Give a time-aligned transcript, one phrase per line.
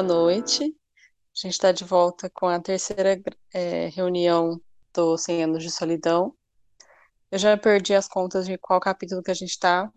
[0.00, 0.64] Boa noite.
[0.64, 3.20] A gente está de volta com a terceira
[3.52, 4.58] é, reunião
[4.94, 6.34] do 100 anos de solidão.
[7.30, 9.92] Eu já perdi as contas de qual capítulo que a gente está,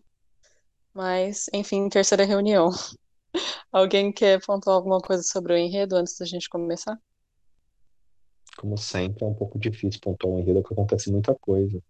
[0.94, 2.70] mas, enfim, terceira reunião.
[3.72, 7.00] Alguém quer pontuar alguma coisa sobre o enredo antes da gente começar?
[8.58, 11.82] Como sempre, é um pouco difícil pontuar um enredo porque acontece muita coisa.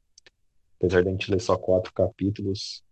[0.77, 2.83] Apesar de a gente ler só quatro capítulos,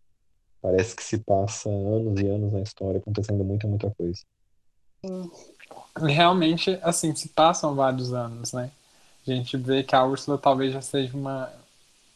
[0.59, 4.23] parece que se passa anos e anos na história acontecendo muita, muita coisa.
[5.97, 8.71] Realmente, assim, se passam vários anos, né?
[9.27, 11.51] A gente vê que a Úrsula talvez já seja uma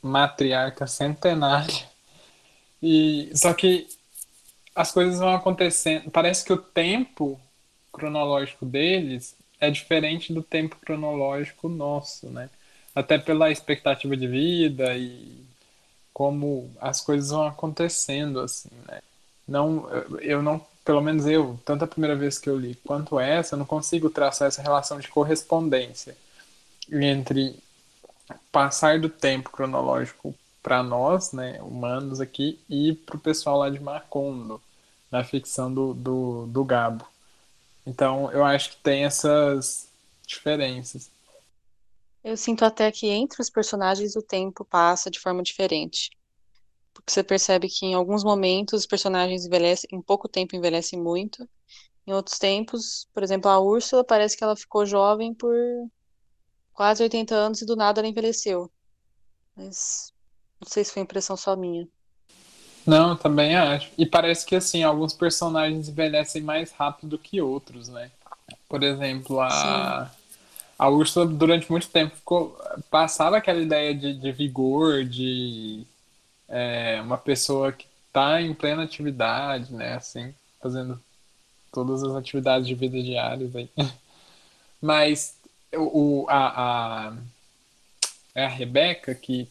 [0.01, 1.89] matriarca centenária.
[2.81, 3.87] E só que
[4.75, 6.11] as coisas vão acontecendo.
[6.11, 7.39] Parece que o tempo
[7.91, 12.49] cronológico deles é diferente do tempo cronológico nosso, né?
[12.93, 15.43] Até pela expectativa de vida e
[16.13, 19.01] como as coisas vão acontecendo, assim, né?
[19.47, 19.87] Não,
[20.21, 23.59] eu não pelo menos eu, tanto a primeira vez que eu li quanto essa, eu
[23.59, 26.15] não consigo traçar essa relação de correspondência
[26.91, 27.57] entre
[28.51, 33.79] passar do tempo cronológico para nós, né, humanos aqui, e para o pessoal lá de
[33.79, 34.61] Macondo,
[35.11, 37.05] na ficção do, do, do Gabo.
[37.85, 39.87] Então, eu acho que tem essas
[40.25, 41.09] diferenças.
[42.23, 46.11] Eu sinto até que entre os personagens o tempo passa de forma diferente
[47.07, 51.47] você percebe que em alguns momentos os personagens envelhecem, em pouco tempo envelhecem muito.
[52.07, 55.55] Em outros tempos, por exemplo, a Úrsula parece que ela ficou jovem por
[56.73, 58.71] quase 80 anos e do nada ela envelheceu.
[59.55, 60.11] Mas
[60.59, 61.87] não sei se foi impressão só minha.
[62.85, 63.91] Não, também acho.
[63.97, 68.11] E parece que assim, alguns personagens envelhecem mais rápido que outros, né?
[68.69, 70.17] Por exemplo, a Sim.
[70.77, 72.55] a Úrsula durante muito tempo ficou
[72.91, 75.87] passava aquela ideia de, de vigor, de
[76.55, 79.95] é, uma pessoa que está em plena atividade, né?
[79.95, 80.97] Assim, fazendo
[81.69, 83.69] todas as atividades de vida diárias aí.
[84.81, 85.35] Mas
[85.73, 87.17] o, a, a,
[88.33, 89.49] é a Rebeca, que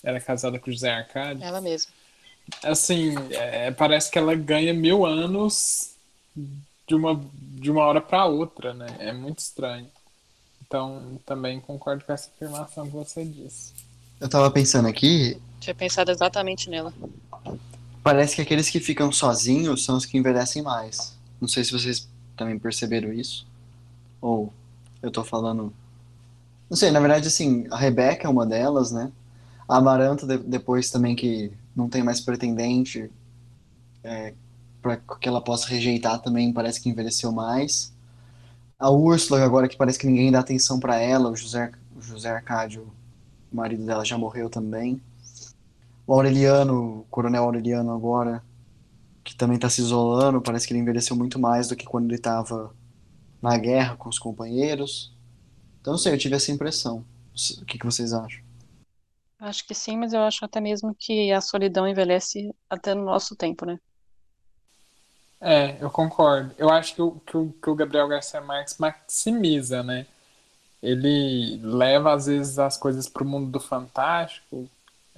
[0.00, 1.42] era casada com o José Arcade.
[1.42, 1.92] Ela mesma.
[2.62, 5.94] Assim, é, parece que ela ganha mil anos
[6.86, 8.86] de uma, de uma hora para outra, né?
[9.00, 9.88] É muito estranho.
[10.64, 13.72] Então, também concordo com essa afirmação que você disse.
[14.20, 16.92] Eu tava pensando aqui, tinha pensado exatamente nela.
[18.02, 21.16] Parece que aqueles que ficam sozinhos são os que envelhecem mais.
[21.40, 23.46] Não sei se vocês também perceberam isso.
[24.20, 24.52] Ou
[25.02, 25.72] eu tô falando.
[26.68, 29.10] Não sei, na verdade, assim, a Rebeca é uma delas, né?
[29.66, 33.10] A Amaranta, de, depois também que não tem mais pretendente,
[34.02, 34.34] é,
[34.82, 37.92] para que ela possa rejeitar também, parece que envelheceu mais.
[38.78, 42.30] A Úrsula, agora que parece que ninguém dá atenção para ela, o José, o José
[42.30, 42.86] Arcádio,
[43.50, 45.00] o marido dela, já morreu também
[46.06, 48.42] o Aureliano, o Coronel Aureliano agora,
[49.22, 52.16] que também está se isolando, parece que ele envelheceu muito mais do que quando ele
[52.16, 52.74] estava
[53.40, 55.14] na guerra com os companheiros.
[55.80, 57.04] Então, não sei, eu tive essa impressão.
[57.60, 58.42] O que, que vocês acham?
[59.38, 63.34] Acho que sim, mas eu acho até mesmo que a solidão envelhece até no nosso
[63.34, 63.78] tempo, né?
[65.40, 66.54] É, eu concordo.
[66.56, 70.06] Eu acho que o, que o, que o Gabriel Garcia Marques maximiza, né?
[70.82, 74.68] Ele leva, às vezes, as coisas para o mundo do fantástico,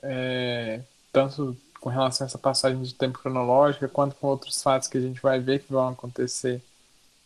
[0.09, 0.81] é,
[1.13, 5.01] tanto com relação a essa passagem de tempo cronológica, quanto com outros fatos que a
[5.01, 6.63] gente vai ver que vão acontecer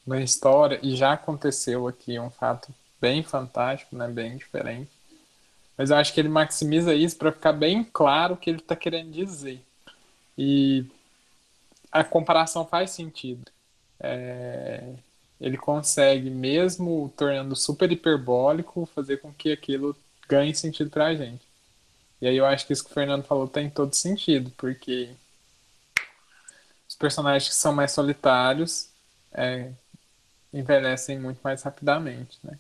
[0.07, 4.91] na história, e já aconteceu aqui um fato bem fantástico, né, bem diferente.
[5.77, 8.77] Mas eu acho que ele maximiza isso para ficar bem claro o que ele está
[8.77, 9.63] querendo dizer.
[10.37, 10.85] E
[11.91, 13.51] a comparação faz sentido.
[13.99, 14.93] É,
[15.41, 19.97] ele consegue, mesmo tornando super hiperbólico, fazer com que aquilo
[20.29, 21.50] ganhe sentido para a gente.
[22.21, 25.11] E aí eu acho que isso que o Fernando falou tem todo sentido, porque
[26.89, 28.89] os personagens que são mais solitários
[29.33, 29.71] é,
[30.53, 32.59] envelhecem muito mais rapidamente, né?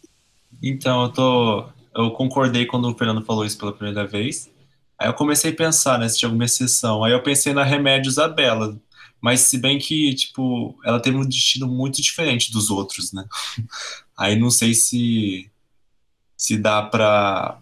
[0.62, 1.68] Então, eu tô.
[1.94, 4.50] Eu concordei quando o Fernando falou isso pela primeira vez.
[4.98, 7.02] Aí eu comecei a pensar, né, se tinha alguma exceção.
[7.02, 8.76] Aí eu pensei na Remédio Isabela.
[9.20, 13.26] Mas se bem que, tipo, ela teve um destino muito diferente dos outros, né?
[14.16, 15.50] Aí não sei se
[16.36, 17.58] se dá pra,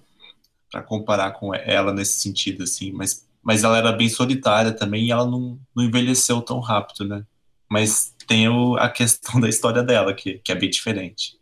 [0.70, 5.10] para comparar com ela nesse sentido, assim, mas, mas ela era bem solitária também e
[5.10, 7.24] ela não, não envelheceu tão rápido, né?
[7.68, 11.38] Mas tem o, a questão da história dela, que, que é bem diferente.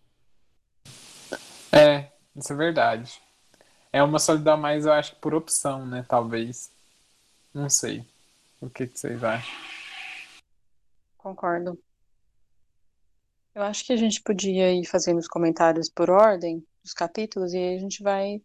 [1.72, 3.20] É, isso é verdade.
[3.92, 6.04] É uma solidão mais, eu acho, por opção, né?
[6.08, 6.70] Talvez.
[7.52, 8.04] Não sei.
[8.60, 9.54] O que, que vocês acham?
[11.18, 11.78] Concordo.
[13.54, 17.58] Eu acho que a gente podia ir fazendo os comentários por ordem dos capítulos e
[17.58, 18.42] aí a gente vai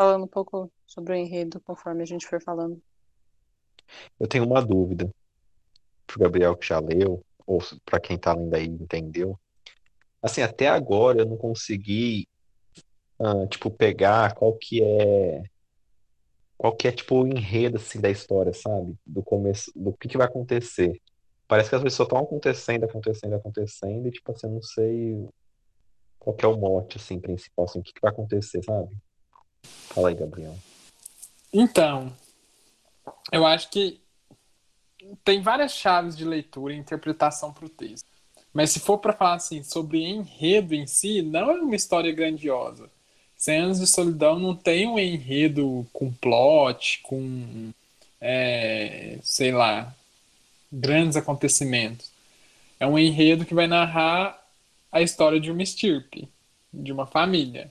[0.00, 2.80] falando um pouco sobre o enredo conforme a gente for falando.
[4.18, 5.10] Eu tenho uma dúvida
[6.06, 9.38] pro Gabriel que já leu, ou para quem tá lendo aí entendeu.
[10.22, 12.26] Assim, até agora eu não consegui,
[13.18, 15.42] ah, tipo, pegar qual que é,
[16.56, 18.96] qual que é, tipo, o enredo, assim, da história, sabe?
[19.04, 20.98] Do começo, do que que vai acontecer.
[21.46, 25.28] Parece que as coisas só estão acontecendo, acontecendo, acontecendo, e, tipo assim, eu não sei
[26.18, 28.96] qual que é o mote, assim, principal, assim, o que que vai acontecer, sabe?
[29.62, 30.56] Fala aí, Gabriel.
[31.52, 32.12] Então,
[33.32, 34.00] eu acho que
[35.24, 38.06] tem várias chaves de leitura e interpretação para o texto.
[38.52, 42.90] Mas se for para falar assim sobre enredo em si, não é uma história grandiosa.
[43.36, 47.72] Cem anos de solidão não tem um enredo com plot, com
[48.20, 49.94] é, sei lá,
[50.70, 52.10] grandes acontecimentos.
[52.78, 54.38] É um enredo que vai narrar
[54.92, 56.28] a história de uma estirpe,
[56.72, 57.70] de uma família.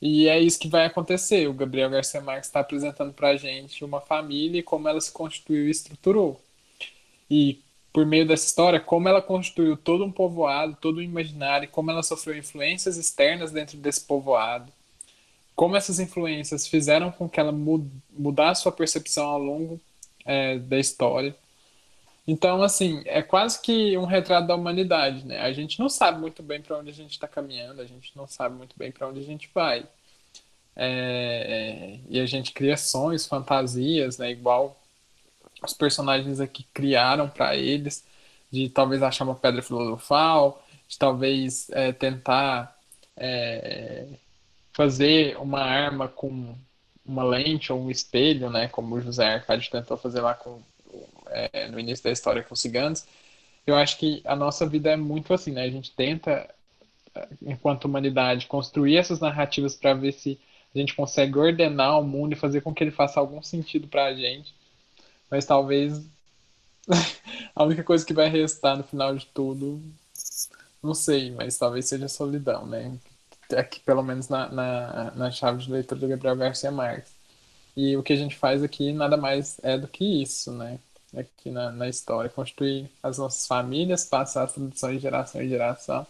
[0.00, 1.48] E é isso que vai acontecer.
[1.48, 5.10] O Gabriel Garcia Marques está apresentando para a gente uma família e como ela se
[5.12, 6.40] constituiu e estruturou.
[7.30, 7.60] E
[7.92, 12.02] por meio dessa história, como ela constituiu todo um povoado, todo um imaginário, como ela
[12.02, 14.70] sofreu influências externas dentro desse povoado,
[15.54, 19.80] como essas influências fizeram com que ela mudasse sua percepção ao longo
[20.26, 21.34] é, da história.
[22.26, 25.40] Então, assim, é quase que um retrato da humanidade, né?
[25.40, 28.26] A gente não sabe muito bem para onde a gente está caminhando, a gente não
[28.26, 29.86] sabe muito bem para onde a gente vai.
[30.74, 34.30] É, e a gente cria sonhos, fantasias, né?
[34.30, 34.76] Igual
[35.62, 38.04] os personagens aqui criaram para eles,
[38.50, 42.76] de talvez achar uma pedra filosofal, de talvez é, tentar
[43.16, 44.06] é,
[44.72, 46.56] fazer uma arma com
[47.04, 48.68] uma lente ou um espelho, né?
[48.68, 50.60] Como o José Arcade tentou fazer lá com
[51.52, 53.06] é, no início da história com os ciganos,
[53.66, 55.64] eu acho que a nossa vida é muito assim, né?
[55.64, 56.48] A gente tenta,
[57.42, 60.38] enquanto humanidade, construir essas narrativas para ver se
[60.74, 64.06] a gente consegue ordenar o mundo e fazer com que ele faça algum sentido para
[64.06, 64.54] a gente.
[65.30, 66.02] Mas talvez
[67.54, 69.82] a única coisa que vai restar no final de tudo,
[70.82, 72.96] não sei, mas talvez seja solidão, né?
[73.56, 77.14] Aqui, pelo menos na, na, na chave de leitura do Gabriel Garcia Marques.
[77.76, 80.78] E o que a gente faz aqui nada mais é do que isso, né?
[81.14, 86.06] Aqui na, na história, construir as nossas famílias, passar as tradições de geração em geração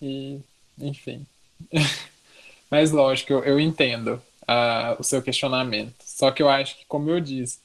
[0.00, 0.40] e,
[0.78, 1.26] enfim.
[2.70, 5.94] Mas lógico, eu, eu entendo uh, o seu questionamento.
[6.04, 7.58] Só que eu acho que, como eu disse,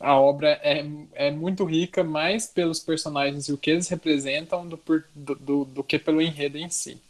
[0.00, 0.84] a obra é,
[1.14, 4.80] é muito rica mais pelos personagens e o que eles representam do,
[5.14, 7.00] do, do, do que pelo enredo em si.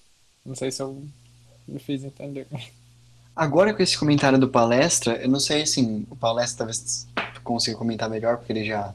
[0.44, 1.02] Não sei se eu
[1.67, 2.46] me fiz entender.
[3.37, 7.06] Agora com esse comentário do palestra, eu não sei assim, o palestra talvez
[7.48, 8.94] consiga comentar melhor, porque ele já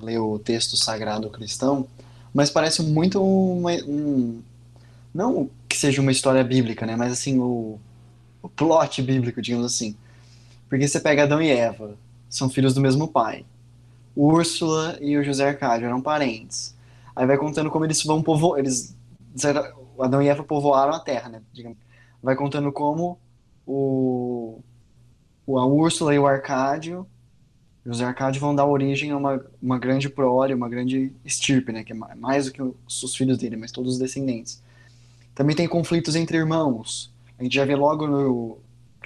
[0.00, 1.86] leu o texto sagrado cristão,
[2.32, 4.40] mas parece muito uma, um.
[5.12, 6.96] Não que seja uma história bíblica, né?
[6.96, 7.78] Mas assim, o,
[8.42, 9.94] o plot bíblico, digamos assim.
[10.68, 11.96] Porque você pega Adão e Eva,
[12.28, 13.44] são filhos do mesmo pai.
[14.16, 16.74] Úrsula e o José Arcádio eram parentes.
[17.14, 18.58] Aí vai contando como eles vão povoar.
[18.58, 18.96] Eles,
[20.00, 21.42] Adão e Eva povoaram a terra, né?
[22.22, 23.18] Vai contando como
[23.66, 24.60] o,
[25.48, 27.06] a Úrsula e o Arcádio
[27.90, 31.84] os Arcade vão dar origem a uma, uma grande prole, uma grande estirpe, né?
[31.84, 34.62] Que é mais do que os filhos dele, mas todos os descendentes.
[35.34, 37.12] Também tem conflitos entre irmãos.
[37.38, 38.58] A gente já vê logo no.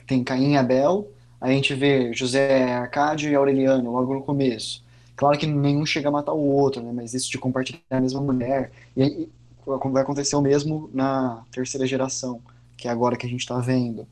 [0.06, 1.08] Tem Caim e Abel,
[1.40, 4.82] a gente vê José Arcádio e Aureliano logo no começo.
[5.14, 6.90] Claro que nenhum chega a matar o outro, né?
[6.92, 8.72] Mas isso de compartilhar a mesma mulher.
[8.96, 9.28] E aí
[9.64, 12.40] vai acontecer o mesmo na terceira geração,
[12.76, 14.06] que é agora que a gente está vendo.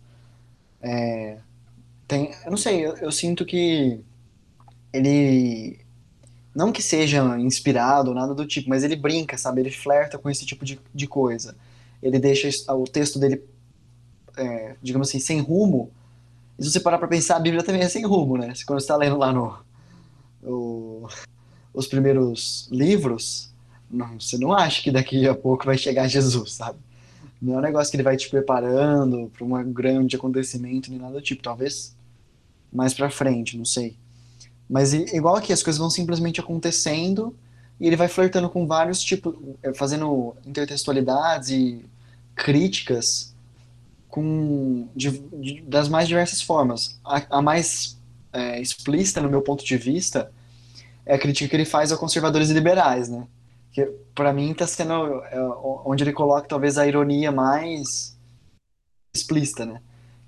[0.80, 1.38] É,
[2.06, 4.00] tem, eu não sei, eu, eu sinto que
[4.92, 5.78] ele
[6.54, 9.60] não que seja inspirado ou nada do tipo, mas ele brinca, sabe?
[9.60, 11.56] Ele flerta com esse tipo de, de coisa.
[12.02, 13.42] Ele deixa o texto dele,
[14.36, 15.90] é, digamos assim, sem rumo.
[16.58, 18.52] E se você parar para pensar, a Bíblia também é sem rumo, né?
[18.66, 19.58] Quando você está lendo lá no,
[20.42, 21.08] no,
[21.72, 23.52] os primeiros livros,
[23.90, 26.78] não, você não acha que daqui a pouco vai chegar Jesus, sabe?
[27.40, 31.14] Não é um negócio que ele vai te preparando para um grande acontecimento nem nada
[31.14, 31.42] do tipo.
[31.42, 31.96] Talvez
[32.72, 33.96] mais para frente, não sei.
[34.70, 37.34] Mas igual aqui, as coisas vão simplesmente acontecendo
[37.80, 39.34] e ele vai flertando com vários tipos,
[39.64, 41.84] é, fazendo intertextualidades e
[42.36, 43.34] críticas
[44.08, 47.00] com de, de, das mais diversas formas.
[47.04, 47.98] A, a mais
[48.32, 50.30] é, explícita, no meu ponto de vista,
[51.04, 53.26] é a crítica que ele faz a conservadores e liberais, né?
[53.72, 54.92] Que para mim tá sendo
[55.24, 55.36] é,
[55.84, 58.16] onde ele coloca talvez a ironia mais
[59.12, 59.80] explícita, né?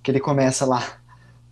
[0.03, 0.99] Que ele começa lá,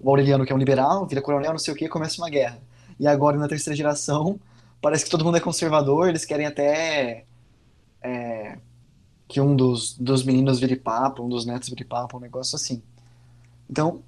[0.00, 2.58] o Aureliano que é um liberal, vira coronel, não sei o que, começa uma guerra.
[3.00, 4.38] E agora na terceira geração,
[4.80, 7.24] parece que todo mundo é conservador, eles querem até
[8.02, 8.58] é,
[9.26, 12.82] que um dos, dos meninos vire papa, um dos netos vire papa, um negócio assim.
[13.70, 14.02] Então,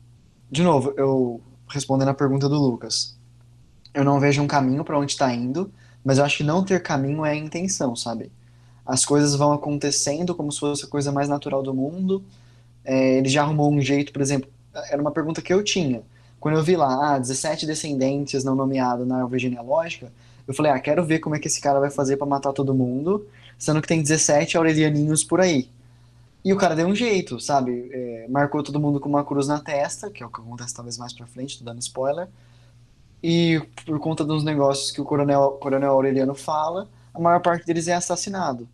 [0.50, 3.16] de novo, eu respondendo a pergunta do Lucas,
[3.94, 5.72] eu não vejo um caminho para onde está indo,
[6.04, 8.30] mas eu acho que não ter caminho é a intenção, sabe?
[8.84, 12.22] As coisas vão acontecendo como se fosse a coisa mais natural do mundo.
[12.84, 14.50] É, ele já arrumou um jeito, por exemplo,
[14.90, 16.02] era uma pergunta que eu tinha.
[16.42, 20.12] Quando eu vi lá, ah, 17 descendentes não nomeados na árvore genealógica,
[20.44, 22.74] eu falei, ah, quero ver como é que esse cara vai fazer para matar todo
[22.74, 23.24] mundo,
[23.56, 25.68] sendo que tem 17 aurelianinhos por aí.
[26.44, 27.88] E o cara deu um jeito, sabe?
[27.92, 30.98] É, marcou todo mundo com uma cruz na testa, que é o que acontece talvez
[30.98, 32.26] mais pra frente, tô dando spoiler.
[33.22, 37.86] E por conta dos negócios que o coronel, coronel Aureliano fala, a maior parte deles
[37.86, 38.68] é assassinado.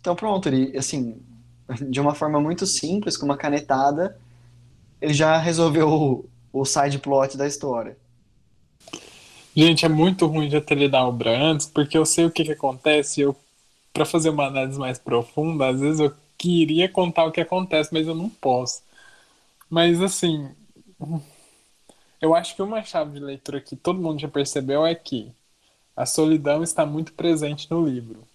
[0.00, 1.20] Então pronto, ele, assim,
[1.90, 4.16] de uma forma muito simples, com uma canetada,
[5.00, 6.24] ele já resolveu
[6.54, 7.96] o, side plot da história.
[9.56, 12.44] Gente, é muito ruim já ter lido a obra antes, porque eu sei o que,
[12.44, 13.20] que acontece.
[13.20, 13.36] Eu,
[13.92, 18.06] para fazer uma análise mais profunda, às vezes eu queria contar o que acontece, mas
[18.06, 18.82] eu não posso.
[19.68, 20.50] Mas assim,
[22.20, 25.32] eu acho que uma chave de leitura que todo mundo já percebeu é que
[25.96, 28.26] a solidão está muito presente no livro.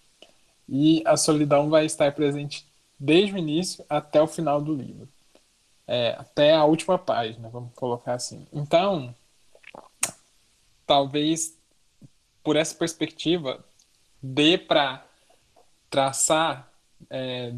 [0.67, 2.65] E a solidão vai estar presente
[2.99, 5.07] desde o início até o final do livro.
[5.91, 8.45] É, até a última página, vamos colocar assim.
[8.53, 9.15] Então,
[10.85, 11.57] talvez
[12.43, 13.65] por essa perspectiva
[14.21, 15.03] dê para
[15.89, 16.71] traçar
[17.09, 17.53] é,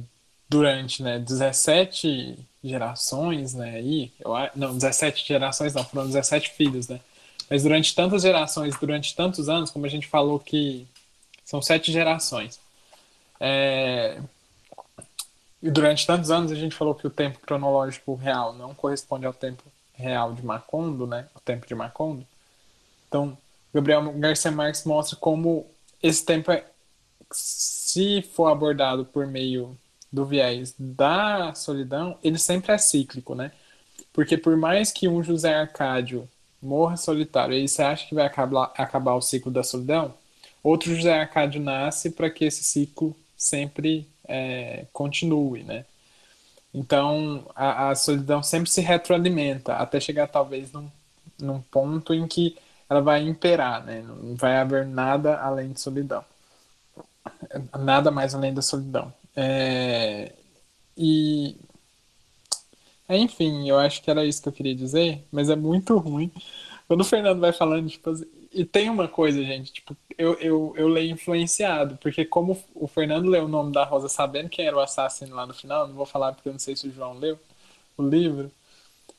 [0.47, 7.01] durante né, 17 gerações, né, aí, eu, não, 17 gerações não, foram 17 filhos, né,
[7.49, 10.87] mas durante tantas gerações, durante tantos anos, como a gente falou que
[11.43, 12.61] são sete gerações,
[13.41, 14.21] é,
[15.61, 19.33] e durante tantos anos a gente falou que o tempo cronológico real não corresponde ao
[19.33, 19.63] tempo
[19.93, 22.25] real de Macondo, né, o tempo de Macondo,
[23.11, 23.37] então,
[23.73, 25.69] Gabriel Garcia Marques mostra como
[26.01, 26.65] esse tempo é,
[27.29, 29.77] se for abordado por meio
[30.09, 33.51] do viés da solidão, ele sempre é cíclico, né?
[34.13, 36.27] Porque por mais que um José Arcádio
[36.61, 40.13] morra solitário e você acha que vai acabar, acabar o ciclo da solidão,
[40.63, 45.85] outro José Arcádio nasce para que esse ciclo sempre é, continue, né?
[46.73, 50.89] Então, a, a, solidão sempre se retroalimenta, até chegar talvez num,
[51.39, 52.57] num ponto em que
[52.89, 54.01] ela vai imperar, né?
[54.01, 56.23] Não vai haver nada além de solidão.
[57.79, 59.13] Nada mais além da solidão.
[59.35, 60.33] É,
[60.97, 61.55] e.
[63.09, 66.31] Enfim, eu acho que era isso que eu queria dizer, mas é muito ruim.
[66.87, 70.73] Quando o Fernando vai falando, tipo, assim, e tem uma coisa, gente, tipo, eu, eu,
[70.77, 74.75] eu leio influenciado, porque como o Fernando leu o nome da Rosa sabendo quem era
[74.75, 77.17] o assassino lá no final, não vou falar porque eu não sei se o João
[77.17, 77.39] leu
[77.97, 78.51] o livro,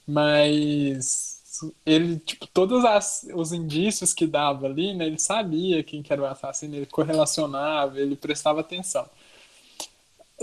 [0.06, 1.40] mas
[1.86, 6.22] ele, tipo, todos as, os indícios que dava ali, né, ele sabia quem que era
[6.22, 9.08] o assassino, ele correlacionava, ele prestava atenção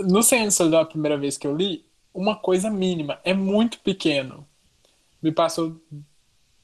[0.02, 4.46] no Senhor Solidão, a primeira vez que eu li, uma coisa mínima, é muito pequeno.
[5.22, 5.80] Me passou,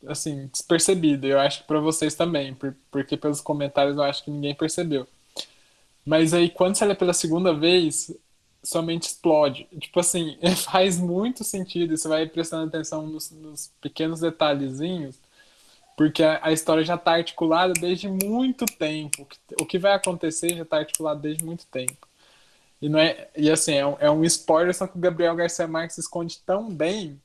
[0.06, 1.26] assim, despercebido.
[1.26, 2.56] Eu acho que para vocês também,
[2.90, 5.06] porque pelos comentários eu acho que ninguém percebeu.
[6.04, 8.12] Mas aí, quando você lê pela segunda vez,
[8.66, 9.66] somente explode.
[9.80, 10.38] Tipo assim,
[10.70, 11.96] faz muito sentido.
[11.96, 15.18] Você vai prestando atenção nos, nos pequenos detalhezinhos,
[15.96, 19.26] porque a, a, história já está articulada desde muito tempo.
[19.60, 22.06] O que vai acontecer já está articulado desde muito tempo.
[22.80, 25.66] E, não é, e assim, é um, é um spoiler, só que o Gabriel Garcia
[25.66, 27.20] Marques esconde tão bem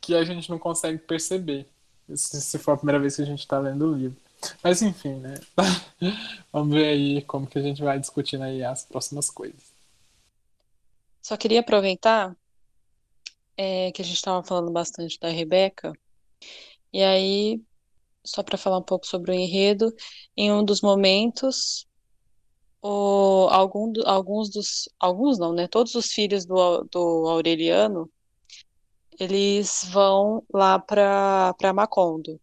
[0.00, 1.66] que a gente não consegue perceber.
[2.14, 4.16] Se, se for a primeira vez que a gente está lendo o livro.
[4.62, 5.34] Mas enfim, né?
[6.52, 9.72] Vamos ver aí como que a gente vai discutindo aí as próximas coisas.
[11.22, 12.36] Só queria aproveitar
[13.56, 15.92] é, que a gente estava falando bastante da Rebeca.
[16.92, 17.62] E aí,
[18.24, 19.94] só para falar um pouco sobre o enredo,
[20.36, 21.86] em um dos momentos
[22.82, 25.68] o, algum, alguns dos, alguns não, né?
[25.68, 28.10] Todos os filhos do, do Aureliano,
[29.18, 32.40] eles vão lá para para Macondo.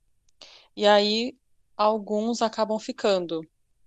[0.75, 1.35] E aí
[1.75, 3.41] alguns acabam ficando.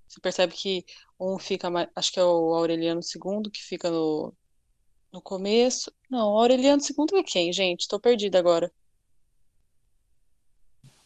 [0.08, 0.84] Você percebe que
[1.18, 4.32] um fica, acho que é o Aureliano II que fica no,
[5.12, 5.92] no começo.
[6.10, 7.82] Não, Aureliano II é quem, gente?
[7.82, 8.70] Estou perdida agora.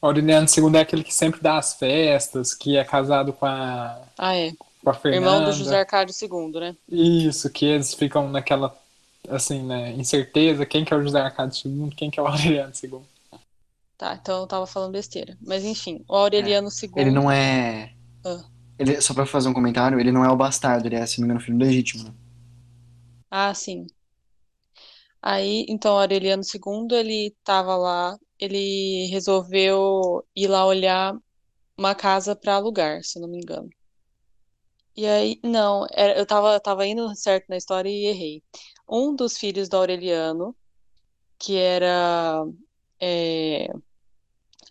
[0.00, 4.02] Aureliano II é aquele que sempre dá as festas, que é casado com a.
[4.18, 4.52] Ah, é
[4.86, 5.26] com a Fernanda.
[5.26, 6.76] Irmão do José Arcádio II, né?
[6.88, 8.76] Isso, que eles ficam naquela,
[9.28, 12.72] assim, né, incerteza, quem que é o José Arcádio II, quem que é o Aureliano
[12.82, 13.00] II.
[13.96, 15.36] Tá, então eu tava falando besteira.
[15.40, 16.92] Mas enfim, o Aureliano é, II...
[16.96, 17.94] Ele não é...
[18.24, 18.44] Ah.
[18.78, 21.26] Ele, só pra fazer um comentário, ele não é o bastardo, ele é, se não
[21.26, 22.14] me engano, filho legítimo, né?
[23.30, 23.86] Ah, sim.
[25.22, 31.16] Aí, então, Aureliano II, ele tava lá, ele resolveu ir lá olhar
[31.76, 33.68] uma casa para alugar, se eu não me engano.
[34.96, 38.42] E aí, não, eu tava, tava indo certo na história e errei.
[38.88, 40.56] Um dos filhos do Aureliano,
[41.38, 42.44] que era,
[43.00, 43.68] é,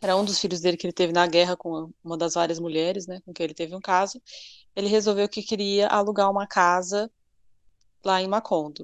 [0.01, 3.07] era um dos filhos dele que ele teve na guerra com uma das várias mulheres,
[3.07, 4.21] né, com quem ele teve um caso,
[4.75, 7.11] ele resolveu que queria alugar uma casa
[8.03, 8.83] lá em Macondo.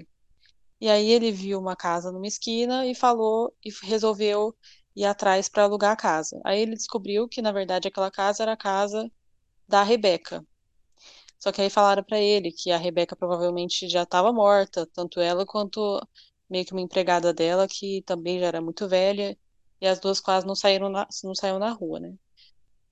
[0.81, 4.55] E aí ele viu uma casa numa esquina e falou e resolveu
[4.95, 6.41] ir atrás para alugar a casa.
[6.45, 9.09] Aí ele descobriu que na verdade aquela casa era a casa
[9.67, 10.45] da Rebeca.
[11.41, 15.45] Só que aí falaram para ele que a Rebeca provavelmente já estava morta, tanto ela
[15.45, 15.99] quanto
[16.49, 19.37] meio que uma empregada dela que também já era muito velha
[19.81, 22.13] e as duas quase não saíram na, não saíram na rua, né?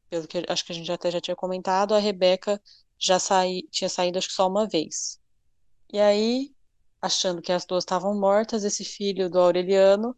[0.09, 2.61] Pelo que acho que a gente até já tinha comentado, a Rebeca
[2.97, 5.19] já saí, tinha saído acho que só uma vez.
[5.93, 6.51] E aí
[7.01, 10.15] achando que as duas estavam mortas, esse filho do Aureliano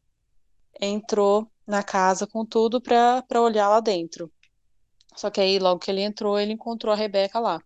[0.79, 4.31] entrou na casa com tudo para olhar lá dentro.
[5.15, 7.61] Só que aí, logo que ele entrou, ele encontrou a Rebeca lá.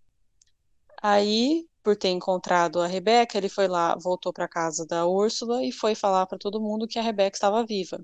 [1.07, 5.71] Aí, por ter encontrado a Rebeca, ele foi lá, voltou para casa da Úrsula e
[5.71, 8.03] foi falar para todo mundo que a Rebeca estava viva.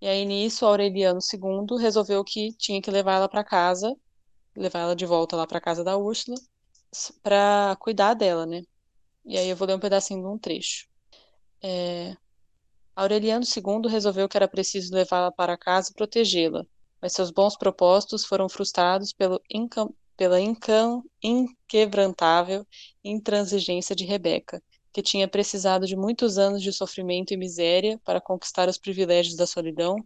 [0.00, 3.94] E aí, nisso, Aureliano II resolveu que tinha que levar ela para casa,
[4.56, 6.36] levar ela de volta lá para casa da Úrsula,
[7.22, 8.62] para cuidar dela, né?
[9.24, 10.88] E aí eu vou ler um pedacinho de um trecho.
[11.62, 12.16] É...
[12.96, 16.66] Aureliano II resolveu que era preciso levá-la para casa e protegê-la,
[17.00, 19.40] mas seus bons propósitos foram frustrados pelo.
[20.20, 21.02] Pela incam...
[21.22, 22.66] inquebrantável
[23.02, 24.62] intransigência de Rebeca,
[24.92, 29.46] que tinha precisado de muitos anos de sofrimento e miséria para conquistar os privilégios da
[29.46, 29.96] solidão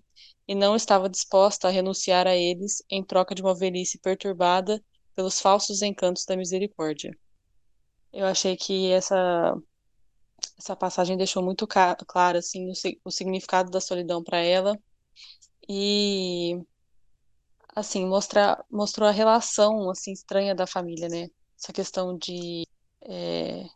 [0.46, 4.80] e não estava disposta a renunciar a eles em troca de uma velhice perturbada
[5.16, 7.10] pelos falsos encantos da misericórdia.
[8.12, 9.52] Eu achei que essa
[10.56, 12.72] essa passagem deixou muito claro assim o,
[13.04, 14.78] o significado da solidão para ela
[15.68, 16.56] e
[17.74, 21.28] assim mostrou a relação assim estranha da família, né?
[21.58, 22.66] Essa questão de
[23.02, 23.66] é,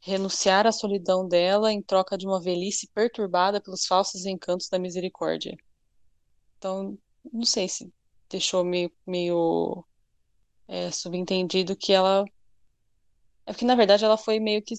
[0.00, 5.56] renunciar à solidão dela em troca de uma velhice perturbada pelos falsos encantos da misericórdia.
[6.58, 6.98] Então,
[7.32, 7.92] não sei se
[8.28, 9.84] deixou meio, meio
[10.68, 12.24] é, subentendido que ela
[13.46, 14.74] é porque, na verdade, ela foi meio que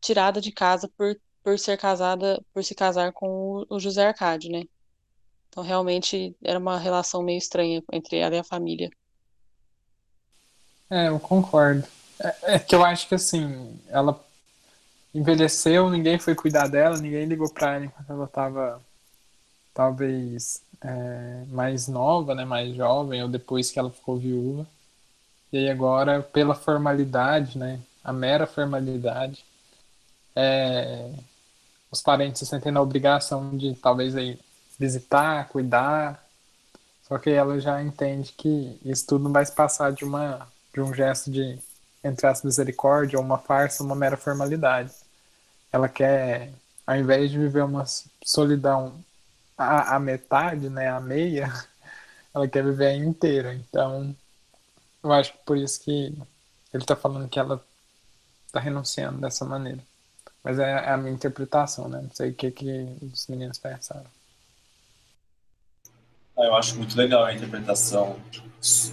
[0.00, 4.62] tirada de casa por, por ser casada, por se casar com o, José Arcádio, né?
[5.48, 8.90] Então, realmente, era uma relação meio estranha entre ela e a família.
[10.90, 11.84] É, eu concordo.
[12.20, 14.18] É, é que eu acho que, assim, ela
[15.14, 18.82] envelheceu, ninguém foi cuidar dela, ninguém ligou pra ela enquanto ela tava,
[19.74, 22.44] talvez, é, mais nova, né?
[22.44, 24.66] Mais jovem, ou depois que ela ficou viúva.
[25.52, 27.80] E aí agora, pela formalidade, né?
[28.08, 29.44] a mera formalidade,
[30.34, 31.12] é,
[31.90, 34.38] os parentes se sentem na obrigação de talvez aí
[34.78, 36.22] visitar, cuidar,
[37.02, 40.80] só que ela já entende que isso tudo não vai se passar de uma de
[40.80, 41.58] um gesto de
[42.04, 44.92] entre as misericórdia ou uma farsa, uma mera formalidade.
[45.72, 46.52] Ela quer,
[46.86, 47.84] ao invés de viver uma
[48.24, 49.02] solidão
[49.58, 51.52] a, metade, né, a meia,
[52.32, 53.54] ela quer viver a inteira.
[53.54, 54.14] Então,
[55.02, 56.16] eu acho que por isso que
[56.72, 57.62] ele está falando que ela
[58.52, 59.80] tá renunciando dessa maneira.
[60.44, 62.00] Mas é, é, a minha interpretação, né?
[62.00, 64.06] Não sei o que, que os meninos pensaram.
[66.38, 68.16] Ah, eu acho muito legal a interpretação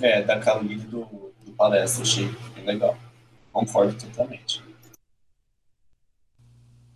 [0.02, 1.06] é, da Caroline do,
[1.46, 2.98] do palestra, achei bem legal.
[3.54, 4.64] Concordo totalmente.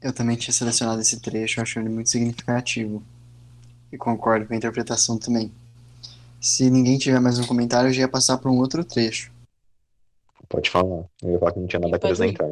[0.02, 3.04] Eu também tinha selecionado esse trecho, acho ele muito significativo.
[3.92, 5.52] E concordo com a interpretação também.
[6.42, 9.32] Se ninguém tiver mais um comentário, eu já ia passar para um outro trecho.
[10.48, 11.06] Pode falar.
[11.22, 12.52] Eu ia falar que não tinha nada a acrescentar.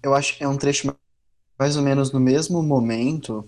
[0.00, 0.94] Eu acho que é um trecho
[1.58, 3.44] mais ou menos no mesmo momento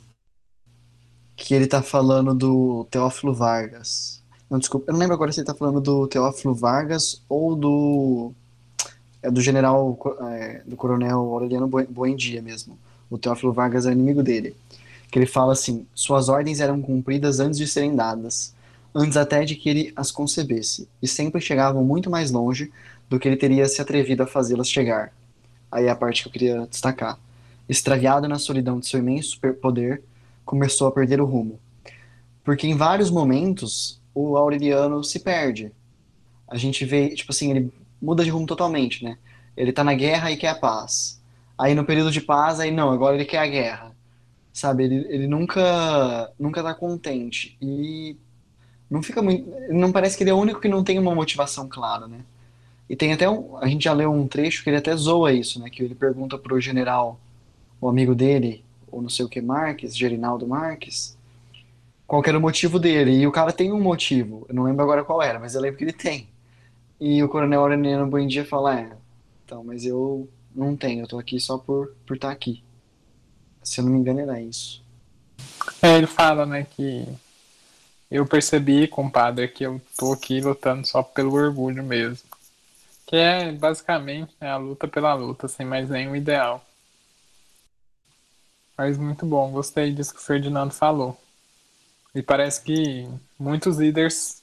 [1.37, 4.23] que ele tá falando do Teófilo Vargas.
[4.51, 8.33] Não, desculpa, eu não lembro agora se ele tá falando do Teófilo Vargas ou do
[9.23, 9.99] é do general
[10.33, 12.79] é, do coronel Aureliano Buendia mesmo.
[13.09, 14.55] O Teófilo Vargas é inimigo dele.
[15.11, 18.55] Que ele fala assim: "Suas ordens eram cumpridas antes de serem dadas
[18.95, 22.71] antes até de que ele as concebesse, e sempre chegavam muito mais longe
[23.09, 25.13] do que ele teria se atrevido a fazê-las chegar.
[25.71, 27.19] Aí é a parte que eu queria destacar.
[27.69, 30.03] Extraviado na solidão de seu imenso poder,
[30.45, 31.59] começou a perder o rumo.
[32.45, 35.73] Porque em vários momentos o Aureliano se perde.
[36.49, 39.17] A gente vê, tipo assim, ele muda de rumo totalmente, né?
[39.57, 41.21] Ele tá na guerra e quer a paz.
[41.57, 43.93] Aí no período de paz, aí não, agora ele quer a guerra.
[44.53, 47.57] Sabe, ele, ele nunca, nunca tá contente.
[47.61, 48.17] E
[48.91, 49.51] não fica muito.
[49.71, 52.21] Não parece que ele é o único que não tem uma motivação clara, né?
[52.89, 53.57] E tem até um.
[53.57, 55.71] A gente já leu um trecho que ele até zoa isso, né?
[55.71, 57.19] Que ele pergunta pro general,
[57.81, 58.62] o amigo dele,
[58.93, 61.17] ou não sei o que Marques, Gerinaldo Marques,
[62.07, 63.13] qual era o motivo dele.
[63.13, 64.47] E o cara tem um motivo.
[64.49, 66.29] Eu não lembro agora qual era, mas eu lembro que ele tem.
[67.01, 68.93] E o coronel Aureliano Buendia fala, é,
[69.45, 72.63] então, mas eu não tenho, eu tô aqui só por por estar aqui.
[73.63, 74.83] Se eu não me engano, era isso.
[75.81, 77.07] É, ele fala, né, que
[78.11, 82.29] eu percebi, compadre, que eu tô aqui lutando só pelo orgulho mesmo.
[83.07, 86.65] Que é basicamente né, a luta pela luta, sem mais nenhum ideal.
[88.77, 91.19] Mas muito bom, gostei disso que o Ferdinando falou.
[92.15, 93.09] E parece que
[93.39, 94.43] muitos líderes,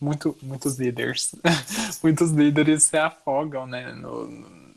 [0.00, 1.34] muito, muitos líderes,
[2.02, 4.26] muitos líderes se afogam, né, no,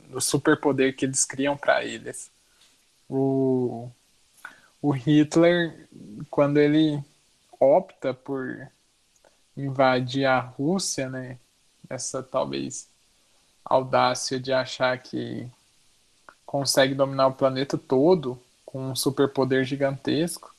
[0.10, 2.32] no superpoder que eles criam para eles.
[3.10, 3.90] O,
[4.82, 5.88] o Hitler,
[6.30, 7.04] quando ele
[7.60, 8.68] opta por
[9.56, 11.38] invadir a Rússia, né,
[11.90, 12.88] essa talvez
[13.64, 15.48] audácia de achar que
[16.46, 18.40] consegue dominar o planeta todo
[18.74, 20.54] com um superpoder gigantesco,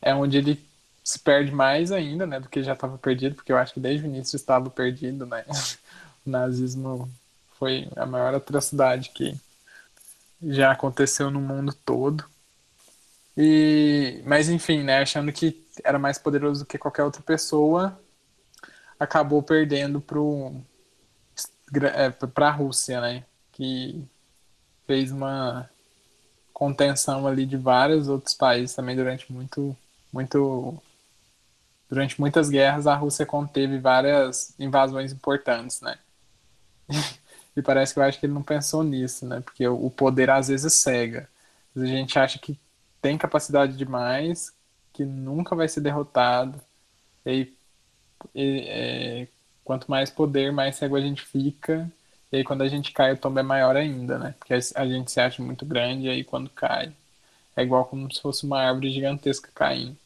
[0.00, 0.64] é onde ele
[1.02, 4.06] se perde mais ainda, né, do que já estava perdido, porque eu acho que desde
[4.06, 5.44] o início estava perdido, né?
[6.26, 7.12] O nazismo
[7.58, 9.38] foi a maior atrocidade que
[10.42, 12.24] já aconteceu no mundo todo.
[13.36, 18.00] E, mas enfim, né, achando que era mais poderoso do que qualquer outra pessoa,
[18.98, 20.54] acabou perdendo pro
[22.32, 24.02] para a Rússia, né, que
[24.86, 25.68] fez uma
[26.54, 29.76] contenção ali de vários outros países também durante muito
[30.12, 30.80] muito
[31.90, 35.98] durante muitas guerras a Rússia conteve várias invasões importantes, né?
[37.56, 39.40] e parece que eu acho que ele não pensou nisso, né?
[39.40, 41.28] Porque o poder às vezes cega.
[41.76, 42.58] A gente acha que
[43.02, 44.52] tem capacidade demais,
[44.92, 46.60] que nunca vai ser derrotado.
[47.26, 47.52] E,
[48.34, 49.28] e é,
[49.64, 51.90] quanto mais poder, mais cego a gente fica.
[52.34, 54.34] E aí quando a gente cai, o tombo é maior ainda, né?
[54.36, 56.92] Porque a gente se acha muito grande e aí quando cai,
[57.56, 59.96] é igual como se fosse uma árvore gigantesca caindo.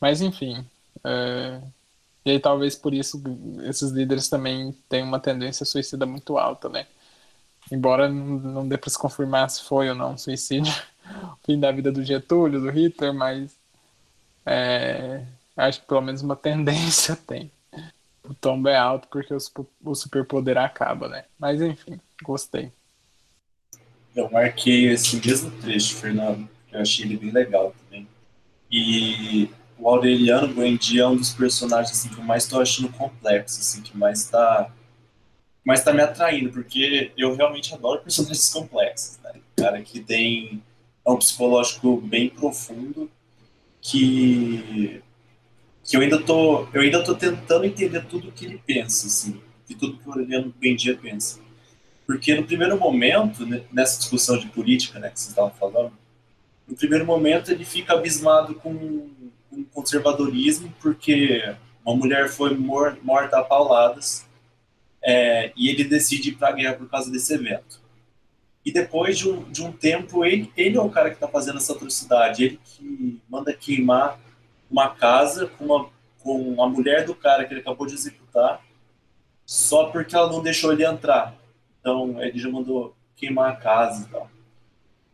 [0.00, 0.64] Mas enfim.
[1.04, 1.60] É...
[2.24, 3.22] E aí talvez por isso
[3.64, 6.86] esses líderes também têm uma tendência suicida muito alta, né?
[7.70, 10.72] Embora não dê para se confirmar se foi ou não um suicídio,
[11.06, 13.54] o fim da vida do Getúlio, do Hitler, mas
[14.46, 17.52] é, acho que pelo menos uma tendência tem.
[18.30, 21.24] O tombo é alto porque o, superpoder acaba, né?
[21.36, 22.70] Mas enfim, gostei.
[24.14, 26.48] Eu marquei esse mesmo trecho, Fernando.
[26.70, 28.06] Eu achei ele bem legal também.
[28.70, 33.58] E o Aureliano Buendia é um dos personagens assim, que eu mais estou achando complexo,
[33.58, 34.70] assim, que mais está
[35.64, 39.40] mais tá me atraindo, porque eu realmente adoro personagens complexos, né?
[39.56, 40.62] Cara que tem
[41.04, 43.10] é um psicológico bem profundo
[43.80, 45.02] que
[45.90, 49.74] que eu ainda tô eu ainda tô tentando entender tudo que ele pensa assim de
[49.74, 51.40] tudo que o Aureliano Buendia pensa
[52.06, 55.92] porque no primeiro momento né, nessa discussão de política né que vocês estavam falando
[56.68, 58.70] no primeiro momento ele fica abismado com
[59.50, 61.42] o conservadorismo porque
[61.84, 64.28] uma mulher foi mor morta a pauladas
[65.02, 67.80] é, e ele decide ir para a guerra por causa desse evento
[68.64, 71.56] e depois de um, de um tempo, ele, ele é o cara que está fazendo
[71.56, 72.44] essa atrocidade.
[72.44, 74.20] Ele que manda queimar
[74.70, 78.62] uma casa com, uma, com a mulher do cara que ele acabou de executar,
[79.44, 81.34] só porque ela não deixou ele entrar.
[81.80, 84.30] Então, ele já mandou queimar a casa e tal.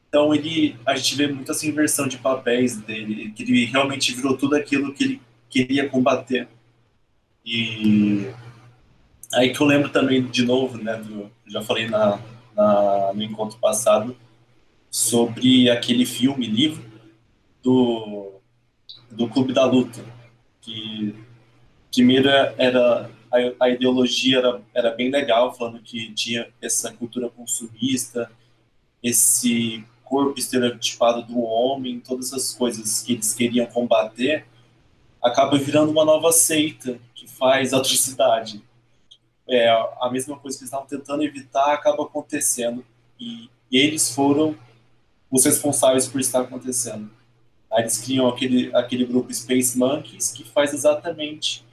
[0.08, 4.36] Então, ele, a gente vê muito essa inversão de papéis dele, que ele realmente virou
[4.36, 6.48] tudo aquilo que ele queria combater.
[7.44, 8.30] E
[9.32, 12.18] aí que eu lembro também, de novo, né, do, já falei na,
[12.54, 14.16] na, no encontro passado
[14.90, 16.84] sobre aquele filme, livro
[17.62, 18.35] do,
[19.16, 20.04] do Clube da Luta,
[20.60, 21.14] que
[21.92, 28.30] primeiro era a, a ideologia era, era bem legal, falando que tinha essa cultura consumista,
[29.02, 34.46] esse corpo estereotipado do homem, todas essas coisas que eles queriam combater,
[35.22, 38.62] acaba virando uma nova seita que faz atrocidade
[39.48, 39.68] é,
[40.00, 42.84] a mesma coisa que eles estavam tentando evitar acaba acontecendo.
[43.18, 44.56] E, eles foram
[45.30, 47.10] os responsáveis por estar acontecendo.
[47.70, 51.64] Aí eles criam aquele, aquele grupo Space Monkeys que faz exatamente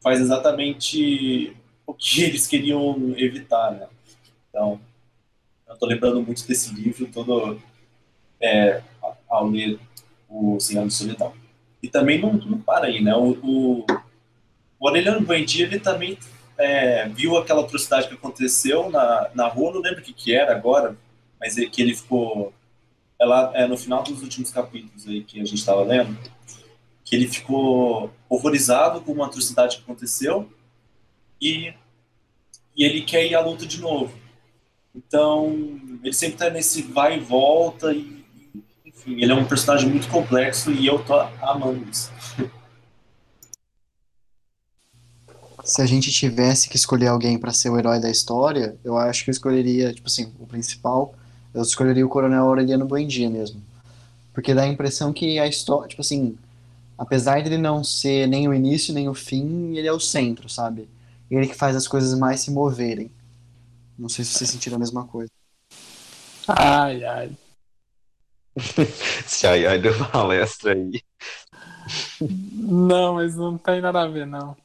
[0.00, 1.54] faz exatamente
[1.86, 3.86] o que eles queriam evitar, né?
[4.48, 4.80] Então,
[5.68, 7.60] eu estou lembrando muito desse livro todo
[8.40, 8.82] é,
[9.28, 9.78] ao ler
[10.28, 11.32] o Senhor do Solidão.
[11.82, 13.14] E também não, não para aí, né?
[13.14, 13.86] O, o,
[14.78, 16.18] o Aureliano ele também
[16.58, 20.54] é, viu aquela atrocidade que aconteceu na, na rua, não lembro o que, que era
[20.54, 20.96] agora,
[21.38, 22.52] mas é que ele ficou.
[23.20, 26.18] Ela, é, no final dos últimos capítulos aí que a gente estava lendo,
[27.04, 30.50] que ele ficou horrorizado com uma atrocidade que aconteceu
[31.40, 31.74] e,
[32.76, 34.12] e ele quer ir à luta de novo.
[34.94, 38.24] Então, ele sempre está nesse vai e volta e,
[38.84, 42.10] enfim, ele é um personagem muito complexo e eu tô amando isso.
[45.64, 49.24] Se a gente tivesse que escolher alguém para ser o herói da história, eu acho
[49.24, 51.14] que eu escolheria, tipo assim, o principal,
[51.54, 53.62] eu escolheria o Coronel Aureliano Buendia mesmo.
[54.32, 56.38] Porque dá a impressão que a história, tipo assim,
[56.96, 60.48] apesar de ele não ser nem o início nem o fim, ele é o centro,
[60.48, 60.88] sabe?
[61.30, 63.10] Ele que faz as coisas mais se moverem.
[63.98, 65.30] Não sei se vocês sentiram a mesma coisa.
[66.48, 67.30] Ai, ai.
[69.24, 71.02] Esse ai ai deu palestra aí.
[72.20, 74.56] Não, mas não tem nada a ver, não.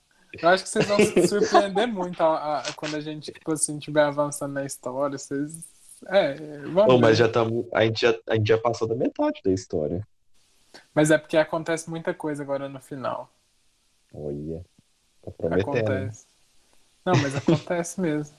[0.41, 3.77] Eu acho que vocês vão se surpreender muito a, a, quando a gente, tipo assim,
[3.77, 5.17] estiver avançando na história.
[5.17, 5.63] Vocês.
[6.07, 7.01] É, vamos Não, ver.
[7.01, 7.65] mas já estamos.
[7.73, 10.07] A, gente já- a gente já passou da metade da história.
[10.93, 13.29] Mas é porque acontece muita coisa agora no final.
[14.13, 14.63] Olha.
[15.23, 15.69] Tá prometendo.
[15.69, 16.25] Acontece.
[17.05, 18.35] Não, mas acontece mesmo.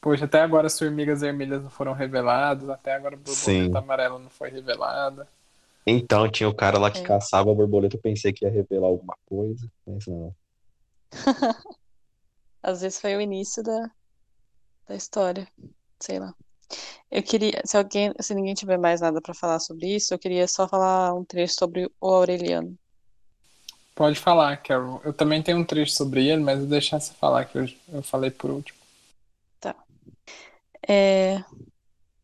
[0.00, 4.30] Poxa, até agora as formigas vermelhas não foram reveladas, até agora a borboleta amarela não
[4.30, 5.28] foi revelada.
[5.86, 7.04] Então, tinha o cara lá que É.
[7.04, 7.96] caçava a borboleta.
[7.96, 10.34] Eu pensei que ia revelar alguma coisa, mas não.
[12.62, 13.90] Às vezes foi o início da,
[14.88, 15.46] da história.
[16.00, 16.34] Sei lá.
[17.10, 20.46] Eu queria, se alguém, se ninguém tiver mais nada para falar sobre isso, eu queria
[20.48, 22.76] só falar um trecho sobre o Aureliano.
[23.94, 25.00] Pode falar, Carol.
[25.04, 28.02] Eu também tenho um trecho sobre ele, mas vou deixar você falar, que eu, eu
[28.02, 28.82] falei por último.
[30.88, 31.44] É,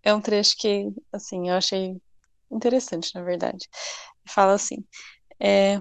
[0.02, 2.00] é um trecho que, assim, eu achei
[2.50, 3.68] interessante, na verdade.
[4.28, 4.84] Fala assim,
[5.40, 5.78] é,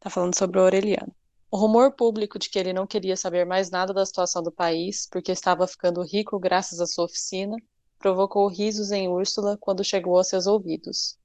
[0.00, 1.14] tá falando sobre o Aureliano.
[1.52, 5.08] O rumor público de que ele não queria saber mais nada da situação do país,
[5.10, 7.56] porque estava ficando rico graças à sua oficina,
[7.98, 11.18] provocou risos em Úrsula quando chegou aos seus ouvidos.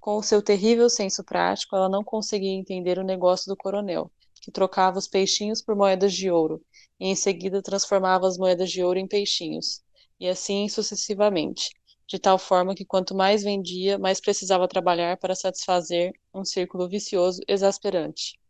[0.00, 4.10] Com o seu terrível senso prático, ela não conseguia entender o negócio do coronel,
[4.40, 6.64] que trocava os peixinhos por moedas de ouro,
[6.98, 9.82] e em seguida transformava as moedas de ouro em peixinhos,
[10.18, 11.68] e assim sucessivamente,
[12.08, 17.42] de tal forma que quanto mais vendia, mais precisava trabalhar para satisfazer um círculo vicioso
[17.46, 18.40] exasperante.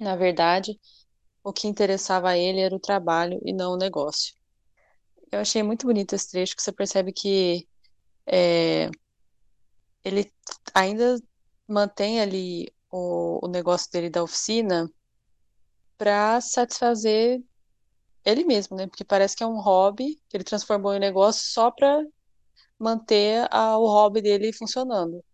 [0.00, 0.78] Na verdade,
[1.44, 4.34] o que interessava a ele era o trabalho e não o negócio.
[5.32, 7.68] Eu achei muito bonito esse trecho, que você percebe que
[8.26, 8.90] é,
[10.04, 10.30] ele
[10.74, 11.16] ainda
[11.68, 14.90] mantém ali o, o negócio dele da oficina
[15.98, 17.42] para satisfazer
[18.24, 18.86] ele mesmo, né?
[18.88, 22.02] Porque parece que é um hobby que ele transformou em negócio só para
[22.78, 25.24] manter a- o hobby dele funcionando.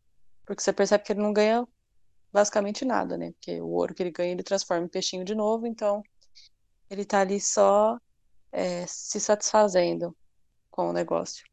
[0.46, 1.66] Porque você percebe que ele não ganha
[2.36, 3.32] basicamente nada, né?
[3.32, 6.02] Porque o ouro que ele ganha ele transforma em peixinho de novo, então
[6.90, 7.98] ele tá ali só
[8.52, 10.14] é, se satisfazendo
[10.70, 11.46] com o negócio.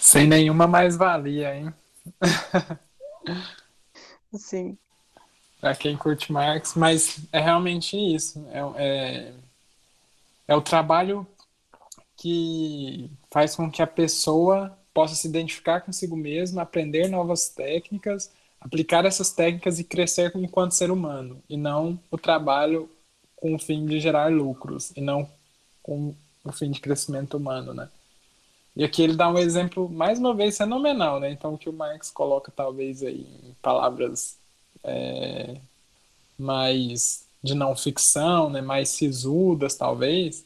[0.00, 1.74] Sem nenhuma mais-valia, hein?
[4.34, 4.78] Sim,
[5.60, 8.42] Pra quem curte Marx, mas é realmente isso.
[8.50, 9.32] É, é,
[10.46, 11.26] é o trabalho
[12.16, 19.04] que faz com que a pessoa possa se identificar consigo mesma, aprender novas técnicas, aplicar
[19.04, 22.90] essas técnicas e crescer enquanto ser humano, e não o trabalho
[23.36, 25.28] com o fim de gerar lucros, e não
[25.82, 27.88] com o fim de crescimento humano, né?
[28.76, 31.30] E aqui ele dá um exemplo, mais uma vez, fenomenal, né?
[31.30, 34.36] Então, que o Marx coloca, talvez, aí, em palavras
[34.84, 35.56] é,
[36.38, 40.44] mais de não ficção, né, mais sisudas, talvez,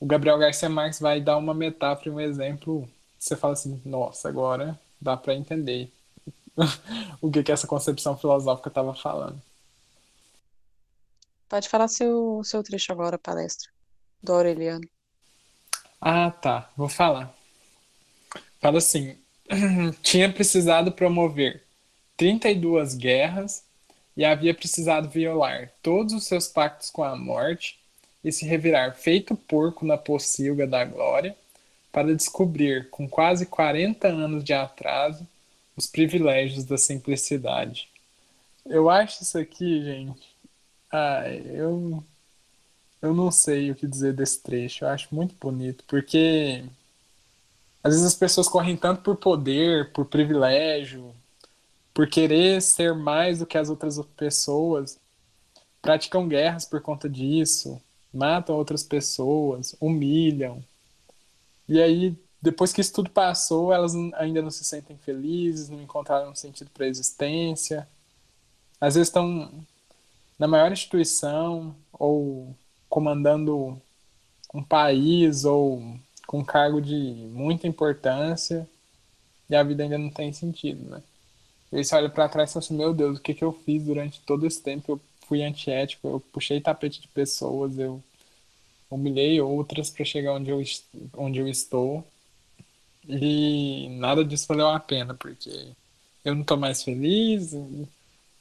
[0.00, 4.78] o Gabriel Garcia Marques vai dar uma metáfora, um exemplo, você fala assim, nossa, agora
[5.00, 5.92] dá para entender
[7.20, 9.40] o que, que essa concepção filosófica estava falando.
[11.48, 13.70] pode falar seu, seu trecho agora, palestra,
[14.22, 14.88] do Aureliano.
[16.00, 17.34] Ah, tá, vou falar.
[18.60, 19.16] Fala assim,
[20.02, 21.62] tinha precisado promover
[22.16, 23.64] 32 guerras
[24.16, 27.78] e havia precisado violar todos os seus pactos com a morte
[28.22, 31.36] e se revirar feito porco na pocilga da glória
[31.90, 35.26] para descobrir, com quase 40 anos de atraso,
[35.82, 37.88] os privilégios da simplicidade.
[38.64, 40.36] Eu acho isso aqui, gente.
[40.90, 42.02] Ah, eu,
[43.00, 44.84] eu não sei o que dizer desse trecho.
[44.84, 46.64] Eu acho muito bonito, porque
[47.82, 51.12] às vezes as pessoas correm tanto por poder, por privilégio,
[51.92, 54.98] por querer ser mais do que as outras pessoas,
[55.80, 57.82] praticam guerras por conta disso,
[58.14, 60.62] matam outras pessoas, humilham.
[61.68, 66.32] E aí, depois que isso tudo passou, elas ainda não se sentem felizes, não encontraram
[66.32, 67.88] um sentido para a existência.
[68.80, 69.64] Às vezes estão
[70.36, 72.52] na maior instituição ou
[72.88, 73.80] comandando
[74.52, 76.96] um país ou com um cargo de
[77.32, 78.68] muita importância
[79.48, 81.02] e a vida ainda não tem sentido, né?
[81.70, 83.52] E aí você olha pra trás e fala assim, meu Deus, o que que eu
[83.52, 84.92] fiz durante todo esse tempo?
[84.92, 88.02] Eu fui antiético, eu puxei tapete de pessoas, eu
[88.90, 90.60] humilhei outras para chegar onde eu,
[91.16, 92.04] onde eu estou.
[93.08, 95.72] E nada disso valeu a pena, porque
[96.24, 97.52] eu não tô mais feliz,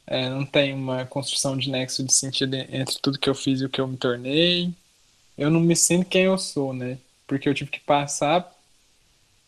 [0.06, 3.66] é, não tem uma construção de nexo de sentido entre tudo que eu fiz e
[3.66, 4.74] o que eu me tornei.
[5.38, 6.98] Eu não me sinto quem eu sou, né?
[7.28, 8.52] Porque eu tive que passar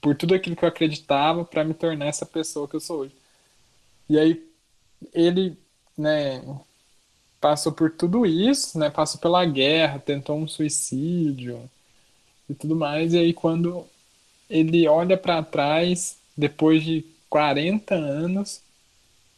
[0.02, 3.14] por tudo aquilo que eu acreditava para me tornar essa pessoa que eu sou hoje.
[4.10, 4.44] E aí
[5.14, 5.58] ele,
[5.98, 6.44] né,
[7.40, 8.90] passou por tudo isso, né?
[8.90, 11.70] Passou pela guerra, tentou um suicídio
[12.50, 13.14] e tudo mais.
[13.14, 13.86] E aí quando
[14.50, 18.62] ele olha para trás depois de 40 anos,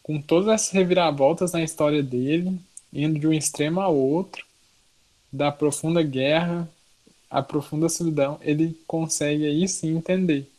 [0.03, 2.59] com todas essas reviravoltas na história dele,
[2.93, 4.45] indo de um extremo ao outro,
[5.31, 6.69] da profunda guerra
[7.29, 10.49] à profunda solidão, ele consegue aí sim entender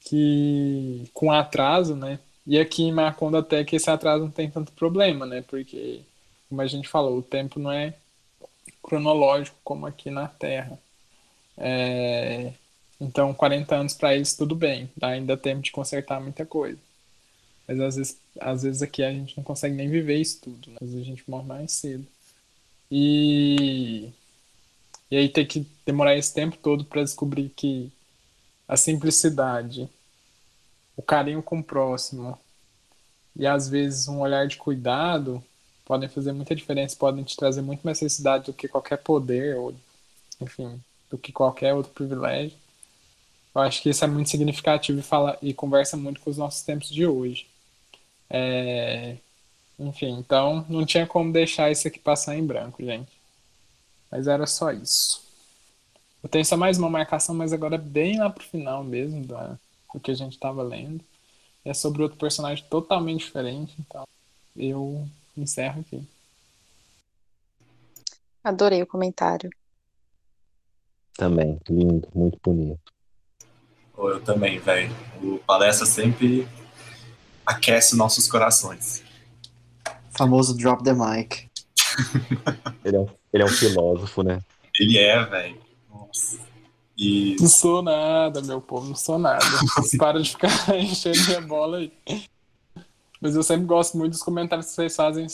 [0.00, 2.18] que com atraso, né?
[2.46, 5.42] E aqui em Macondo até que esse atraso não tem tanto problema, né?
[5.46, 6.00] Porque,
[6.48, 7.94] como a gente falou, o tempo não é
[8.82, 10.78] cronológico como aqui na Terra.
[11.56, 12.52] É...
[13.00, 14.90] Então, 40 anos para eles, tudo bem.
[14.96, 16.78] Dá ainda tempo de consertar muita coisa.
[17.66, 20.70] Mas às vezes, às vezes aqui a gente não consegue nem viver isso tudo.
[20.70, 20.76] Né?
[20.80, 22.06] Às vezes a gente morre mais cedo.
[22.90, 24.08] E,
[25.10, 27.92] e aí ter que demorar esse tempo todo para descobrir que
[28.66, 29.88] a simplicidade,
[30.96, 32.38] o carinho com o próximo
[33.36, 35.42] e às vezes um olhar de cuidado
[35.84, 39.74] podem fazer muita diferença, podem te trazer muito mais felicidade do que qualquer poder ou,
[40.40, 42.56] enfim, do que qualquer outro privilégio.
[43.54, 46.62] Eu acho que isso é muito significativo e, fala, e conversa muito com os nossos
[46.62, 47.46] tempos de hoje.
[48.30, 49.16] É,
[49.78, 53.12] enfim, então não tinha como deixar isso aqui passar em branco, gente.
[54.10, 55.22] Mas era só isso.
[56.22, 59.36] Eu tenho só mais uma marcação, mas agora bem lá pro final mesmo do,
[59.94, 61.04] do que a gente estava lendo.
[61.64, 64.04] É sobre outro personagem totalmente diferente, então
[64.56, 65.06] eu
[65.36, 66.02] encerro aqui.
[68.42, 69.50] Adorei o comentário.
[71.16, 72.92] Também, lindo, muito bonito.
[73.98, 74.94] Eu também, velho.
[75.22, 76.46] O palestra sempre
[77.44, 79.02] aquece nossos corações.
[80.10, 81.48] Famoso drop the mic.
[82.84, 84.40] ele, é um, ele é um filósofo, né?
[84.78, 85.60] Ele é, velho.
[85.90, 86.38] Nossa.
[86.96, 87.36] E...
[87.40, 89.44] Não sou nada, meu povo, não sou nada.
[89.98, 91.92] Para de ficar enchendo minha bola aí.
[93.20, 95.26] Mas eu sempre gosto muito dos comentários que vocês fazem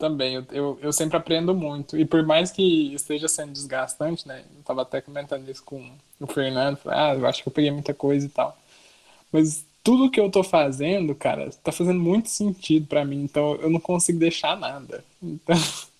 [0.00, 0.34] também.
[0.34, 1.96] Eu, eu, eu, sempre aprendo muito.
[1.96, 4.42] E por mais que esteja sendo desgastante, né?
[4.56, 6.78] Eu tava até comentando isso com o Fernando.
[6.86, 8.56] ah, eu acho que eu peguei muita coisa e tal.
[9.30, 13.22] Mas tudo que eu tô fazendo, cara, tá fazendo muito sentido para mim.
[13.22, 15.04] Então eu não consigo deixar nada.
[15.22, 15.56] Então.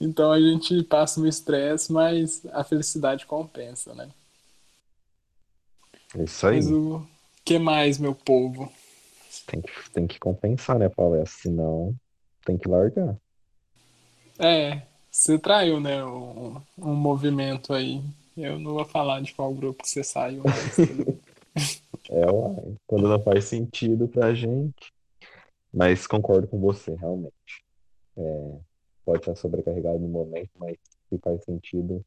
[0.00, 4.08] Então a gente passa um estresse, mas a felicidade compensa, né?
[6.16, 6.56] É isso aí.
[6.56, 7.06] Mas o
[7.44, 8.72] que mais, meu povo?
[9.46, 11.42] Tem que, tem que compensar, né, palestra?
[11.42, 11.94] Senão
[12.44, 13.16] tem que largar.
[14.38, 18.02] É, você traiu, né, um, um movimento aí.
[18.36, 20.42] Eu não vou falar de qual grupo que você saiu.
[20.44, 20.78] Mas...
[22.08, 24.92] é, uai, quando não faz sentido pra gente.
[25.72, 27.64] Mas concordo com você, realmente.
[28.16, 28.56] É,
[29.04, 30.76] pode estar sobrecarregado no momento, mas
[31.08, 32.04] se faz sentido,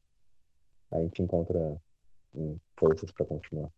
[0.92, 1.76] a gente encontra
[2.36, 3.70] hum, forças para continuar.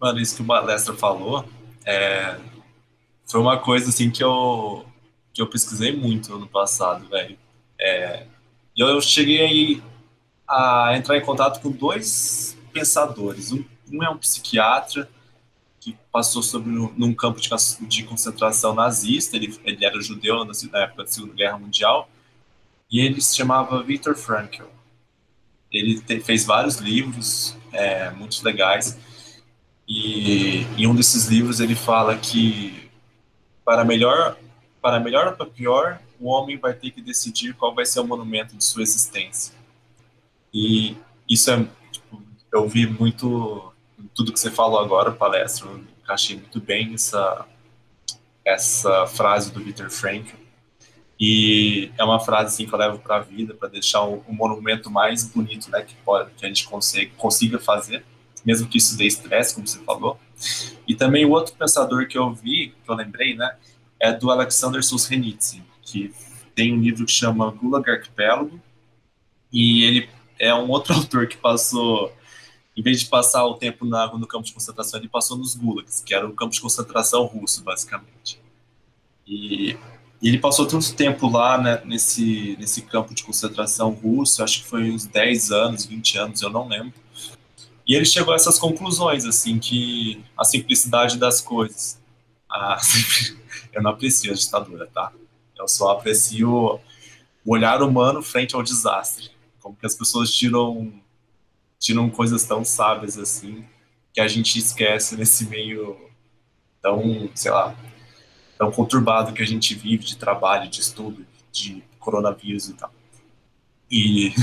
[0.00, 1.44] Mano, isso que o Balestra falou
[1.84, 2.38] é,
[3.26, 4.84] foi uma coisa assim que eu,
[5.38, 7.38] que eu pesquisei muito ano passado, velho.
[7.80, 8.26] É,
[8.76, 9.80] e eu cheguei
[10.48, 13.52] a entrar em contato com dois pensadores.
[13.52, 15.08] Um, um é um psiquiatra
[15.78, 17.48] que passou sobre num campo de,
[17.82, 19.36] de concentração nazista.
[19.36, 22.10] Ele, ele era judeu na, na época da Segunda Guerra Mundial
[22.90, 24.64] e ele se chamava Viktor Frankl.
[25.70, 28.98] Ele te, fez vários livros é, muito legais
[29.86, 32.90] e em um desses livros ele fala que
[33.64, 34.36] para melhor
[34.88, 38.06] para melhor ou para pior o homem vai ter que decidir qual vai ser o
[38.06, 39.54] monumento de sua existência.
[40.52, 40.96] E
[41.28, 43.70] isso é tipo, eu vi muito
[44.14, 47.46] tudo que você falou agora, palestra, eu encaixei muito bem essa,
[48.42, 50.36] essa frase do Viktor Frankl.
[51.20, 54.32] E é uma frase assim, que eu levo para a vida, para deixar o, o,
[54.32, 58.06] monumento mais bonito né, que, pode, que a gente consiga, consiga fazer,
[58.42, 60.18] mesmo que isso dê estresse, como você falou.
[60.86, 63.54] E também o outro pensador que eu vi, que eu lembrei, né,
[64.00, 66.12] é do Alexander Solzhenitsyn, que
[66.54, 68.60] tem um livro que chama Gulag Arquipélago,
[69.52, 72.12] e ele é um outro autor que passou
[72.78, 76.00] em vez de passar o tempo na, no campo de concentração, ele passou nos gulags,
[76.00, 78.40] que era o campo de concentração russo, basicamente.
[79.26, 79.76] E,
[80.22, 84.68] e ele passou tanto tempo lá né, nesse, nesse campo de concentração russo, acho que
[84.68, 86.94] foi uns 10 anos, 20 anos, eu não lembro.
[87.84, 91.97] E ele chegou a essas conclusões, assim, que a simplicidade das coisas
[92.50, 92.78] a,
[93.72, 95.12] eu não aprecio a ditadura, tá?
[95.58, 96.80] Eu só aprecio
[97.44, 99.30] o olhar humano frente ao desastre.
[99.60, 100.92] Como que as pessoas tiram,
[101.78, 103.64] tiram coisas tão sábias assim
[104.12, 105.96] que a gente esquece nesse meio
[106.80, 107.74] tão, sei lá,
[108.56, 112.92] tão conturbado que a gente vive de trabalho, de estudo, de coronavírus e tal.
[113.90, 114.34] E,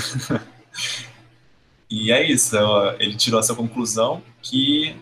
[1.89, 2.55] e é isso,
[2.99, 4.95] ele tirou essa conclusão que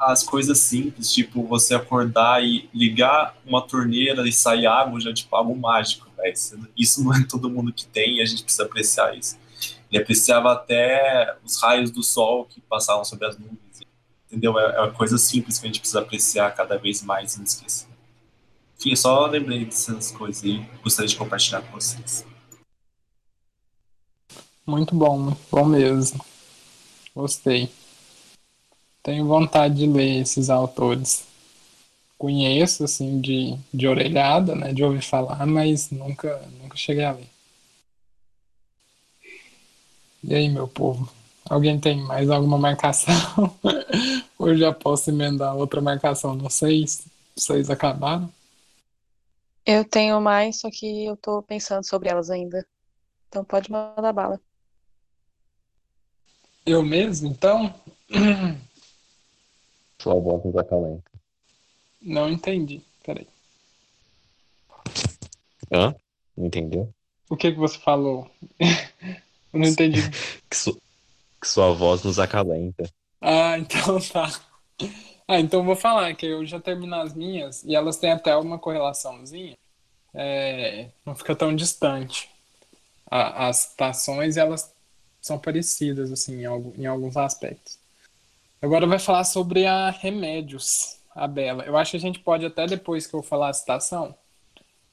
[0.00, 5.36] as coisas simples, tipo você acordar e ligar uma torneira e sair água, já tipo
[5.36, 6.34] algo mágico, véio.
[6.76, 9.38] Isso não é todo mundo que tem e a gente precisa apreciar isso.
[9.92, 13.58] Ele apreciava até os raios do sol que passavam sobre as nuvens.
[14.26, 14.58] Entendeu?
[14.58, 17.44] É, é uma coisa simples que a gente precisa apreciar cada vez mais e não
[17.44, 17.88] esquecer.
[18.78, 22.24] Enfim, só lembrei dessas coisas e gostaria de compartilhar com vocês.
[24.66, 26.24] Muito bom, bom mesmo.
[27.14, 27.68] Gostei.
[29.02, 31.26] Tenho vontade de ler esses autores.
[32.18, 37.28] Conheço, assim, de, de orelhada, né, de ouvir falar, mas nunca, nunca cheguei a ler.
[40.22, 41.10] E aí, meu povo?
[41.48, 43.14] Alguém tem mais alguma marcação?
[44.38, 46.34] Ou já posso emendar outra marcação?
[46.34, 48.30] Não sei se vocês acabaram.
[49.64, 52.66] Eu tenho mais, só que eu tô pensando sobre elas ainda.
[53.28, 54.40] Então pode mandar bala.
[56.66, 57.74] Eu mesmo, então?
[60.00, 61.10] Sua voz nos acalenta.
[62.00, 62.80] Não entendi.
[63.04, 63.26] Peraí.
[65.70, 65.94] Hã?
[66.34, 66.88] Não entendeu?
[67.28, 68.30] O que, que você falou?
[69.52, 70.00] Eu não entendi.
[70.48, 70.80] que, su...
[71.40, 72.88] que sua voz nos acalenta.
[73.20, 74.30] Ah, então tá.
[75.28, 78.58] Ah, então vou falar que eu já termino as minhas e elas têm até uma
[78.58, 79.58] correlaçãozinha.
[80.14, 82.30] É, não fica tão distante.
[83.10, 84.72] A, as citações elas
[85.20, 87.79] são parecidas assim em, em alguns aspectos.
[88.62, 91.64] Agora vai falar sobre a Remédios, a Bela.
[91.64, 94.14] Eu acho que a gente pode até depois que eu falar a citação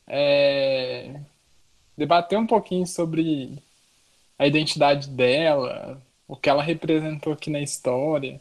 [0.07, 1.19] é,
[1.97, 3.61] debater um pouquinho sobre
[4.39, 8.39] a identidade dela, o que ela representou aqui na história,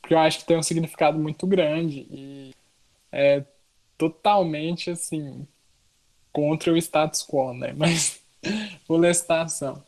[0.00, 2.54] porque eu acho que tem um significado muito grande e
[3.12, 3.44] é
[3.96, 5.46] totalmente assim
[6.32, 7.72] contra o status quo, né?
[7.76, 8.20] Mas
[8.88, 9.84] vou ler a citação.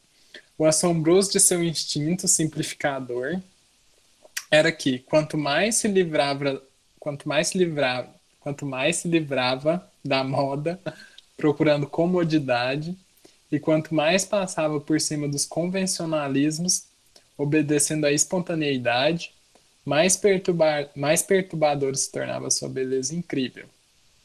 [0.57, 3.41] O assombroso de seu instinto simplificador
[4.53, 6.63] era que quanto mais se livrava,
[7.01, 10.79] quanto mais se livrava, quanto mais se livrava da moda,
[11.39, 12.95] procurando comodidade,
[13.51, 16.85] e quanto mais passava por cima dos convencionalismos,
[17.37, 19.33] obedecendo à espontaneidade,
[19.87, 23.67] mais, perturbar, mais perturbador se tornava sua beleza incrível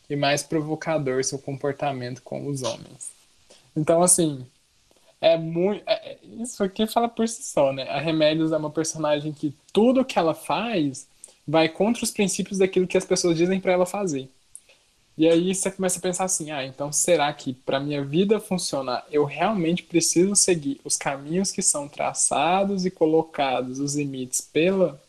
[0.10, 3.12] e mais provocador seu comportamento com os homens.
[3.76, 4.46] Então, assim,
[5.22, 5.84] é muito.
[5.88, 7.84] É, é, isso aqui fala por si só, né?
[7.90, 11.08] A Remédios é uma personagem que tudo que ela faz
[11.48, 14.30] vai contra os princípios daquilo que as pessoas dizem para ela fazer.
[15.18, 19.06] E aí você começa a pensar assim: ah, então será que para minha vida funcionar
[19.12, 25.02] eu realmente preciso seguir os caminhos que são traçados e colocados, os limites pela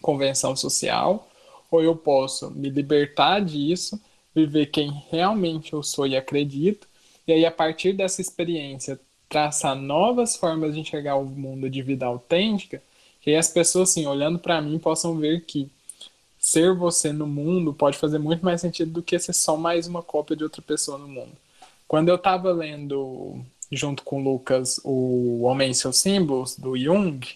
[0.00, 1.28] convenção social?
[1.70, 4.00] Ou eu posso me libertar disso,
[4.34, 6.88] viver quem realmente eu sou e acredito,
[7.26, 8.98] e aí a partir dessa experiência
[9.28, 12.82] traçar novas formas de enxergar o mundo de vida autêntica,
[13.20, 15.70] que as pessoas, assim, olhando para mim, possam ver que
[16.38, 20.00] ser você no mundo pode fazer muito mais sentido do que ser só mais uma
[20.00, 21.32] cópia de outra pessoa no mundo.
[21.88, 27.26] Quando eu estava lendo, junto com o Lucas, o Homem e seus Símbolos, do Jung,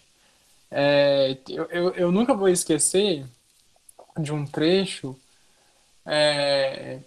[0.70, 3.26] é, eu, eu, eu, nunca vou esquecer
[4.16, 5.16] de um trecho
[6.06, 7.00] é,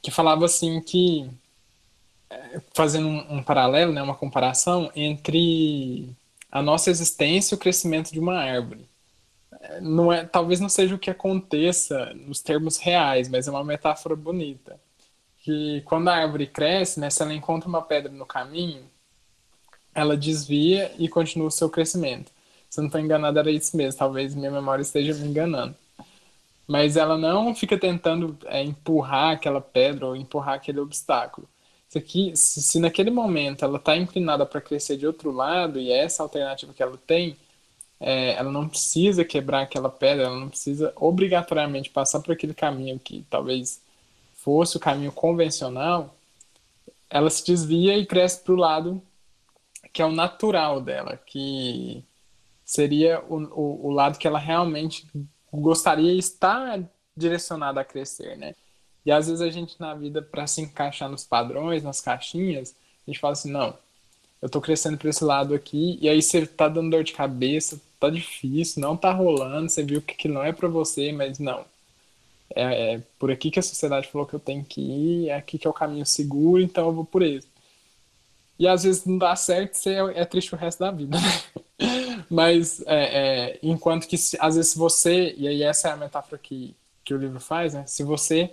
[0.00, 1.28] que falava assim que
[2.74, 6.08] fazendo um, um, paralelo, né, uma comparação entre
[6.50, 8.88] a nossa existência e o crescimento de uma árvore.
[9.80, 14.14] Não é, talvez não seja o que aconteça nos termos reais, mas é uma metáfora
[14.14, 14.78] bonita.
[15.38, 18.84] Que quando a árvore cresce, né, se ela encontra uma pedra no caminho,
[19.94, 22.30] ela desvia e continua o seu crescimento.
[22.68, 23.98] Se eu não estou enganado, era isso mesmo.
[23.98, 25.74] Talvez minha memória esteja me enganando.
[26.66, 31.48] Mas ela não fica tentando é, empurrar aquela pedra ou empurrar aquele obstáculo
[31.96, 35.98] isso aqui, se, naquele momento ela está inclinada para crescer de outro lado e é
[35.98, 37.36] essa alternativa que ela tem,
[38.00, 42.98] é, ela não precisa quebrar aquela pedra, ela não precisa obrigatoriamente passar por aquele caminho
[42.98, 43.80] que talvez
[44.34, 46.14] fosse o caminho convencional,
[47.08, 49.02] ela se desvia e cresce para o lado
[49.92, 52.04] que é o natural dela, que
[52.64, 55.06] seria o, o, o lado que ela realmente
[55.50, 56.82] gostaria de estar
[57.16, 58.54] direcionada a crescer, né?
[59.06, 62.74] E às vezes a gente na vida, para se encaixar nos padrões, nas caixinhas,
[63.06, 63.78] a gente fala assim: não,
[64.42, 67.80] eu tô crescendo para esse lado aqui, e aí você tá dando dor de cabeça,
[68.00, 71.64] tá difícil, não tá rolando, você viu que, que não é para você, mas não.
[72.54, 75.58] é, é por aqui que a sociedade falou que eu tenho que ir, é aqui
[75.58, 77.44] que é o caminho seguro, então eu vou por ele.
[78.58, 81.16] E às vezes não dá certo, você é, é triste o resto da vida.
[81.18, 82.24] Né?
[82.30, 86.74] Mas é, é, enquanto que às vezes você, e aí essa é a metáfora que,
[87.04, 87.84] que o livro faz, né?
[87.86, 88.50] Se você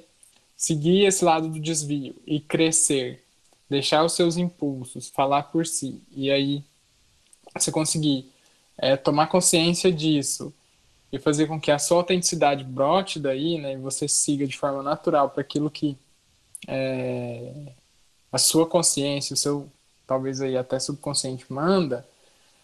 [0.56, 3.24] seguir esse lado do desvio e crescer,
[3.70, 6.64] deixar os seus impulsos, falar por si, e aí
[7.54, 8.32] você conseguir
[8.78, 10.54] é, tomar consciência disso
[11.12, 14.82] e fazer com que a sua autenticidade brote daí, né, e você siga de forma
[14.82, 15.97] natural para aquilo que
[16.68, 17.72] é,
[18.32, 19.70] a sua consciência, o seu
[20.08, 22.06] talvez aí até subconsciente manda,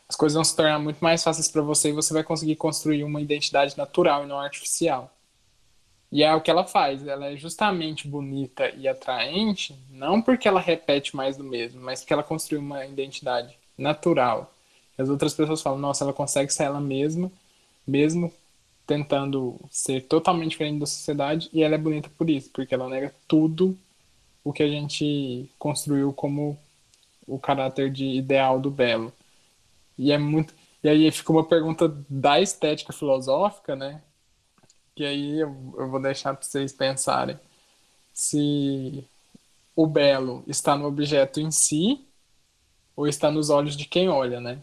[0.08, 3.04] as coisas vão se tornar muito mais fáceis para você e você vai conseguir construir
[3.04, 5.14] uma identidade natural e não artificial.
[6.12, 10.60] E é o que ela faz, ela é justamente bonita e atraente, não porque ela
[10.60, 14.52] repete mais do mesmo, mas porque ela construiu uma identidade natural.
[14.98, 17.32] As outras pessoas falam, nossa, ela consegue ser ela mesma,
[17.88, 18.34] mesmo
[18.88, 23.14] tentando ser totalmente diferente da sociedade, e ela é bonita por isso, porque ela nega
[23.28, 23.78] tudo
[24.44, 26.58] o que a gente construiu como
[27.28, 29.14] o caráter de ideal do belo.
[29.96, 30.56] E é muito.
[30.84, 34.02] E aí fica uma pergunta da estética filosófica, né?
[35.00, 37.40] Que aí eu, eu vou deixar para vocês pensarem
[38.14, 39.02] se
[39.74, 42.06] o belo está no objeto em si
[42.98, 44.62] ou está nos olhos de quem olha, né?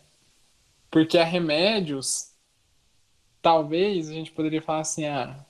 [0.90, 2.32] Porque há remédios,
[3.40, 5.42] talvez a gente poderia falar assim, ah,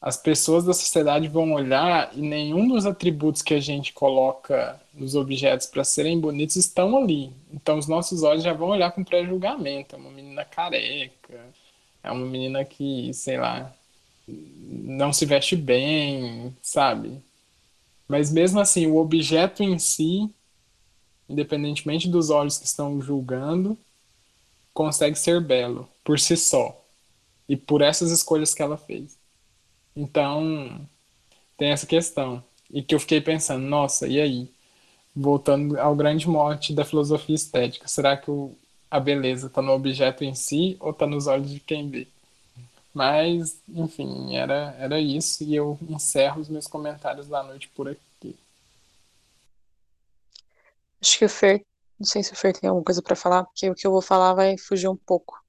[0.00, 5.14] as pessoas da sociedade vão olhar e nenhum dos atributos que a gente coloca nos
[5.14, 7.34] objetos para serem bonitos estão ali.
[7.52, 9.94] Então os nossos olhos já vão olhar com pré-julgamento.
[9.94, 11.52] É uma menina careca,
[12.04, 13.74] é uma menina que, sei lá,
[14.28, 17.20] não se veste bem, sabe?
[18.06, 20.30] Mas mesmo assim, o objeto em si,
[21.28, 23.76] independentemente dos olhos que estão julgando,
[24.74, 26.78] consegue ser belo por si só
[27.48, 29.16] e por essas escolhas que ela fez.
[29.96, 30.86] Então,
[31.56, 32.44] tem essa questão.
[32.70, 34.52] E que eu fiquei pensando, nossa, e aí?
[35.16, 38.54] Voltando ao grande mote da filosofia estética, será que o,
[38.94, 42.06] a beleza está no objeto em si ou está nos olhos de quem vê?
[42.94, 45.42] Mas, enfim, era, era isso.
[45.42, 48.36] E eu encerro os meus comentários da noite por aqui.
[51.02, 51.64] Acho que o Fer,
[51.98, 54.00] não sei se o Fer tem alguma coisa para falar, porque o que eu vou
[54.00, 55.42] falar vai fugir um pouco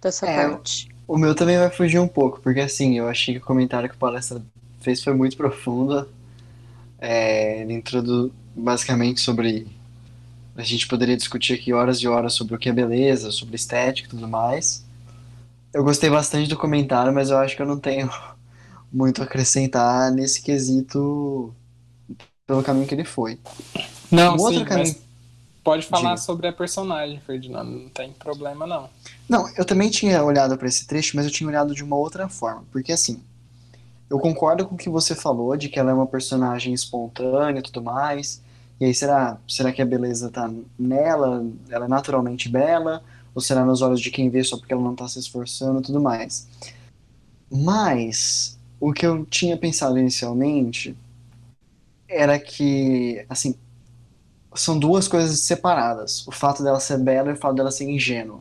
[0.00, 0.88] dessa é, parte.
[1.08, 3.96] O meu também vai fugir um pouco, porque assim, eu achei que o comentário que
[3.96, 4.40] o palestra
[4.80, 6.08] fez foi muito profundo.
[7.00, 9.66] É, ele introduziu basicamente sobre.
[10.58, 14.08] A gente poderia discutir aqui horas e horas sobre o que é beleza, sobre estética
[14.08, 14.84] e tudo mais.
[15.72, 18.10] Eu gostei bastante do comentário, mas eu acho que eu não tenho
[18.92, 21.54] muito a acrescentar nesse quesito
[22.44, 23.38] pelo caminho que ele foi.
[24.10, 24.96] Não, um sim, caminho...
[25.62, 26.22] pode falar Diga.
[26.22, 28.90] sobre a personagem, Ferdinando, não tem problema não.
[29.28, 32.28] Não, eu também tinha olhado para esse trecho, mas eu tinha olhado de uma outra
[32.28, 32.64] forma.
[32.72, 33.22] Porque assim,
[34.10, 37.62] eu concordo com o que você falou, de que ela é uma personagem espontânea e
[37.62, 38.42] tudo mais.
[38.80, 41.44] E aí, será, será que a beleza tá nela?
[41.68, 43.02] Ela é naturalmente bela?
[43.34, 45.82] Ou será nos olhos de quem vê só porque ela não tá se esforçando e
[45.82, 46.48] tudo mais?
[47.50, 50.96] Mas, o que eu tinha pensado inicialmente
[52.08, 53.54] era que, assim,
[54.54, 56.26] são duas coisas separadas.
[56.26, 58.40] O fato dela ser bela e o fato dela ser ingênua.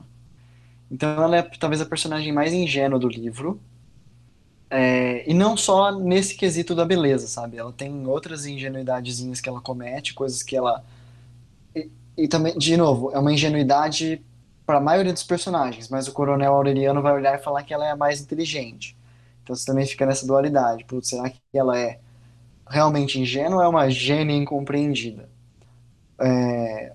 [0.92, 3.60] Então ela é talvez a personagem mais ingênua do livro.
[4.70, 7.58] É, e não só nesse quesito da beleza, sabe?
[7.58, 10.84] Ela tem outras ingenuidadezinhas que ela comete, coisas que ela.
[11.76, 14.24] E, e também, de novo, é uma ingenuidade
[14.66, 17.88] para a maioria dos personagens, mas o Coronel Aureliano vai olhar e falar que ela
[17.88, 18.98] é a mais inteligente.
[19.44, 20.86] Então você também fica nessa dualidade.
[20.86, 22.00] Putz, será que ela é
[22.70, 25.30] realmente ingênua ou é uma gênia incompreendida?
[26.20, 26.94] É,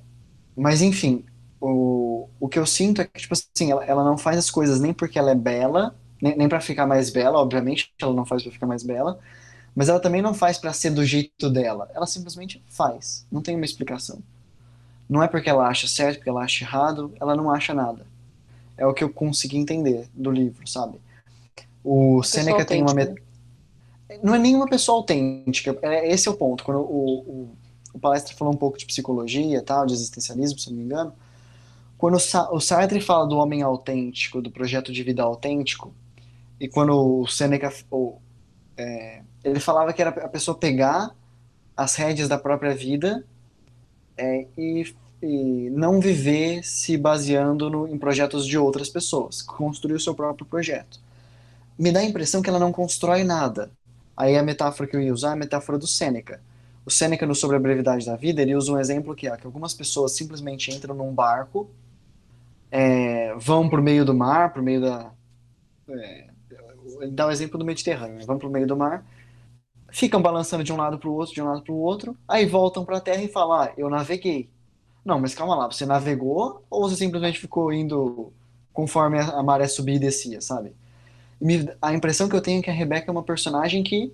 [0.57, 1.25] mas enfim,
[1.61, 4.81] o, o que eu sinto é que, tipo assim, ela, ela não faz as coisas
[4.81, 8.45] nem porque ela é bela, nem, nem para ficar mais bela, obviamente ela não faz
[8.45, 9.19] para ficar mais bela,
[9.75, 11.91] mas ela também não faz para ser do jeito dela.
[11.93, 13.27] Ela simplesmente faz.
[13.31, 14.23] Não tem uma explicação.
[15.09, 18.07] Não é porque ela acha certo, porque ela acha errado, ela não acha nada.
[18.77, 21.01] É o que eu consegui entender do livro, sabe?
[21.83, 22.95] O Seneca tem uma.
[22.95, 23.21] Met...
[24.23, 25.77] Não é nenhuma pessoa autêntica.
[25.83, 26.63] É, esse é o ponto.
[26.63, 27.57] Quando o, o,
[27.95, 31.13] o palestra falou um pouco de psicologia, tal, de existencialismo, se não me engano,
[31.99, 35.93] quando o Sartre fala do homem autêntico, do projeto de vida autêntico,
[36.63, 38.23] e quando o Seneca ou,
[38.77, 41.11] é, ele falava que era a pessoa pegar
[41.77, 43.27] as rédeas da própria vida
[44.17, 50.01] é, e, e, não viver se baseando no, em projetos de outras pessoas, construir o
[50.01, 51.01] seu próprio projeto.
[51.77, 53.69] Me dá a impressão que ela não constrói nada.
[54.17, 56.41] Aí a metáfora que eu ia usar é a metáfora do Sêneca.
[56.87, 59.47] O Sêneca, no Sobre a Brevidade da Vida, ele usa um exemplo que é que
[59.47, 61.69] algumas pessoas simplesmente entram num barco
[62.73, 65.13] é, vão por meio do mar, por meio da.
[65.91, 66.32] É,
[67.11, 68.25] dá o exemplo do Mediterrâneo.
[68.27, 69.05] Vão pro meio do mar,
[69.93, 73.01] ficam balançando de um lado pro outro, de um lado pro outro, aí voltam pra
[73.01, 74.51] terra e falam: Ah, eu naveguei.
[75.05, 78.33] Não, mas calma lá, você navegou ou você simplesmente ficou indo
[78.73, 80.75] conforme a a maré subia e descia, sabe?
[81.81, 84.13] A impressão que eu tenho é que a Rebeca é uma personagem que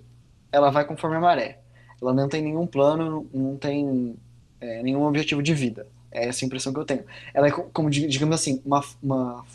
[0.51, 1.59] ela vai conforme a maré.
[2.01, 4.15] Ela não tem nenhum plano, não tem
[4.59, 5.87] é, nenhum objetivo de vida.
[6.11, 7.03] É essa a impressão que eu tenho.
[7.33, 9.45] Ela é co- como, di- digamos assim, uma, uma,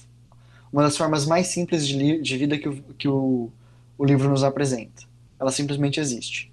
[0.74, 3.48] uma das formas mais simples de, de vida que, o, que o,
[3.96, 5.04] o livro nos apresenta.
[5.38, 6.52] Ela simplesmente existe.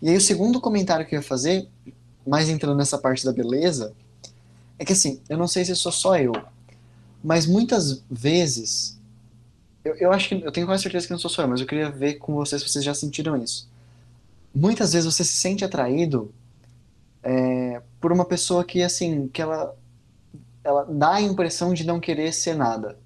[0.00, 1.68] E aí o segundo comentário que eu ia fazer,
[2.26, 3.92] mais entrando nessa parte da beleza,
[4.78, 6.32] é que assim, eu não sei se sou só eu,
[7.22, 8.98] mas muitas vezes,
[9.84, 11.66] eu, eu acho que, eu tenho quase certeza que não sou só eu, mas eu
[11.66, 13.68] queria ver com vocês se vocês já sentiram isso.
[14.54, 16.32] Muitas vezes você se sente atraído
[17.22, 19.76] é, por uma pessoa que, assim, que ela,
[20.64, 22.98] ela dá a impressão de não querer ser nada,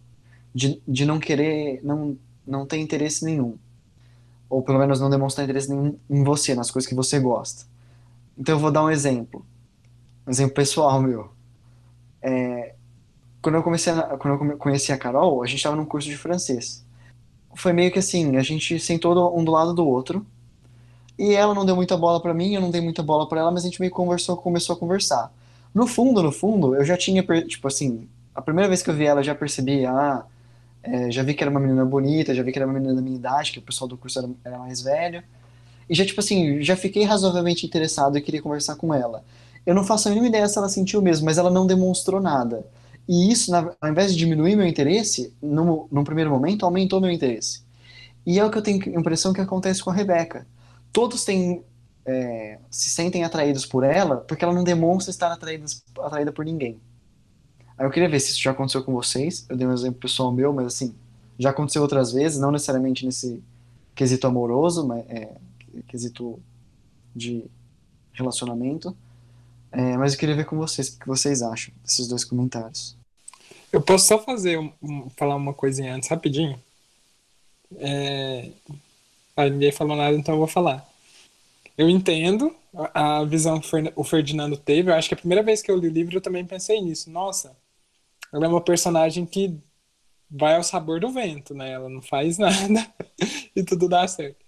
[0.55, 3.57] de, de não querer, não, não ter interesse nenhum,
[4.49, 7.65] ou pelo menos não demonstrar interesse nenhum em você, nas coisas que você gosta.
[8.39, 9.45] Então eu vou dar um exemplo,
[10.27, 11.31] um exemplo pessoal meu.
[12.23, 12.75] É,
[13.43, 16.17] quando eu comecei a, quando eu conheci a Carol, a gente estava num curso de
[16.17, 16.85] francês.
[17.57, 20.25] Foi meio que assim, a gente sentou um do lado do outro,
[21.19, 23.51] e ela não deu muita bola pra mim, eu não dei muita bola pra ela,
[23.51, 25.33] mas a gente meio que conversou, começou a conversar.
[25.73, 29.05] No fundo, no fundo, eu já tinha, tipo assim, a primeira vez que eu vi
[29.07, 30.25] ela, eu já percebi, ah,
[30.85, 33.03] é, já vi que era uma menina bonita, já vi que era uma menina da
[33.03, 35.23] minha idade, que o pessoal do curso era, era mais velho.
[35.89, 39.25] E já, tipo assim, já fiquei razoavelmente interessado e queria conversar com ela.
[39.67, 42.65] Eu não faço a mínima ideia se ela sentiu mesmo, mas ela não demonstrou nada.
[43.09, 47.11] E isso, na- ao invés de diminuir meu interesse, no, num primeiro momento, aumentou meu
[47.11, 47.63] interesse.
[48.27, 50.47] E é o que eu tenho a impressão que acontece com a Rebeca.
[50.93, 51.63] Todos têm,
[52.07, 55.67] é, se sentem atraídos por ela porque ela não demonstra estar atraída,
[56.01, 56.81] atraída por ninguém.
[57.77, 59.45] Aí eu queria ver se isso já aconteceu com vocês.
[59.49, 60.95] Eu dei um exemplo pessoal meu, mas assim,
[61.39, 63.43] já aconteceu outras vezes, não necessariamente nesse
[63.95, 65.33] quesito amoroso, mas é,
[65.89, 66.39] quesito
[67.15, 67.45] de
[68.13, 68.97] relacionamento.
[69.73, 72.97] É, mas eu queria ver com vocês o que vocês acham desses dois comentários.
[73.73, 76.57] Eu posso só fazer um- um- falar uma coisinha antes, rapidinho?
[77.77, 78.51] É...
[79.37, 80.89] Ah, ninguém falou nada, então eu vou falar.
[81.77, 82.55] Eu entendo
[82.95, 84.91] a visão que o Ferdinando teve.
[84.91, 87.11] Eu acho que a primeira vez que eu li o livro eu também pensei nisso.
[87.11, 87.51] Nossa,
[88.35, 89.59] ela é uma personagem que
[90.31, 91.73] vai ao sabor do vento, né?
[91.73, 92.95] Ela não faz nada
[93.57, 94.45] e tudo dá certo.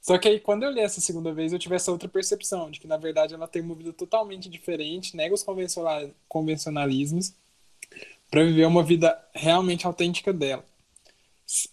[0.00, 2.80] Só que aí, quando eu li essa segunda vez, eu tive essa outra percepção de
[2.80, 7.34] que, na verdade, ela tem uma vida totalmente diferente, nega os convencional- convencionalismos
[8.30, 10.64] para viver uma vida realmente autêntica dela.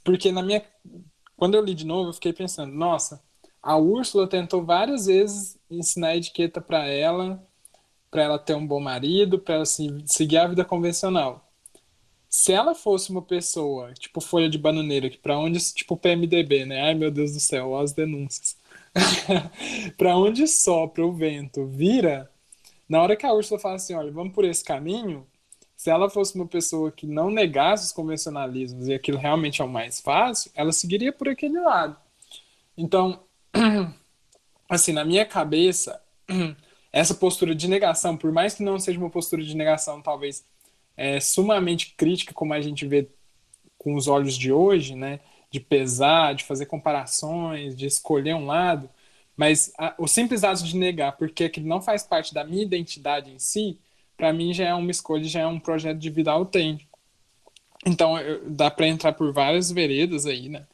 [0.03, 0.63] Porque na minha
[1.37, 3.23] quando eu li de novo, eu fiquei pensando, nossa,
[3.63, 7.43] a Úrsula tentou várias vezes ensinar etiqueta para ela,
[8.11, 11.46] para ela ter um bom marido, para ela se- seguir a vida convencional.
[12.29, 16.81] Se ela fosse uma pessoa, tipo folha de bananeira, que para onde, tipo PMDB, né?
[16.81, 18.57] Ai, meu Deus do céu, as denúncias.
[19.97, 22.29] para onde sopra o vento, vira.
[22.89, 25.25] Na hora que a Úrsula fala assim, olha, vamos por esse caminho,
[25.75, 29.69] se ela fosse uma pessoa que não negasse os convencionalismos e aquilo realmente é o
[29.69, 31.95] mais fácil, ela seguiria por aquele lado.
[32.75, 33.21] Então,
[34.67, 36.01] assim, na minha cabeça,
[36.91, 40.43] essa postura de negação, por mais que não seja uma postura de negação, talvez
[40.97, 43.07] é, sumamente crítica, como a gente vê
[43.77, 45.19] com os olhos de hoje, né?
[45.51, 48.89] De pesar, de fazer comparações, de escolher um lado,
[49.37, 53.31] mas a, o simples ato de negar porque aquilo não faz parte da minha identidade
[53.31, 53.79] em si,
[54.17, 56.97] para mim já é uma escolha, já é um projeto de vida autêntico.
[57.85, 60.65] Então eu, dá para entrar por várias veredas aí, né?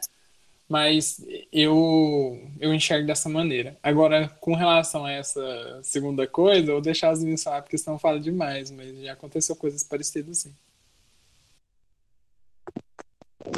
[0.73, 3.77] Mas eu eu enxergo dessa maneira.
[3.83, 7.99] Agora, com relação a essa segunda coisa, eu vou deixar as meninas falar porque senão
[7.99, 10.51] fala demais, mas já aconteceu coisas parecidas sim.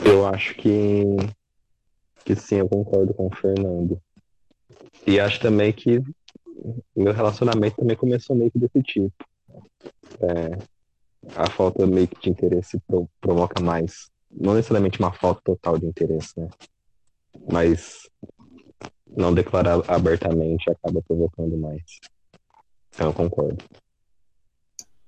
[0.05, 1.05] Eu acho que,
[2.25, 3.97] que sim, eu concordo com o Fernando.
[5.07, 6.01] E acho também que
[6.93, 9.25] meu relacionamento também começou meio que desse tipo.
[10.19, 10.57] É,
[11.33, 14.09] a falta meio que de interesse pro- provoca mais.
[14.29, 16.49] Não necessariamente uma falta total de interesse, né?
[17.51, 18.09] Mas
[19.07, 21.83] não declarar abertamente acaba provocando mais.
[22.93, 23.63] Então eu concordo.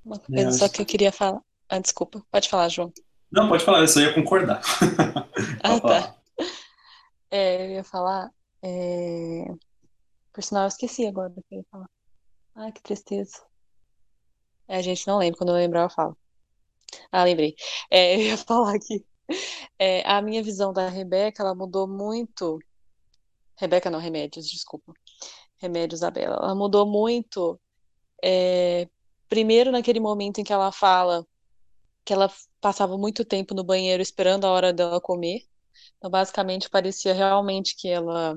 [0.03, 1.41] Uma coisa só que eu queria falar.
[1.67, 2.23] Ah, desculpa.
[2.31, 2.93] Pode falar, João.
[3.29, 4.61] Não, pode falar, eu só ia concordar.
[5.61, 6.15] Ah, tá.
[7.29, 8.31] É, eu ia falar.
[8.63, 9.45] É...
[10.33, 11.89] Por sinal, eu esqueci agora do que eu ia falar.
[12.55, 13.41] Ai, que tristeza.
[14.67, 16.17] É, a gente não lembra, quando eu lembrar eu falo.
[17.11, 17.55] Ah, lembrei.
[17.91, 19.05] É, eu ia falar aqui.
[19.80, 22.59] É, a minha visão da Rebeca, ela mudou muito.
[23.57, 24.93] Rebeca não, Remédios, desculpa.
[25.57, 26.38] Remédios Isabela.
[26.38, 27.59] Ela mudou muito.
[28.23, 28.89] é,
[29.30, 31.25] primeiro, naquele momento em que ela fala
[32.05, 35.41] que ela passava muito tempo no banheiro esperando a hora dela comer,
[35.97, 38.36] Então, basicamente, parecia realmente que ela,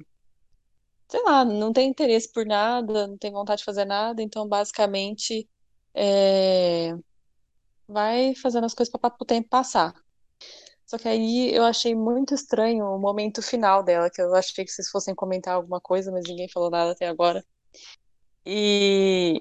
[1.08, 5.48] sei lá, não tem interesse por nada, não tem vontade de fazer nada, então, basicamente,
[5.94, 6.94] é,
[7.88, 9.94] vai fazendo as coisas para o tempo passar.
[10.90, 14.72] Só que aí eu achei muito estranho o momento final dela, que eu achei que
[14.72, 17.46] vocês fossem comentar alguma coisa, mas ninguém falou nada até agora.
[18.44, 19.40] E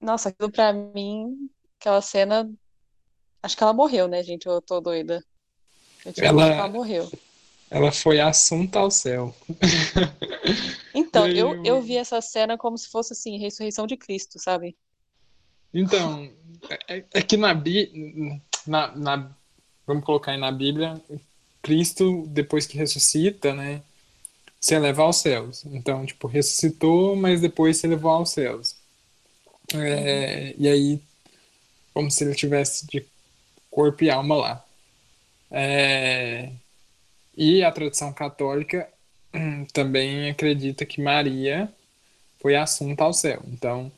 [0.00, 1.48] nossa, aquilo pra mim,
[1.78, 2.50] aquela cena,
[3.40, 4.46] acho que ela morreu, né, gente?
[4.46, 5.24] Eu tô doida.
[6.04, 7.08] Eu tinha Ela- que ela morreu.
[7.70, 9.32] Ela foi assunta ao céu.
[10.92, 14.76] Então, aí eu, eu- vi essa cena como se fosse assim, ressurreição de Cristo, sabe?
[15.72, 16.28] Então,
[16.88, 19.37] é, é que na, Bí- na, na
[19.88, 21.00] vamos colocar aí na Bíblia,
[21.62, 23.82] Cristo depois que ressuscita, né,
[24.60, 25.64] se eleva aos céus.
[25.66, 28.76] Então, tipo, ressuscitou, mas depois se elevou aos céus.
[29.74, 31.00] É, e aí,
[31.94, 33.04] como se ele tivesse de
[33.70, 34.64] corpo e alma lá.
[35.50, 36.52] É,
[37.36, 38.88] e a tradição católica
[39.72, 41.72] também acredita que Maria
[42.40, 43.42] foi assunta ao céu.
[43.46, 43.90] Então,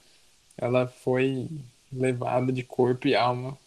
[0.56, 1.48] ela foi
[1.92, 3.58] levada de corpo e alma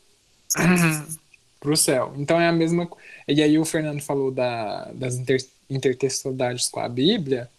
[1.64, 2.14] para o céu.
[2.18, 2.89] Então é a mesma.
[3.26, 5.39] E aí o Fernando falou da, das inter,
[5.70, 7.49] intertextualidades com a Bíblia.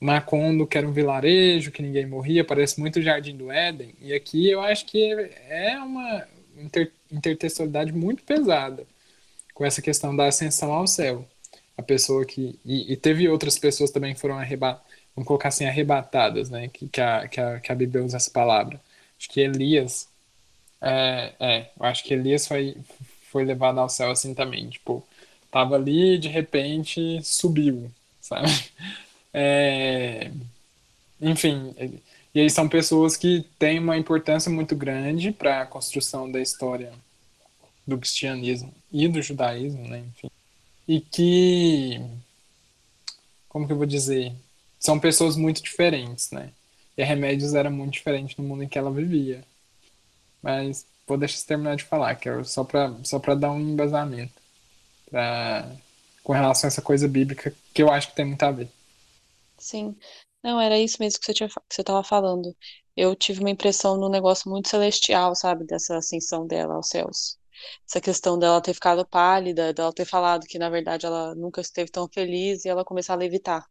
[0.00, 3.92] Macondo, que era um vilarejo, que ninguém morria, parece muito o Jardim do Éden.
[4.00, 5.12] E aqui eu acho que
[5.48, 6.24] é uma
[6.56, 8.86] inter, intertextualidade muito pesada
[9.52, 11.26] com essa questão da ascensão ao céu.
[11.76, 12.58] A pessoa que.
[12.64, 16.68] E, e teve outras pessoas também que foram arrebatadas, vamos colocar assim, arrebatadas, né?
[16.68, 18.80] Que, que, a, que, a, que a Bíblia usa essa palavra.
[19.18, 20.08] Acho que Elias.
[20.80, 22.76] É, é, eu acho que Elias foi,
[23.30, 24.68] foi levado ao céu assim também.
[24.68, 25.06] Tipo,
[25.50, 28.48] tava ali e de repente subiu, sabe?
[29.40, 30.32] É,
[31.20, 31.74] enfim,
[32.34, 36.92] e aí são pessoas que têm uma importância muito grande para a construção da história
[37.86, 40.04] do cristianismo e do judaísmo, né?
[40.08, 40.30] Enfim.
[40.86, 42.00] E que,
[43.48, 44.32] como que eu vou dizer,
[44.78, 46.50] são pessoas muito diferentes, né?
[46.96, 49.44] E a Remédios era muito diferente no mundo em que ela vivia.
[50.42, 53.60] Mas vou deixar você terminar de falar, que é só para só para dar um
[53.60, 54.34] embasamento
[55.10, 55.70] pra,
[56.22, 58.68] com relação a essa coisa bíblica que eu acho que tem muito a ver.
[59.58, 59.96] Sim.
[60.42, 62.56] Não, era isso mesmo que você tinha, que você tava falando.
[62.96, 65.64] Eu tive uma impressão num negócio muito celestial, sabe?
[65.64, 67.38] Dessa ascensão dela aos céus.
[67.88, 71.90] Essa questão dela ter ficado pálida, dela ter falado que, na verdade, ela nunca esteve
[71.90, 73.68] tão feliz e ela começar a levitar.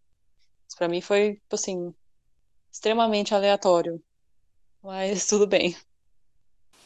[0.67, 1.93] Isso pra mim foi, assim,
[2.71, 4.03] extremamente aleatório.
[4.81, 5.75] Mas tudo bem.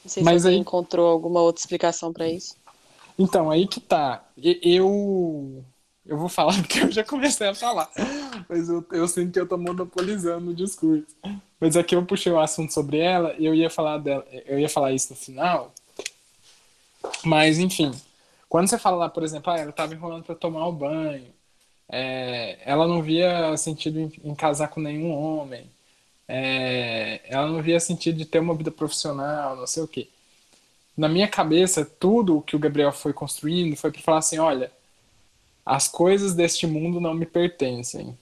[0.04, 2.56] Não sei se Mas alguém aí- encontrou alguma outra explicação pra isso.
[3.20, 4.24] Então, aí que tá.
[4.38, 5.64] Eu.
[6.06, 7.90] Eu vou falar porque eu já comecei a falar.
[8.50, 11.06] Mas eu, eu sinto que eu tô monopolizando o discurso.
[11.60, 14.26] Mas aqui eu puxei o assunto sobre ela e eu ia falar dela.
[14.46, 15.72] Eu ia falar isso no final.
[17.24, 17.92] Mas, enfim.
[18.50, 21.28] Quando você fala lá, por exemplo, ah, ela tava enrolando pra tomar o banho.
[21.88, 25.70] é, ela não via sentido em, em casar com nenhum homem.
[26.32, 30.08] É, ela não via sentido de ter uma vida profissional, não sei o quê
[30.96, 34.72] na minha cabeça, tudo o que o Gabriel foi construindo foi para falar assim: olha,
[35.66, 38.18] as coisas deste mundo não me pertencem.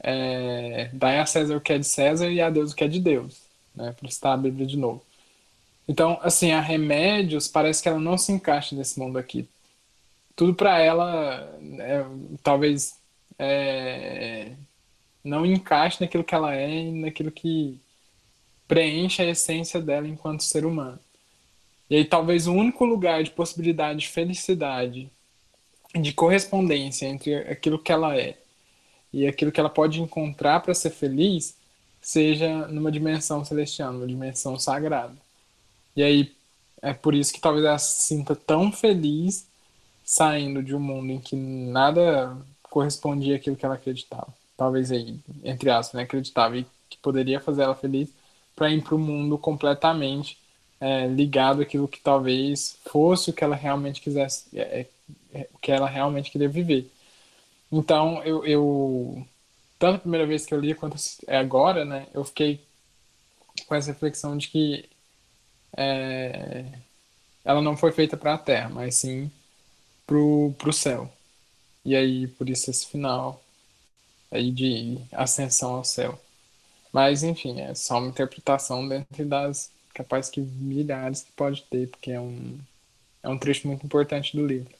[0.00, 2.88] É, dai a César o que é de César e a Deus o que é
[2.88, 3.40] de Deus.
[3.74, 5.02] Né, para citar a Bíblia de novo.
[5.88, 9.48] Então, assim, a Remédios parece que ela não se encaixa nesse mundo aqui.
[10.36, 12.04] Tudo para ela, é,
[12.42, 12.96] talvez,
[13.38, 14.52] é,
[15.24, 17.78] não encaixe naquilo que ela é e naquilo que
[18.66, 20.98] preenche a essência dela enquanto ser humano.
[21.88, 25.10] E aí talvez o único lugar de possibilidade de felicidade,
[25.94, 28.38] de correspondência entre aquilo que ela é
[29.12, 31.54] e aquilo que ela pode encontrar para ser feliz,
[32.00, 35.14] seja numa dimensão celestial, numa dimensão sagrada.
[35.94, 36.32] E aí
[36.80, 39.46] é por isso que talvez ela se sinta tão feliz
[40.02, 44.32] saindo de um mundo em que nada correspondia àquilo que ela acreditava.
[44.56, 48.10] Talvez aí, entre aspas, né, acreditava e que poderia fazer ela feliz
[48.54, 50.38] para ir para o mundo completamente
[50.80, 54.86] é, ligado àquilo que talvez fosse o que ela realmente quisesse, é,
[55.32, 56.90] é, o que ela realmente queria viver.
[57.70, 59.26] Então, eu, eu
[59.78, 60.96] tanto a primeira vez que eu li quanto
[61.26, 62.60] é agora, né, eu fiquei
[63.66, 64.88] com essa reflexão de que
[65.76, 66.64] é,
[67.44, 69.30] ela não foi feita para a Terra, mas sim
[70.06, 71.12] pro, pro céu.
[71.84, 73.41] E aí, por isso esse final
[74.32, 76.18] aí de ascensão ao céu.
[76.92, 82.10] Mas, enfim, é só uma interpretação dentro das capaz que milhares que pode ter, porque
[82.10, 82.58] é um,
[83.22, 84.74] é um trecho muito importante do livro.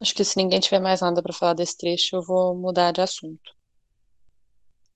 [0.00, 3.00] Acho que se ninguém tiver mais nada para falar desse trecho, eu vou mudar de
[3.00, 3.52] assunto.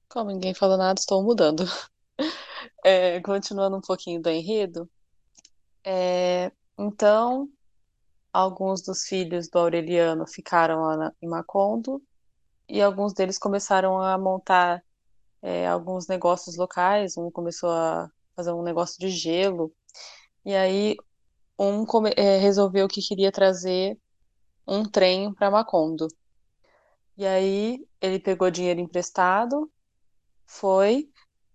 [0.08, 1.64] Como ninguém falou nada, estou mudando.
[2.84, 4.90] É, continuando um pouquinho do enredo.
[5.84, 7.48] É, então,
[8.32, 12.02] alguns dos filhos do Aureliano ficaram lá na, em Macondo
[12.68, 14.82] e alguns deles começaram a montar
[15.42, 17.16] é, alguns negócios locais.
[17.16, 19.72] Um começou a fazer um negócio de gelo
[20.44, 20.96] e aí
[21.58, 23.98] um come, é, resolveu que queria trazer
[24.66, 26.08] um trem para Macondo.
[27.16, 29.70] E aí ele pegou dinheiro emprestado,
[30.46, 31.08] foi,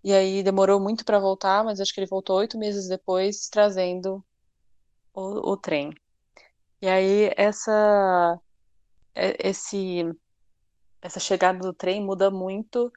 [0.04, 4.24] e aí demorou muito para voltar, mas acho que ele voltou oito meses depois trazendo
[5.14, 5.92] o, o trem.
[6.82, 8.40] E aí essa
[9.16, 10.06] é, esse
[11.02, 12.92] essa chegada do trem muda muito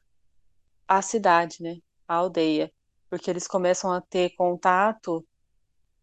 [0.87, 1.79] a cidade, né?
[2.09, 2.73] A aldeia,
[3.09, 5.25] porque eles começam a ter contato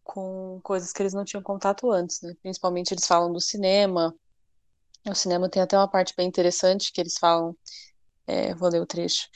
[0.02, 2.34] com coisas que eles não tinham contato antes, né?
[2.42, 4.14] Principalmente eles falam do cinema.
[5.06, 7.56] O cinema tem até uma parte bem interessante que eles falam,
[8.26, 9.28] é, vou ler o trecho.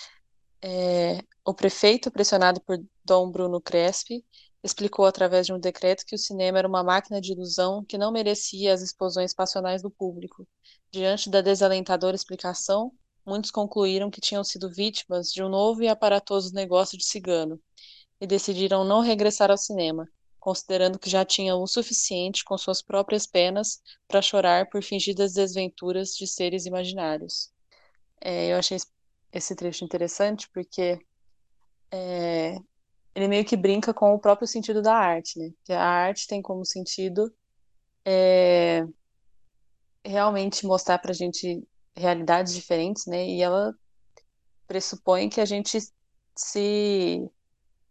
[0.62, 4.24] É, o prefeito, pressionado por Dom Bruno Crespi,
[4.62, 8.12] explicou através de um decreto que o cinema era uma máquina de ilusão que não
[8.12, 10.46] merecia as explosões passionais do público.
[10.90, 12.92] Diante da desalentadora explicação,
[13.26, 17.60] muitos concluíram que tinham sido vítimas de um novo e aparatoso negócio de cigano
[18.20, 20.08] e decidiram não regressar ao cinema,
[20.38, 26.10] considerando que já tinham o suficiente com suas próprias penas para chorar por fingidas desventuras
[26.10, 27.50] de seres imaginários.
[28.20, 28.78] É, eu achei
[29.32, 31.00] esse trecho interessante porque
[31.90, 32.56] é,
[33.14, 35.50] ele meio que brinca com o próprio sentido da arte, né?
[35.64, 37.32] Que a arte tem como sentido
[38.04, 38.86] é,
[40.04, 41.62] realmente mostrar para a gente
[41.94, 43.26] realidades diferentes, né?
[43.26, 43.74] E ela
[44.66, 45.78] pressupõe que a gente
[46.36, 47.30] se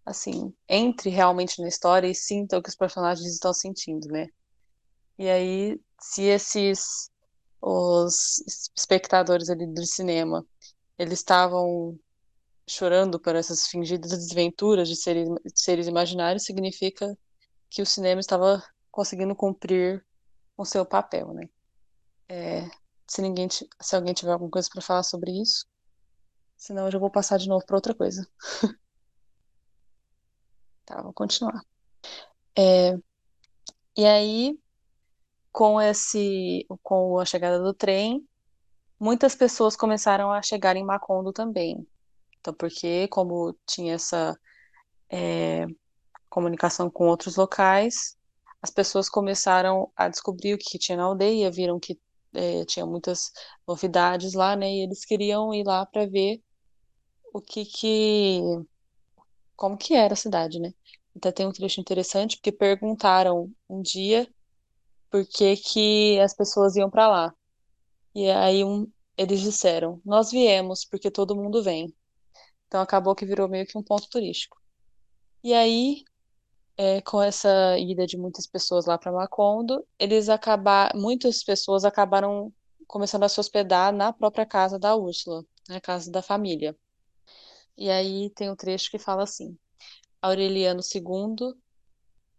[0.03, 4.27] assim entre realmente na história e sinta o que os personagens estão sentindo, né?
[5.17, 7.11] E aí, se esses
[7.61, 8.43] os
[8.75, 10.43] espectadores ali do cinema
[10.97, 11.97] eles estavam
[12.67, 17.17] chorando por essas fingidas desventuras de seres, de seres imaginários, significa
[17.69, 20.05] que o cinema estava conseguindo cumprir
[20.57, 21.49] o seu papel, né?
[22.29, 22.69] É,
[23.07, 25.65] se ninguém, se alguém tiver alguma coisa para falar sobre isso,
[26.55, 28.27] senão eu já vou passar de novo para outra coisa.
[30.85, 31.61] tá, vou continuar.
[32.57, 32.97] É,
[33.97, 34.59] e aí,
[35.51, 38.25] com esse, com a chegada do trem,
[38.99, 41.85] muitas pessoas começaram a chegar em Macondo também.
[42.41, 44.37] Então, porque como tinha essa
[45.11, 45.65] é,
[46.29, 48.17] comunicação com outros locais,
[48.61, 51.99] as pessoas começaram a descobrir o que tinha na aldeia, viram que
[52.33, 53.31] é, tinha muitas
[53.67, 54.71] novidades lá, né?
[54.71, 56.41] E eles queriam ir lá para ver
[57.33, 58.41] o que que
[59.55, 60.73] como que era a cidade, né?
[61.15, 64.27] Então tem um trecho interessante porque perguntaram um dia
[65.11, 67.35] por que que as pessoas iam para lá.
[68.15, 68.87] E aí um,
[69.17, 71.93] eles disseram: Nós viemos porque todo mundo vem.
[72.71, 74.57] Então acabou que virou meio que um ponto turístico.
[75.43, 76.05] E aí,
[76.77, 82.49] é, com essa ida de muitas pessoas lá para Macondo, eles acabaram, muitas pessoas acabaram
[82.87, 86.73] começando a se hospedar na própria casa da Úrsula, na né, casa da família.
[87.77, 89.57] E aí tem um trecho que fala assim:
[90.21, 91.53] Aureliano II,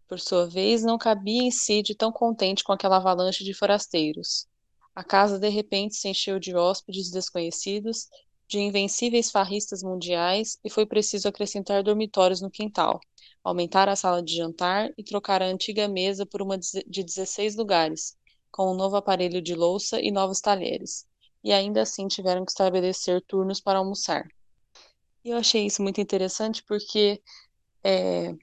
[0.07, 4.47] por sua vez, não cabia em si de tão contente com aquela avalanche de forasteiros.
[4.95, 8.07] A casa de repente se encheu de hóspedes desconhecidos,
[8.47, 12.99] de invencíveis farristas mundiais, e foi preciso acrescentar dormitórios no quintal,
[13.43, 18.15] aumentar a sala de jantar e trocar a antiga mesa por uma de 16 lugares,
[18.51, 21.05] com um novo aparelho de louça e novos talheres.
[21.43, 24.27] E ainda assim tiveram que estabelecer turnos para almoçar.
[25.23, 27.21] E eu achei isso muito interessante porque
[27.83, 28.33] é,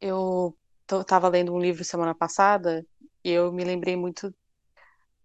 [0.00, 0.56] eu
[1.00, 2.86] estava lendo um livro semana passada
[3.22, 4.34] e eu me lembrei muito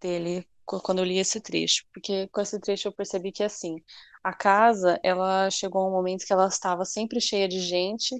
[0.00, 0.46] dele
[0.78, 3.76] quando eu li esse trecho, porque com esse trecho eu percebi que assim,
[4.22, 8.14] a casa, ela chegou a um momento que ela estava sempre cheia de gente,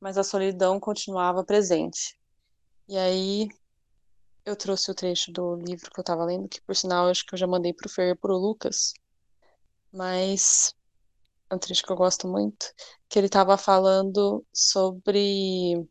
[0.00, 2.16] mas a solidão continuava presente.
[2.88, 3.48] E aí
[4.44, 7.34] eu trouxe o trecho do livro que eu estava lendo, que por sinal acho que
[7.34, 8.94] eu já mandei pro Fer e pro Lucas,
[9.92, 10.74] mas
[11.50, 12.72] é um trecho que eu gosto muito,
[13.08, 15.86] que ele estava falando sobre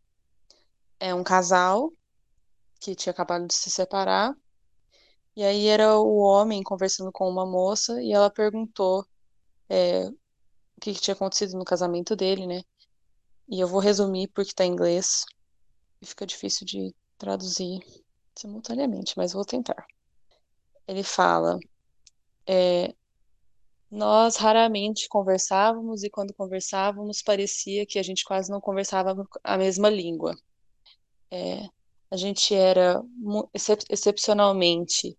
[1.00, 1.92] é um casal
[2.80, 4.36] que tinha acabado de se separar
[5.40, 9.06] e aí era o homem conversando com uma moça e ela perguntou
[9.70, 12.62] é, o que, que tinha acontecido no casamento dele, né?
[13.48, 15.24] E eu vou resumir porque tá em inglês
[16.02, 17.80] e fica difícil de traduzir
[18.36, 19.88] simultaneamente, mas vou tentar.
[20.86, 21.58] Ele fala:
[22.46, 22.94] é,
[23.90, 29.90] Nós raramente conversávamos e quando conversávamos parecia que a gente quase não conversava a mesma
[29.90, 30.36] língua.
[31.32, 31.66] É,
[32.12, 33.02] a gente era
[33.54, 35.18] excep excepcionalmente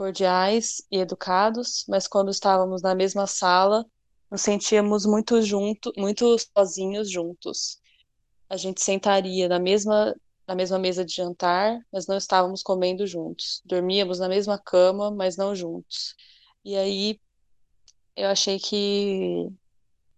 [0.00, 3.84] cordiais e educados, mas quando estávamos na mesma sala,
[4.30, 7.78] nos sentíamos muito junto, muito sozinhos juntos.
[8.48, 13.60] A gente sentaria na mesma na mesma mesa de jantar, mas não estávamos comendo juntos.
[13.64, 16.14] Dormíamos na mesma cama, mas não juntos.
[16.64, 17.20] E aí
[18.16, 19.48] eu achei que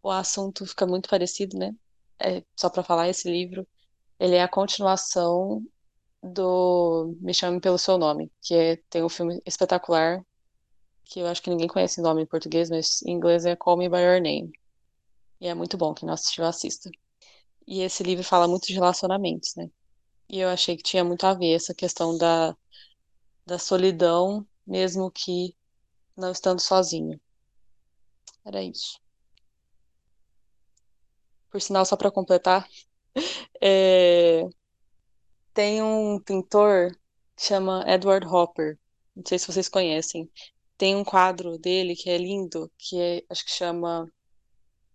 [0.03, 1.75] o assunto fica muito parecido, né?
[2.21, 3.67] É, só para falar, esse livro,
[4.19, 5.61] ele é a continuação
[6.23, 10.25] do Me Chame Pelo Seu Nome, que é, tem um filme espetacular,
[11.05, 13.77] que eu acho que ninguém conhece o nome em português, mas em inglês é Call
[13.77, 14.53] Me By Your Name.
[15.41, 16.91] E é muito bom, quem não assistiu, assista.
[17.67, 19.69] E esse livro fala muito de relacionamentos, né?
[20.29, 22.57] E eu achei que tinha muito a ver essa questão da,
[23.45, 25.55] da solidão, mesmo que
[26.17, 27.21] não estando sozinho.
[28.45, 29.01] Era isso.
[31.51, 32.67] Por sinal, só para completar,
[33.61, 34.49] é,
[35.55, 36.91] tem um pintor
[37.37, 38.79] que chama Edward Hopper.
[39.15, 40.31] Não sei se vocês conhecem.
[40.77, 44.07] Tem um quadro dele que é lindo, que é, acho que chama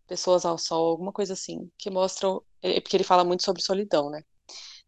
[0.08, 2.28] Pessoas ao Sol, alguma coisa assim, que mostra,
[2.62, 4.22] é, porque ele fala muito sobre solidão, né?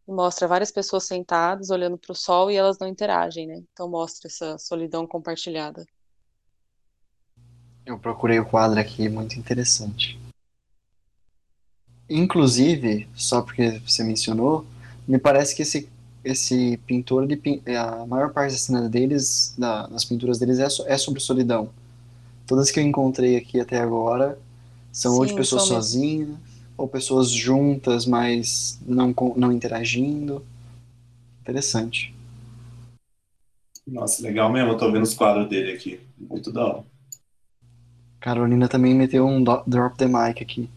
[0.08, 3.62] Mostra várias pessoas sentadas olhando para o sol e elas não interagem, né?
[3.72, 5.86] Então mostra essa solidão compartilhada.
[7.86, 10.20] Eu procurei o quadro aqui, muito interessante.
[12.10, 14.66] Inclusive, só porque você mencionou,
[15.10, 15.90] me parece que esse,
[16.24, 20.98] esse pintor, ele, a maior parte da cena deles, da, das pinturas deles é, é
[21.00, 21.72] sobre solidão.
[22.46, 24.38] Todas que eu encontrei aqui até agora
[24.92, 26.30] são Sim, ou de pessoas sozinhas,
[26.78, 30.46] ou pessoas juntas, mas não, não interagindo.
[31.42, 32.14] Interessante.
[33.88, 34.74] Nossa, legal mesmo.
[34.74, 36.00] Eu tô vendo os quadros dele aqui.
[36.20, 36.84] Muito da hora.
[38.20, 40.70] Carolina também meteu um drop the mic aqui.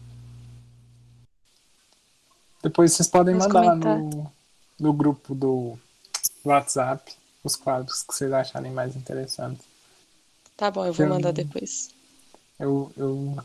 [2.63, 4.31] Depois vocês podem Vamos mandar no,
[4.79, 5.77] no grupo do
[6.45, 9.65] WhatsApp os quadros que vocês acharem mais interessantes.
[10.55, 11.89] Tá bom, eu vou eu, mandar depois.
[12.57, 13.37] Eu, eu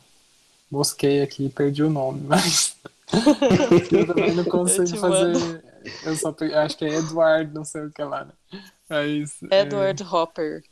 [0.70, 2.76] busquei aqui e perdi o nome, mas
[3.90, 5.64] eu também não consigo eu fazer.
[6.04, 8.24] Eu só eu acho que é Eduardo, não sei o que lá.
[8.24, 8.62] Né?
[8.88, 10.06] Mas, Edward é...
[10.06, 10.64] Hopper.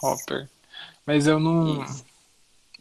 [0.00, 0.48] Hopper.
[1.04, 1.84] Mas eu não.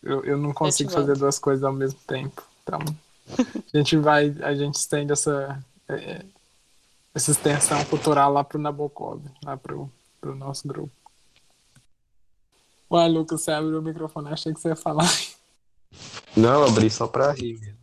[0.03, 2.43] Eu, eu não consigo fazer duas coisas ao mesmo tempo.
[2.63, 2.79] Então,
[3.73, 6.25] a gente vai, a gente estende essa, é,
[7.13, 10.91] essa extensão cultural lá pro Nabokov, lá pro, pro nosso grupo.
[12.89, 15.09] Ué, Lucas, você abriu o microfone, achei que você ia falar.
[16.35, 17.75] Não, eu abri só pra rir.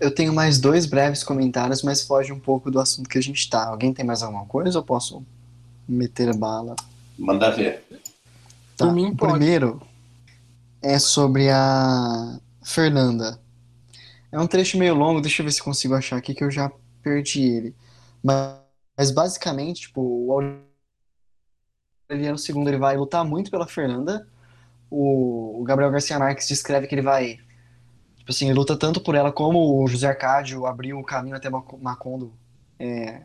[0.00, 3.48] Eu tenho mais dois breves comentários, mas foge um pouco do assunto que a gente
[3.48, 3.68] tá.
[3.68, 5.24] Alguém tem mais alguma coisa ou posso
[5.88, 6.74] meter bala?
[7.16, 7.84] Manda ver.
[8.76, 8.86] Tá.
[8.86, 9.80] Mim, primeiro
[10.82, 13.38] é sobre a Fernanda.
[14.34, 16.68] É um trecho meio longo, deixa eu ver se consigo achar aqui que eu já
[17.00, 17.76] perdi ele.
[18.20, 18.58] Mas,
[18.98, 20.32] mas basicamente, tipo, o
[22.10, 24.26] Aureliano II ele vai lutar muito pela Fernanda.
[24.90, 27.38] O, o Gabriel Garcia Marques descreve que ele vai
[28.18, 31.48] tipo assim, ele luta tanto por ela como o José Arcádio abriu o caminho até
[31.48, 32.32] Macondo
[32.76, 33.22] é,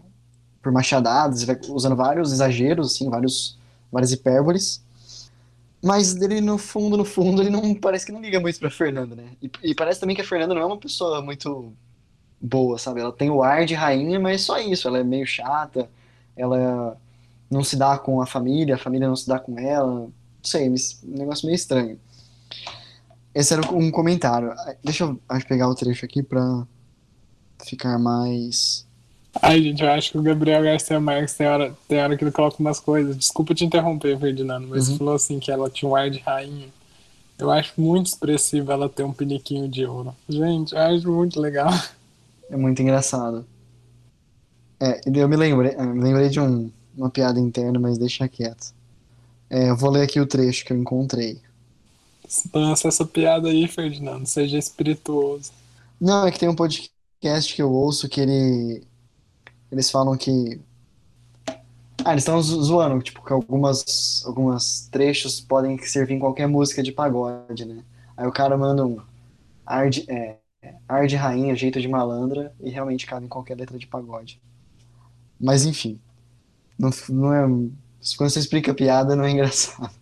[0.61, 3.57] por machadadas, usando vários exageros, assim, vários,
[3.91, 4.85] várias hipérboles.
[5.81, 9.15] Mas ele, no fundo, no fundo, ele não parece que não liga muito pra Fernanda,
[9.15, 9.29] né?
[9.41, 11.73] E, e, parece também que a Fernanda não é uma pessoa muito
[12.39, 12.99] boa, sabe?
[12.99, 14.87] Ela tem o ar de rainha, mas só isso.
[14.87, 15.89] Ela é meio chata,
[16.35, 16.97] ela
[17.49, 19.87] não se dá com a família, a família não se dá com ela.
[19.87, 20.13] Não
[20.43, 20.75] sei, um
[21.17, 21.97] negócio meio estranho.
[23.33, 24.53] Esse era um comentário.
[24.83, 26.67] Deixa eu pegar o trecho aqui pra
[27.63, 28.85] ficar mais
[29.41, 32.31] Ai, gente, eu acho que o Gabriel Garcia Marques tem hora, tem hora que ele
[32.31, 33.15] coloca umas coisas.
[33.15, 34.93] Desculpa te interromper, Ferdinando, mas uhum.
[34.93, 36.67] você falou assim que ela tinha um ar de rainha.
[37.37, 40.13] Eu acho muito expressivo ela ter um piniquinho de ouro.
[40.27, 41.71] Gente, eu acho muito legal.
[42.49, 43.45] É muito engraçado.
[44.79, 48.73] É, eu me lembrei, eu me lembrei de um, uma piada interna, mas deixa quieto.
[49.49, 51.39] É, eu vou ler aqui o trecho que eu encontrei.
[52.53, 54.25] Lança essa piada aí, Ferdinando.
[54.25, 55.51] Seja espirituoso.
[55.99, 58.83] Não, é que tem um podcast que eu ouço que ele
[59.71, 60.59] eles falam que.
[62.03, 66.91] Ah, eles estão zoando, tipo, que algumas, algumas trechos podem servir em qualquer música de
[66.91, 67.83] pagode, né?
[68.15, 68.99] Aí o cara manda um
[69.65, 70.37] ar de, é,
[70.87, 74.41] ar de rainha, jeito de malandra, e realmente cabe em qualquer letra de pagode.
[75.39, 75.99] Mas enfim,
[76.77, 77.45] não, não é.
[78.17, 79.93] Quando você explica piada, não é engraçado.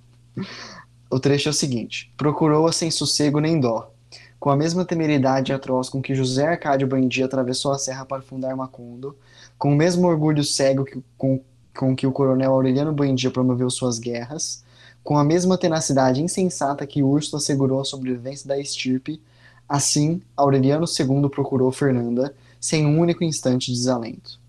[1.10, 3.92] O trecho é o seguinte: Procurou-a sem sossego nem dó,
[4.40, 8.56] com a mesma temeridade atroz com que José Arcádio Bandi atravessou a serra para fundar
[8.56, 9.18] Macondo,
[9.58, 11.42] com o mesmo orgulho cego que, com,
[11.76, 14.64] com que o coronel Aureliano Buendia promoveu suas guerras,
[15.04, 19.22] com a mesma tenacidade insensata que Urso assegurou a sobrevivência da estirpe,
[19.68, 24.40] assim Aureliano II procurou Fernanda, sem um único instante de desalento.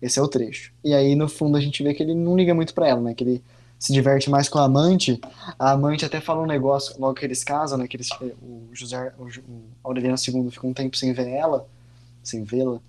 [0.00, 0.72] Esse é o trecho.
[0.84, 3.14] E aí, no fundo, a gente vê que ele não liga muito para ela, né?
[3.14, 3.44] Que ele
[3.78, 5.20] se diverte mais com a amante.
[5.58, 7.88] A amante até fala um negócio, logo que eles casam, né?
[7.88, 8.08] Que eles,
[8.40, 9.26] o José, o
[9.82, 11.66] Aureliano II fica um tempo sem ver ela,
[12.22, 12.80] sem vê-la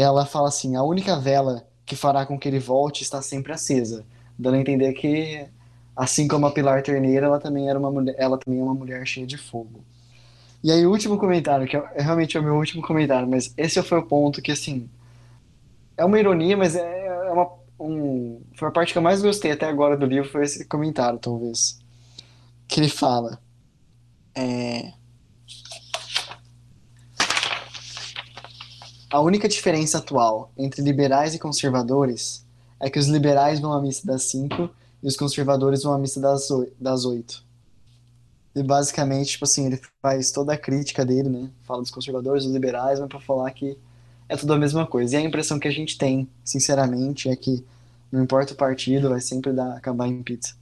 [0.00, 4.04] ela fala assim: a única vela que fará com que ele volte está sempre acesa,
[4.38, 5.46] dando a entender que,
[5.96, 9.06] assim como a Pilar Terneira, ela também era uma mulher, ela também é uma mulher
[9.06, 9.82] cheia de fogo.
[10.62, 13.82] E aí, o último comentário, que é, é realmente o meu último comentário, mas esse
[13.82, 14.88] foi o ponto que, assim,
[15.96, 19.52] é uma ironia, mas é, é uma, um, foi a parte que eu mais gostei
[19.52, 21.78] até agora do livro, foi esse comentário, talvez.
[22.68, 23.40] Que ele fala.
[24.36, 24.92] É,
[29.10, 32.44] A única diferença atual entre liberais e conservadores
[32.78, 34.68] é que os liberais vão à missa das cinco
[35.02, 37.42] e os conservadores vão à missa das, oi- das oito.
[38.54, 41.50] E basicamente, tipo assim, ele faz toda a crítica dele, né?
[41.62, 43.78] Fala dos conservadores, dos liberais, mas pra falar que
[44.28, 45.14] é tudo a mesma coisa.
[45.14, 47.64] E a impressão que a gente tem, sinceramente, é que
[48.12, 50.54] não importa o partido, vai sempre dar, acabar em pizza.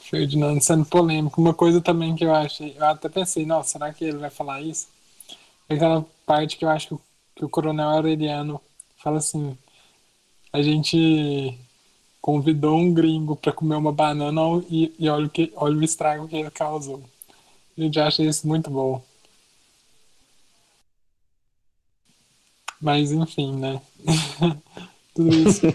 [0.00, 1.38] Ferdinando sendo polêmico.
[1.38, 4.62] Uma coisa também que eu achei, eu até pensei, nossa, será que ele vai falar
[4.62, 4.86] isso?
[5.68, 7.00] Aquela parte que eu acho
[7.34, 8.60] que o, Coronel Aureliano
[8.96, 9.56] fala assim:
[10.52, 11.58] a gente
[12.20, 16.28] convidou um gringo para comer uma banana e, e olha, o que, olha o estrago
[16.28, 17.02] que ele causou.
[17.76, 19.02] A gente acha isso muito bom.
[22.80, 23.80] Mas enfim, né?
[25.14, 25.62] Tudo isso.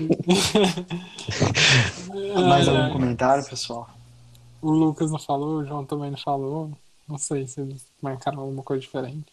[2.45, 3.89] Mais Ai, algum comentário, pessoal?
[4.61, 6.71] O Lucas não falou, o João também não falou.
[7.07, 9.25] Não sei se eles marcaram alguma coisa diferente.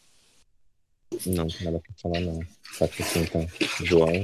[1.26, 2.40] Não, nada pra falar, não.
[2.72, 3.46] Só que assim, então,
[3.84, 4.22] João,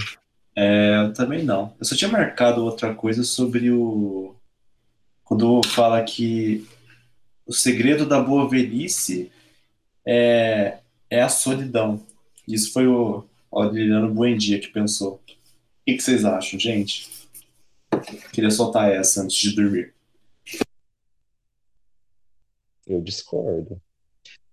[0.57, 1.75] É, eu também não.
[1.79, 4.35] Eu só tinha marcado outra coisa sobre o.
[5.25, 6.67] Quando fala que
[7.47, 9.33] o segredo da boa velhice
[10.07, 10.79] é,
[11.11, 12.05] é a solidão.
[12.47, 15.15] Isso foi o Aureliano Buendia que pensou.
[15.15, 15.21] O
[15.87, 17.11] que que vocês acham, gente?
[18.33, 19.95] Queria soltar essa antes de dormir.
[22.87, 23.81] eu discordo.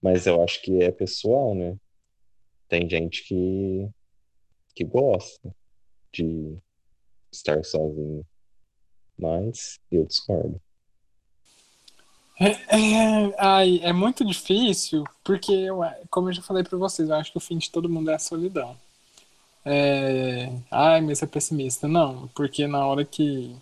[0.01, 1.75] Mas eu acho que é pessoal, né?
[2.72, 3.89] Tem gente que,
[4.74, 5.53] que gosta
[6.13, 6.57] de
[7.30, 8.26] estar sozinho.
[9.19, 10.55] Mas eu discordo.
[12.39, 17.15] É, é, ai, é muito difícil, porque, eu, como eu já falei pra vocês, eu
[17.15, 18.78] acho que o fim de todo mundo é a solidão.
[19.65, 21.89] É, ai, mas é pessimista.
[21.89, 23.53] Não, porque na hora que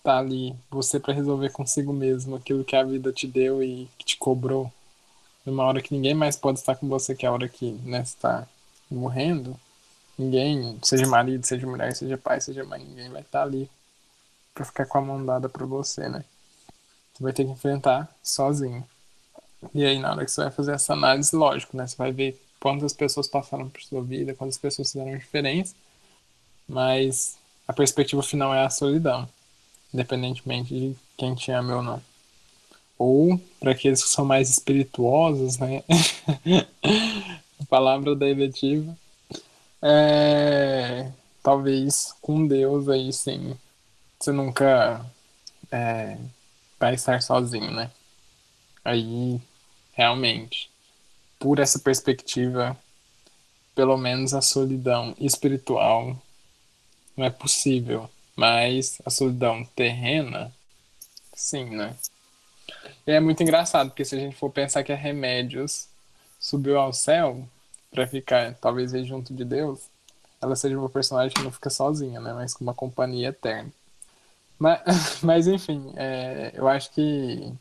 [0.00, 4.16] tá ali você pra resolver consigo mesmo aquilo que a vida te deu e te
[4.16, 4.72] cobrou,
[5.44, 8.02] numa hora que ninguém mais pode estar com você, que é a hora que né,
[8.02, 8.46] está
[8.90, 9.58] morrendo,
[10.18, 13.68] ninguém, seja marido, seja mulher, seja pai, seja mãe, ninguém vai estar ali
[14.54, 16.24] pra ficar com a mão dada pra você, né?
[17.12, 18.86] Você vai ter que enfrentar sozinho.
[19.74, 21.86] E aí, na hora que você vai fazer essa análise, lógico, né?
[21.86, 25.74] Você vai ver quantas pessoas passaram por sua vida, quantas pessoas fizeram diferença,
[26.68, 27.36] mas
[27.66, 29.28] a perspectiva final é a solidão,
[29.92, 32.02] independentemente de quem te ama ou não.
[33.02, 35.82] Ou, para aqueles que são mais espirituosos, né?
[37.60, 38.28] a palavra da
[39.82, 41.10] é,
[41.42, 43.58] talvez com Deus aí sim,
[44.20, 45.04] você nunca
[45.68, 46.16] é,
[46.78, 47.90] vai estar sozinho, né?
[48.84, 49.40] Aí,
[49.94, 50.70] realmente,
[51.40, 52.78] por essa perspectiva,
[53.74, 56.16] pelo menos a solidão espiritual
[57.16, 60.54] não é possível, mas a solidão terrena,
[61.34, 61.96] sim, né?
[63.06, 65.88] É muito engraçado, porque se a gente for pensar que a Remédios
[66.38, 67.46] subiu ao céu
[67.90, 69.88] para ficar, talvez, junto de Deus,
[70.40, 72.32] ela seja uma personagem que não fica sozinha, né?
[72.32, 73.70] Mas com uma companhia eterna.
[74.58, 74.80] Mas,
[75.22, 77.52] mas enfim, é, eu acho que.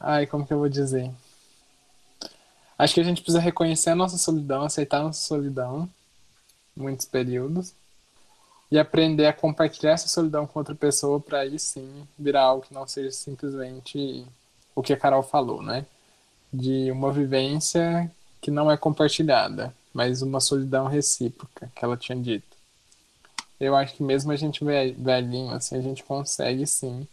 [0.00, 1.10] Ai, como que eu vou dizer?
[2.78, 5.88] Acho que a gente precisa reconhecer a nossa solidão, aceitar a nossa solidão,
[6.74, 7.74] muitos períodos,
[8.70, 12.74] e aprender a compartilhar essa solidão com outra pessoa para aí sim virar algo que
[12.74, 14.24] não seja simplesmente
[14.74, 15.84] o que a Carol falou, né?
[16.52, 18.10] De uma vivência
[18.40, 22.56] que não é compartilhada, mas uma solidão recíproca, que ela tinha dito.
[23.60, 27.06] Eu acho que mesmo a gente ve- velhinho, assim, a gente consegue sim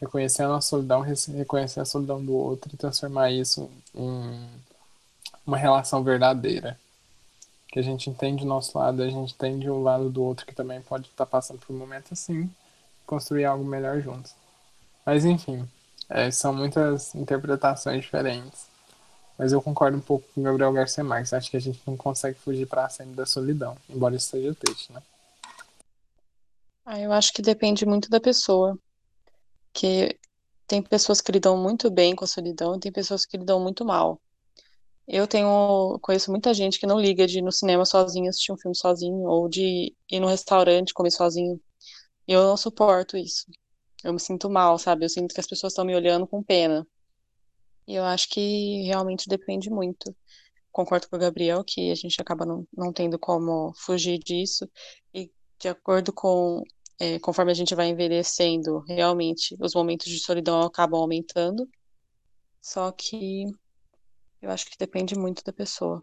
[0.00, 4.48] reconhecer a nossa solidão, re- reconhecer a solidão do outro e transformar isso em
[5.46, 6.78] uma relação verdadeira.
[7.74, 10.54] Que a gente entende o nosso lado, a gente entende o lado do outro que
[10.54, 12.48] também pode estar passando por um momento assim,
[13.04, 14.32] construir algo melhor juntos.
[15.04, 15.68] Mas enfim,
[16.08, 18.68] é, são muitas interpretações diferentes.
[19.36, 21.32] Mas eu concordo um pouco com o Gabriel Garcia Marques.
[21.32, 24.92] Acho que a gente não consegue fugir para sempre da solidão, embora isso seja triste,
[24.92, 25.02] né?
[26.86, 28.78] Ah, eu acho que depende muito da pessoa.
[29.72, 30.16] Que
[30.68, 33.84] tem pessoas que lidam muito bem com a solidão e tem pessoas que lidam muito
[33.84, 34.20] mal.
[35.06, 38.58] Eu tenho, conheço muita gente que não liga de ir no cinema sozinho, assistir um
[38.58, 41.60] filme sozinho, ou de ir no restaurante comer sozinho.
[42.26, 43.46] Eu não suporto isso.
[44.04, 45.04] Eu me sinto mal, sabe?
[45.04, 46.86] Eu sinto que as pessoas estão me olhando com pena.
[47.86, 50.14] E eu acho que realmente depende muito.
[50.72, 54.68] concordo com o Gabriel que a gente acaba não, não tendo como fugir disso,
[55.14, 56.62] e de acordo com,
[57.00, 61.68] é, conforme a gente vai envelhecendo, realmente os momentos de solidão acabam aumentando,
[62.60, 63.44] só que
[64.44, 66.00] eu acho que depende muito da pessoa.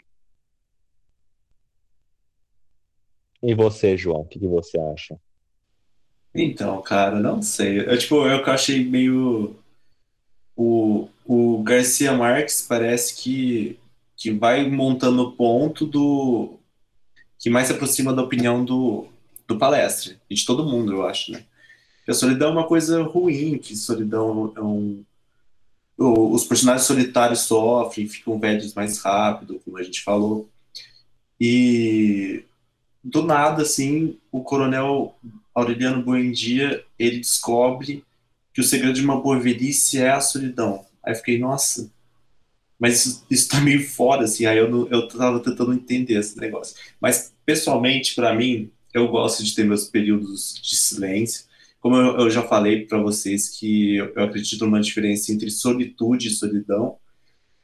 [3.41, 5.19] E você, João, o que que você acha?
[6.33, 7.81] Então, cara, não sei.
[7.81, 9.55] Eu, tipo, eu que achei meio.
[10.55, 13.79] O, o Garcia Marques parece que,
[14.15, 16.59] que vai montando o ponto do.
[17.37, 19.07] que mais se aproxima da opinião do,
[19.47, 21.45] do palestre, e de todo mundo, eu acho, né?
[22.05, 25.03] Que a solidão é uma coisa ruim, que solidão é um.
[25.97, 30.49] Os personagens solitários sofrem, ficam velhos mais rápido, como a gente falou.
[31.39, 32.43] E
[33.03, 35.15] do nada, assim, o coronel
[35.53, 38.03] Aureliano Buendia, ele descobre
[38.53, 40.85] que o segredo de uma boa velhice é a solidão.
[41.03, 41.91] Aí fiquei, nossa,
[42.79, 46.37] mas isso, isso tá meio fora, assim, aí eu, não, eu tava tentando entender esse
[46.39, 46.75] negócio.
[46.99, 51.45] Mas, pessoalmente, para mim, eu gosto de ter meus períodos de silêncio.
[51.81, 56.27] Como eu, eu já falei para vocês que eu, eu acredito numa diferença entre solitude
[56.27, 56.97] e solidão.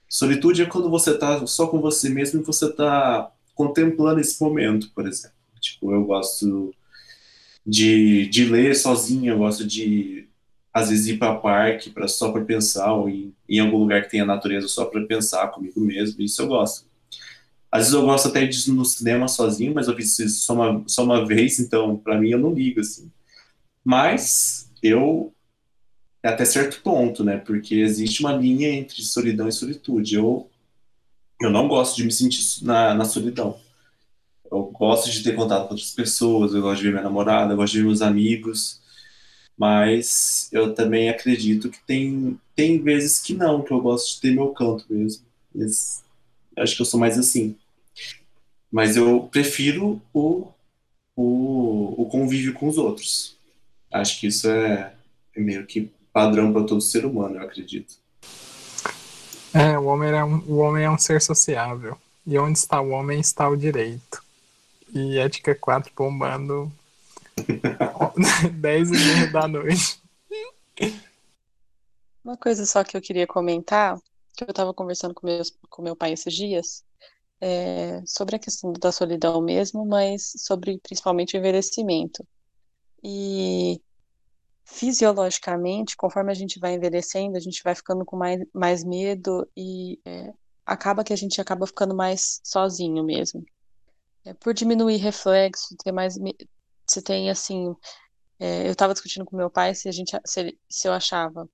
[0.10, 4.92] Solitude é quando você tá só com você mesmo e você tá contemplando esse momento,
[4.94, 5.38] por exemplo.
[5.62, 6.74] Tipo, eu gosto
[7.66, 10.28] de, de ler sozinho, eu gosto de
[10.74, 14.26] às vezes ir para parque para só para pensar ou em, algum lugar que tenha
[14.26, 16.22] natureza só para pensar comigo mesmo.
[16.22, 16.88] Isso eu gosto.
[17.72, 20.84] Às vezes eu gosto até de ir no cinema sozinho, mas eu isso só uma,
[20.88, 23.12] só uma vez, então para mim eu não ligo assim.
[23.88, 25.34] Mas eu
[26.22, 27.38] até certo ponto, né?
[27.38, 30.16] Porque existe uma linha entre solidão e solitude.
[30.16, 30.50] Eu
[31.42, 33.58] eu não gosto de me sentir na, na solidão.
[34.52, 37.56] Eu gosto de ter contato com outras pessoas, eu gosto de ver minha namorada, eu
[37.56, 38.82] gosto de ver meus amigos,
[39.58, 44.32] mas eu também acredito que tem, tem vezes que não, que eu gosto de ter
[44.32, 45.24] meu canto mesmo.
[45.56, 46.04] Mas
[46.58, 47.56] acho que eu sou mais assim.
[48.70, 50.50] Mas eu prefiro o,
[51.16, 53.37] o, o convívio com os outros.
[54.00, 54.94] Acho que isso é,
[55.36, 57.96] é meio que padrão para todo ser humano, eu acredito.
[59.54, 61.98] É, o homem é um, o homem é um ser sociável.
[62.26, 64.22] E onde está o homem está o direito.
[64.94, 66.72] E ética 4 bombando
[68.52, 70.02] 10 e meia da noite.
[72.24, 73.98] Uma coisa só que eu queria comentar,
[74.36, 76.84] que eu estava conversando com, meus, com meu pai esses dias,
[77.40, 82.26] é, sobre a questão da solidão mesmo, mas sobre principalmente o envelhecimento.
[83.04, 83.80] E
[84.68, 90.00] fisiologicamente, conforme a gente vai envelhecendo, a gente vai ficando com mais, mais medo e
[90.06, 90.34] é,
[90.66, 93.44] acaba que a gente acaba ficando mais sozinho mesmo.
[94.26, 96.16] É, por diminuir reflexo, ter mais.
[96.86, 97.74] Você tem assim.
[98.40, 101.50] é, eu estava discutindo com meu pai se a gente, se, se eu achava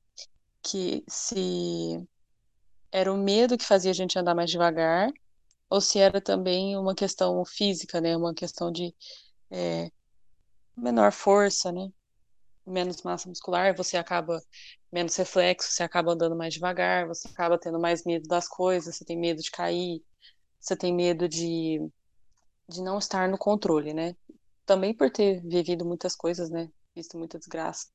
[0.63, 2.03] que se
[2.91, 5.11] era o medo que fazia a gente andar mais devagar,
[5.69, 8.17] ou se era também uma questão física, né?
[8.17, 8.93] Uma questão de
[9.51, 9.91] é,
[10.75, 11.89] menor força, né?
[12.65, 14.41] Menos massa muscular, você acaba
[14.91, 19.03] menos reflexo, você acaba andando mais devagar, você acaba tendo mais medo das coisas, você
[19.03, 20.01] tem medo de cair,
[20.59, 21.79] você tem medo de,
[22.69, 24.15] de não estar no controle, né?
[24.65, 26.69] Também por ter vivido muitas coisas, né?
[26.95, 27.87] Visto muita desgraça.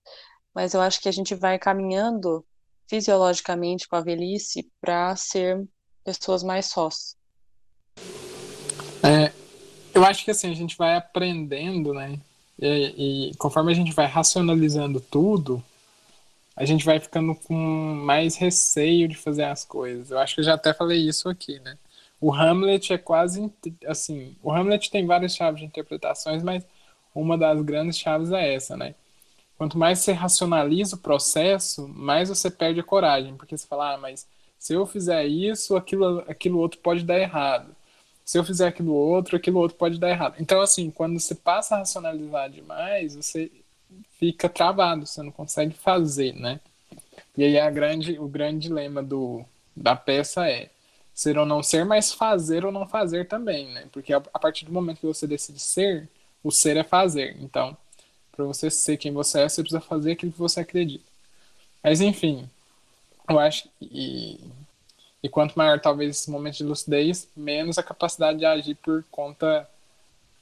[0.54, 2.44] Mas eu acho que a gente vai caminhando
[2.88, 5.66] fisiologicamente com a velhice para ser
[6.04, 7.16] pessoas mais sós.
[9.02, 9.32] É,
[9.94, 12.20] eu acho que assim, a gente vai aprendendo, né?
[12.58, 15.62] E, e conforme a gente vai racionalizando tudo,
[16.56, 20.10] a gente vai ficando com mais receio de fazer as coisas.
[20.10, 21.78] Eu acho que eu já até falei isso aqui, né?
[22.20, 23.52] O Hamlet é quase
[23.86, 24.34] assim.
[24.42, 26.66] O Hamlet tem várias chaves de interpretações, mas
[27.14, 28.94] uma das grandes chaves é essa, né?
[29.56, 33.98] Quanto mais você racionaliza o processo, mais você perde a coragem, porque você fala, ah,
[33.98, 34.26] mas
[34.58, 37.74] se eu fizer isso, aquilo, aquilo outro pode dar errado.
[38.28, 40.34] Se eu fizer aquilo outro, aquilo outro pode dar errado.
[40.38, 43.50] Então, assim, quando você passa a racionalizar demais, você
[44.18, 46.60] fica travado, você não consegue fazer, né?
[47.34, 50.68] E aí a grande, o grande dilema do, da peça é
[51.14, 53.86] ser ou não ser, mas fazer ou não fazer também, né?
[53.90, 56.06] Porque a, a partir do momento que você decide ser,
[56.44, 57.34] o ser é fazer.
[57.40, 57.74] Então,
[58.30, 61.06] para você ser quem você é, você precisa fazer aquilo que você acredita.
[61.82, 62.46] Mas enfim,
[63.26, 64.38] eu acho que
[65.22, 69.68] e, quanto maior talvez esse momento de lucidez, menos a capacidade de agir por conta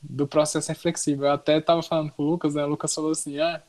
[0.03, 1.24] do processo reflexivo.
[1.24, 2.65] Eu até estava falando com o Lucas, né?
[2.65, 3.62] O Lucas falou assim: ah,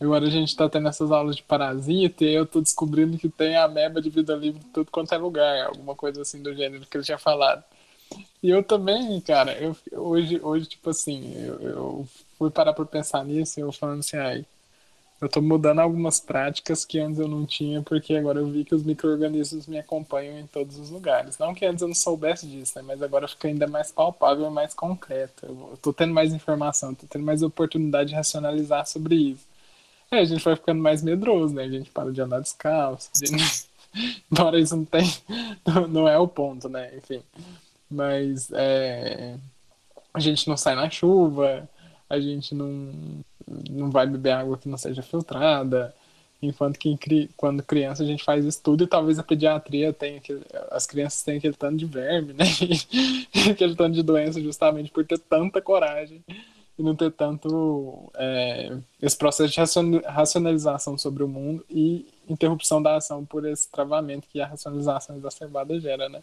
[0.00, 3.56] agora a gente está tendo essas aulas de parasita e eu tô descobrindo que tem
[3.56, 6.96] ameba de vida livre em tudo quanto é lugar, alguma coisa assim do gênero que
[6.96, 7.64] ele tinha falado.
[8.42, 12.08] E eu também, cara, eu, hoje, hoje tipo assim, eu, eu
[12.38, 14.44] fui parar para pensar nisso e eu falando assim, ai,
[15.22, 18.74] eu tô mudando algumas práticas que antes eu não tinha, porque agora eu vi que
[18.74, 21.38] os micro-organismos me acompanham em todos os lugares.
[21.38, 22.82] Não que antes eu não soubesse disso, né?
[22.84, 25.46] Mas agora fica ainda mais palpável mais concreto.
[25.46, 29.46] Eu tô tendo mais informação, tô tendo mais oportunidade de racionalizar sobre isso.
[30.10, 31.62] É, a gente vai ficando mais medroso, né?
[31.62, 33.08] A gente para de andar descalço.
[33.14, 33.70] Gente...
[34.28, 35.04] Embora isso não tem.
[35.88, 36.90] Não é o ponto, né?
[36.96, 37.22] Enfim.
[37.88, 39.36] Mas é...
[40.12, 41.68] a gente não sai na chuva,
[42.12, 42.92] a gente não,
[43.70, 45.94] não vai beber água que não seja filtrada.
[46.42, 50.86] Enquanto que quando criança a gente faz estudo e talvez a pediatria tenha aquele, as
[50.86, 52.44] crianças tenham aquele tanto de verme, né?
[53.50, 56.22] aquele tanto de doença justamente por ter tanta coragem
[56.78, 62.96] e não ter tanto é, esse processo de racionalização sobre o mundo e interrupção da
[62.96, 66.22] ação por esse travamento que a racionalização exacerbada gera, né?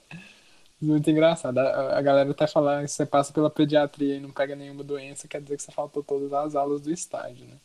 [0.82, 1.58] Muito engraçado.
[1.58, 5.28] A, a galera até falar que você passa pela pediatria e não pega nenhuma doença,
[5.28, 7.58] quer dizer que você faltou todas as aulas do estágio, né?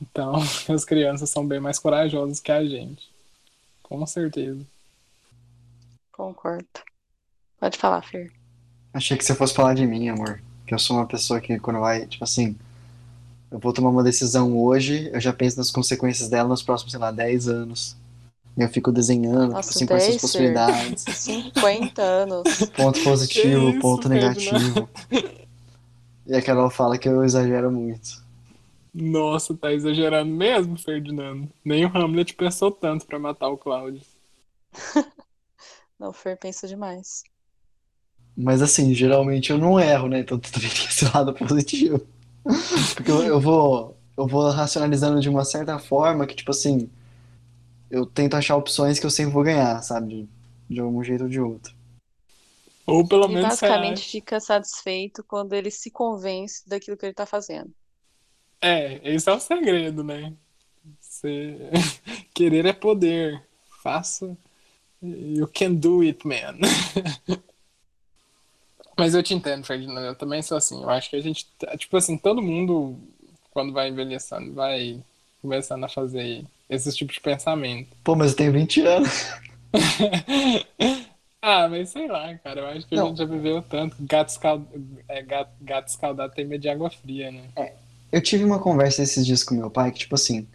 [0.00, 0.34] Então,
[0.74, 3.10] as crianças são bem mais corajosas que a gente.
[3.82, 4.64] Com certeza.
[6.12, 6.66] Concordo.
[7.58, 8.32] Pode falar, Fer.
[8.92, 10.42] Achei que você fosse falar de mim, amor.
[10.66, 12.56] Que eu sou uma pessoa que quando vai, tipo assim,
[13.50, 17.00] eu vou tomar uma decisão hoje, eu já penso nas consequências dela nos próximos, sei
[17.00, 17.96] lá, 10 anos.
[18.58, 21.04] Eu fico desenhando, Nossa, tipo assim, quais são as possibilidades.
[21.14, 22.42] 50 anos.
[22.76, 24.88] Ponto positivo, isso, ponto negativo.
[26.26, 28.26] E a Carol fala que eu exagero muito.
[28.92, 31.48] Nossa, tá exagerando mesmo, Ferdinando.
[31.64, 34.02] Nem o Hamlet pensou tanto pra matar o Cláudio.
[35.98, 37.22] Não, o Fer pensa demais.
[38.36, 40.20] Mas assim, geralmente eu não erro, né?
[40.20, 42.00] Então também tem esse lado positivo.
[42.94, 46.90] Porque eu, eu vou eu vou racionalizando de uma certa forma que, tipo assim,
[47.90, 50.28] eu tento achar opções que eu sempre vou ganhar, sabe?
[50.68, 51.74] De, de algum jeito ou de outro.
[52.86, 54.10] Ou pelo E menos basicamente acha.
[54.10, 57.72] fica satisfeito quando ele se convence daquilo que ele tá fazendo.
[58.60, 60.34] É, esse é o segredo, né?
[61.00, 61.56] Você...
[62.34, 63.42] Querer é poder.
[63.82, 64.36] Faça.
[65.02, 66.58] You can do it, man.
[68.98, 70.06] Mas eu te entendo, Ferdinando.
[70.06, 70.82] Eu também sou assim.
[70.82, 71.46] Eu acho que a gente,
[71.78, 72.98] tipo assim, todo mundo,
[73.52, 75.02] quando vai envelhecendo, vai
[75.40, 77.96] começando a fazer esses tipos de pensamento.
[78.04, 79.28] Pô, mas eu tenho 20 anos.
[81.40, 82.60] Ah, mas sei lá, cara.
[82.60, 83.08] Eu acho que a Não.
[83.08, 83.96] gente já viveu tanto.
[84.00, 84.62] Gato, escal...
[85.08, 87.48] é, gato, gato escaldado tem medo de água fria, né?
[88.10, 90.46] Eu tive uma conversa esses dias com meu pai que, tipo assim,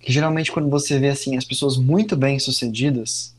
[0.00, 3.34] que geralmente quando você vê, assim, as pessoas muito bem-sucedidas,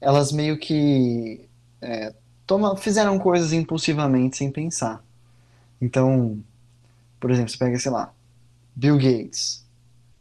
[0.00, 1.48] elas meio que
[1.82, 2.14] é,
[2.46, 5.04] toma, fizeram coisas impulsivamente sem pensar.
[5.80, 6.42] Então,
[7.20, 8.12] por exemplo, você pega, sei lá,
[8.76, 9.64] Bill Gates.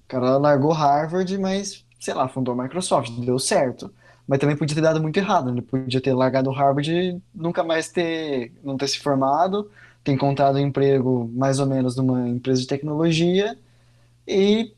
[0.09, 3.93] Cara largou Harvard, mas, sei lá, fundou a Microsoft, deu certo.
[4.27, 7.89] Mas também podia ter dado muito errado, ele podia ter largado Harvard e nunca mais
[7.89, 9.71] ter, não ter se formado,
[10.03, 13.57] ter encontrado um emprego mais ou menos numa empresa de tecnologia
[14.27, 14.73] e,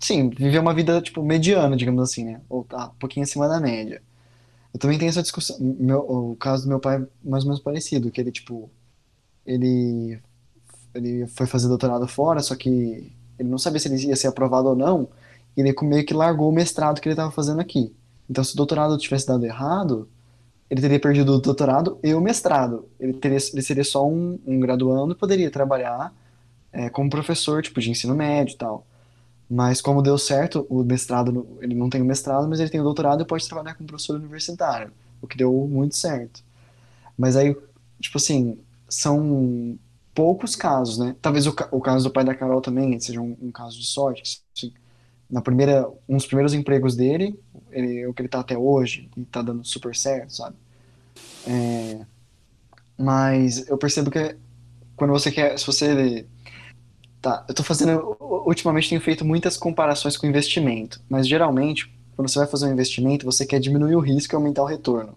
[0.00, 2.40] sim, viver uma vida, tipo, mediana, digamos assim, né?
[2.48, 4.02] Ou tá um pouquinho acima da média.
[4.74, 7.62] Eu também tenho essa discussão, meu, o caso do meu pai é mais ou menos
[7.62, 8.70] parecido, que ele, tipo,
[9.46, 10.20] ele,
[10.94, 13.12] ele foi fazer doutorado fora, só que
[13.42, 15.08] ele não sabia se ele ia ser aprovado ou não,
[15.56, 17.92] e ele meio que largou o mestrado que ele estava fazendo aqui.
[18.30, 20.08] Então, se o doutorado tivesse dado errado,
[20.70, 22.88] ele teria perdido o doutorado e o mestrado.
[22.98, 26.14] Ele, teria, ele seria só um, um graduando poderia trabalhar
[26.72, 28.86] é, como professor, tipo, de ensino médio e tal.
[29.50, 32.84] Mas como deu certo, o mestrado, ele não tem o mestrado, mas ele tem o
[32.84, 34.90] doutorado e pode trabalhar como professor universitário,
[35.20, 36.42] o que deu muito certo.
[37.18, 37.54] Mas aí,
[38.00, 38.56] tipo assim,
[38.88, 39.76] são
[40.14, 41.16] poucos casos, né?
[41.20, 44.42] Talvez o, o caso do pai da Carol também seja um, um caso de sorte.
[44.56, 44.72] assim,
[45.30, 47.38] na primeira, um dos primeiros empregos dele,
[47.70, 50.56] ele, é o que ele tá até hoje, e tá dando super certo, sabe?
[51.46, 52.06] É,
[52.98, 54.36] mas eu percebo que
[54.96, 56.26] quando você quer, se você
[57.22, 58.16] Tá, eu tô fazendo.
[58.20, 63.24] Ultimamente tenho feito muitas comparações com investimento, mas geralmente, quando você vai fazer um investimento,
[63.24, 65.16] você quer diminuir o risco e aumentar o retorno.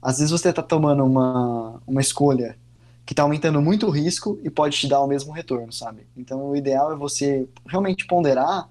[0.00, 2.56] Às vezes você tá tomando uma, uma escolha
[3.06, 6.06] que tá aumentando muito o risco e pode te dar o mesmo retorno, sabe?
[6.16, 8.68] Então o ideal é você realmente ponderar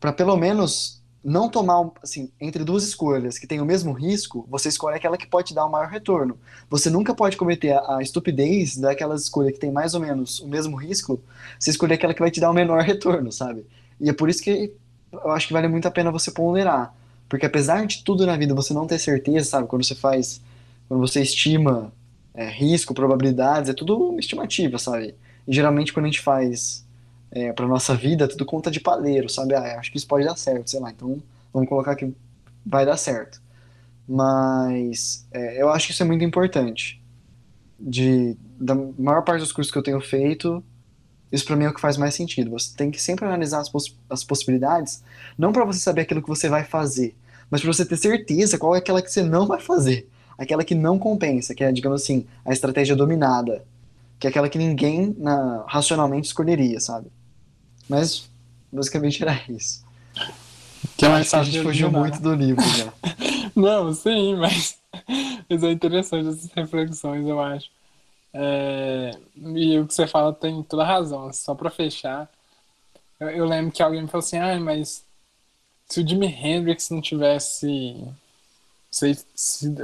[0.00, 4.68] para pelo menos não tomar, assim, entre duas escolhas que têm o mesmo risco, você
[4.68, 6.36] escolhe aquela que pode te dar o maior retorno.
[6.68, 10.48] Você nunca pode cometer a, a estupidez daquelas escolhas que tem mais ou menos o
[10.48, 11.18] mesmo risco
[11.58, 13.64] você escolher aquela que vai te dar o menor retorno, sabe?
[14.00, 14.74] E é por isso que
[15.10, 16.94] eu acho que vale muito a pena você ponderar.
[17.28, 19.68] Porque apesar de tudo na vida você não ter certeza, sabe?
[19.68, 20.42] Quando você faz,
[20.88, 21.92] quando você estima
[22.34, 25.14] é, risco, probabilidades, é tudo estimativa, sabe?
[25.46, 26.84] E geralmente quando a gente faz
[27.30, 29.54] é, pra nossa vida, tudo conta de paleiro, sabe?
[29.54, 30.90] Ah, acho que isso pode dar certo, sei lá.
[30.90, 32.12] Então vamos colocar que
[32.66, 33.40] vai dar certo.
[34.08, 37.00] Mas é, eu acho que isso é muito importante.
[37.78, 40.62] De, da maior parte dos cursos que eu tenho feito,
[41.32, 42.50] Isso para mim é o que faz mais sentido.
[42.52, 45.02] Você tem que sempre analisar as, poss as possibilidades,
[45.36, 47.16] não para você saber aquilo que você vai fazer,
[47.50, 50.08] mas para você ter certeza qual é aquela que você não vai fazer,
[50.38, 53.64] aquela que não compensa, que é, digamos assim, a estratégia dominada,
[54.18, 57.08] que é aquela que ninguém na, racionalmente escolheria, sabe?
[57.88, 58.28] Mas
[58.72, 59.84] basicamente era isso.
[60.96, 62.92] Que é mais a gente fugiu muito do livro já.
[63.54, 64.78] Não, sim, mas,
[65.48, 67.70] mas é interessante essas reflexões, eu acho.
[68.32, 71.32] É, e o que você fala tem toda a razão.
[71.32, 72.28] Só para fechar,
[73.20, 75.04] eu, eu lembro que alguém me falou assim: ah, mas
[75.88, 78.04] se o Jimi Hendrix não tivesse
[78.94, 79.16] sei-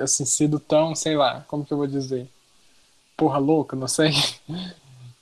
[0.03, 2.29] assim, sido tão, sei lá, como que eu vou dizer?
[3.17, 4.13] Porra louca, não sei.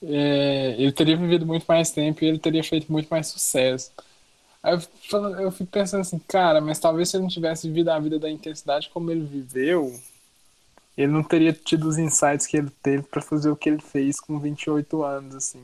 [0.01, 3.91] É, ele teria vivido muito mais tempo e ele teria feito muito mais sucesso.
[4.63, 7.89] Aí eu, fico eu fico pensando assim, cara, mas talvez se ele não tivesse vivido
[7.89, 9.99] a vida da intensidade como ele viveu,
[10.97, 14.19] ele não teria tido os insights que ele teve pra fazer o que ele fez
[14.19, 15.63] com 28 anos, assim.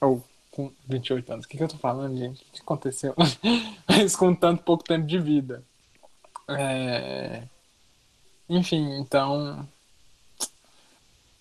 [0.00, 1.44] Ou com 28 anos.
[1.46, 2.42] O que, que eu tô falando, gente?
[2.42, 3.14] O que aconteceu?
[3.88, 5.62] Mas com tanto pouco tempo de vida.
[6.48, 7.42] É,
[8.48, 9.66] Enfim, então.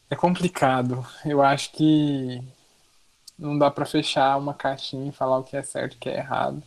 [0.09, 1.05] É complicado.
[1.25, 2.41] Eu acho que
[3.37, 6.09] não dá pra fechar uma caixinha e falar o que é certo e o que
[6.09, 6.61] é errado.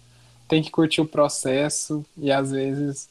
[0.48, 3.08] Tem que curtir o processo e às vezes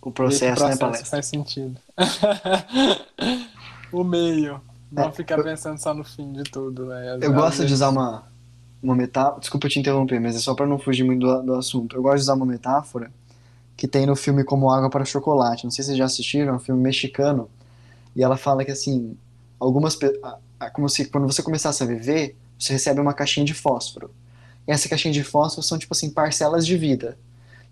[0.00, 1.06] O processo, né, processo palestra?
[1.10, 1.76] faz sentido.
[3.92, 4.60] o meio.
[4.90, 7.12] Não É, ficar eu- pensando só no fim de tudo, né?
[7.12, 8.24] Às- Eu às gosto de usar uma,
[8.82, 9.40] uma metáfora.
[9.40, 11.96] Desculpa te interromper, mas é só pra não fugir muito do, do assunto.
[11.96, 13.10] Eu gosto de usar uma metáfora
[13.76, 15.64] que tem no filme Como Água para Chocolate.
[15.64, 17.50] Não sei se vocês já assistiram, é um filme mexicano.
[18.14, 19.16] E ela fala que, assim,
[19.58, 19.98] algumas.
[20.72, 24.10] Como se quando você começasse a viver, você recebe uma caixinha de fósforo.
[24.66, 27.18] E essa caixinha de fósforo são, tipo assim, parcelas de vida.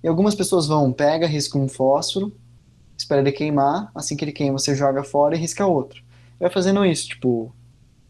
[0.03, 2.35] E algumas pessoas vão, pega, risca um fósforo,
[2.97, 6.03] espera ele queimar, assim que ele queima, você joga fora e risca outro.
[6.39, 7.55] Vai fazendo isso, tipo,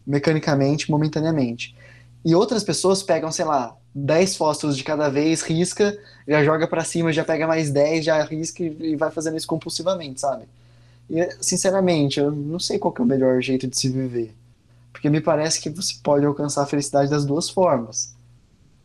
[0.07, 1.75] mecanicamente, momentaneamente.
[2.23, 5.97] E outras pessoas pegam, sei lá, 10 fósforos de cada vez, risca,
[6.27, 10.21] já joga pra cima, já pega mais 10, já risca e vai fazendo isso compulsivamente,
[10.21, 10.45] sabe?
[11.09, 14.33] E, sinceramente, eu não sei qual é o melhor jeito de se viver.
[14.93, 18.13] Porque me parece que você pode alcançar a felicidade das duas formas.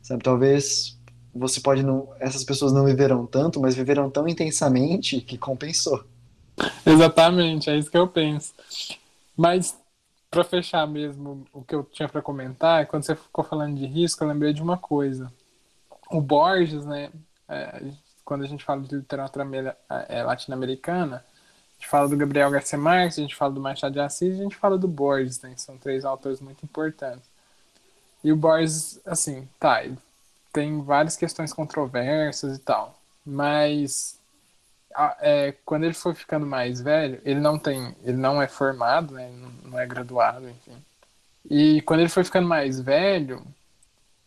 [0.03, 0.97] Sabe, talvez
[1.35, 6.05] você pode não, essas pessoas não viveram tanto, mas viveram tão intensamente que compensou.
[6.87, 8.53] Exatamente, é isso que eu penso.
[9.37, 9.77] Mas,
[10.31, 14.23] pra fechar mesmo, o que eu tinha pra comentar, quando você ficou falando de risco,
[14.23, 15.33] eu lembrei de uma coisa.
[16.11, 17.11] O Borges, né,
[17.49, 17.83] é,
[18.25, 19.77] quando a gente fala de literatura
[20.09, 24.01] é, latino-americana, a gente fala do Gabriel Garcia Marques, a gente fala do Machado de
[24.01, 27.29] Assis, a gente fala do Borges, né, são três autores muito importantes.
[28.23, 29.83] E o Borges, assim, tá,
[30.53, 34.19] tem várias questões controversas e tal, mas
[35.21, 39.31] é, quando ele foi ficando mais velho, ele não tem, ele não é formado, né,
[39.65, 40.77] não- é graduado, enfim.
[41.51, 43.45] E quando ele foi ficando mais velho,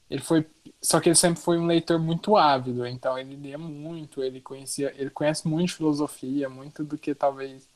[0.10, 0.46] ele foi,
[0.82, 4.94] só que ele sempre foi um leitor muito ávido, então ele lia muito, ele conhecia,
[4.98, 7.68] ele conhece muito filosofia, muito do que talvez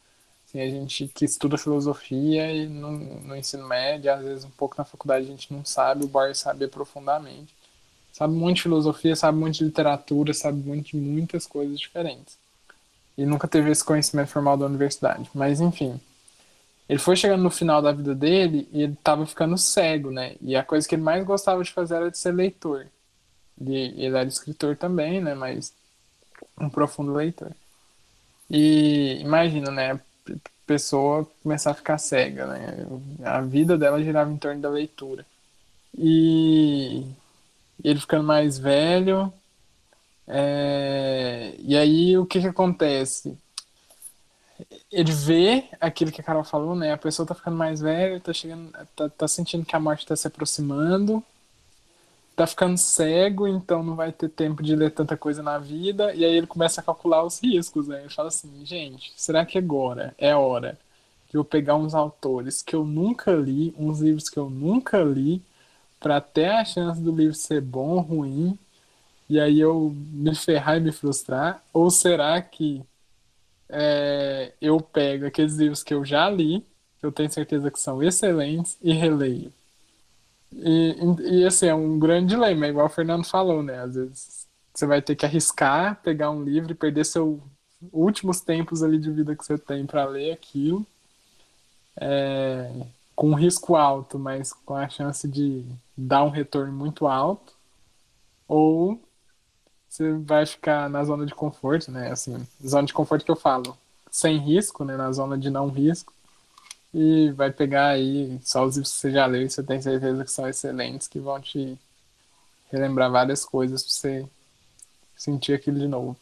[0.48, 4.76] assim, a gente que estuda filosofia e no, no ensino médio, às vezes um pouco
[4.78, 7.56] na faculdade a gente não sabe, o Borges sabe profundamente.
[8.14, 12.38] Sabe muito de filosofia, sabe muito de literatura, sabe muito de muitas coisas diferentes
[13.18, 15.30] e nunca teve esse conhecimento formal da universidade.
[15.34, 16.00] Mas enfim,
[16.88, 20.36] ele foi chegando no final da vida dele e ele estava ficando cego, né?
[20.42, 22.88] E a coisa que ele mais gostava de fazer era de ser leitor.
[23.60, 25.34] Ele, ele era escritor também, né?
[25.34, 25.74] Mas
[26.60, 27.52] um profundo leitor.
[28.50, 30.00] E imagina, né?
[30.66, 32.86] Pessoa começar a ficar cega, né?
[33.24, 35.26] A vida dela girava em torno da leitura.
[35.98, 37.06] E
[37.84, 39.32] ele ficando mais velho,
[40.28, 43.38] é, E aí o que que acontece?
[44.92, 46.94] Ele vê aquilo que a Carol falou, né?
[46.94, 50.16] A pessoa tá ficando mais velha, tá chegando, tá, tá sentindo que a morte tá
[50.16, 51.24] se aproximando,
[52.36, 56.26] tá ficando cego, então não vai ter tempo de ler tanta coisa na vida, e
[56.26, 58.02] aí ele começa a calcular os riscos, né?
[58.02, 60.78] Ele fala assim, gente, será que agora é hora
[61.30, 65.42] de eu pegar uns autores que eu nunca li, uns livros que eu nunca li,
[66.00, 68.58] para ter a chance do livro ser bom ou ruim,
[69.34, 71.64] e aí eu me ferrar e me frustrar?
[71.74, 72.84] Ou será que
[73.68, 76.64] é, eu pego aqueles livros que eu já li,
[77.00, 79.52] que eu tenho certeza que são excelentes, e releio?
[80.52, 80.96] E,
[81.40, 83.80] e, assim, é um grande dilema, igual o Fernando falou, né?
[83.80, 87.40] Às vezes você vai ter que arriscar, pegar um livro e perder seus
[87.92, 90.86] últimos tempos ali de vida que você tem para ler aquilo,
[92.00, 92.72] é,
[93.16, 95.66] com um risco alto, mas com a chance de
[95.98, 97.52] dar um retorno muito alto,
[98.48, 99.02] ou
[99.94, 102.12] você vai ficar na zona de conforto, né?
[102.12, 103.78] Assim, zona de conforto que eu falo,
[104.12, 104.98] sem risco, né?
[104.98, 106.14] Na zona de não risco.
[106.94, 110.24] E vai pegar aí só os livros que você já leu e você tem certeza
[110.26, 111.78] que são excelentes, que vão te
[112.72, 114.30] relembrar várias coisas pra você
[115.16, 116.18] sentir aquilo de novo.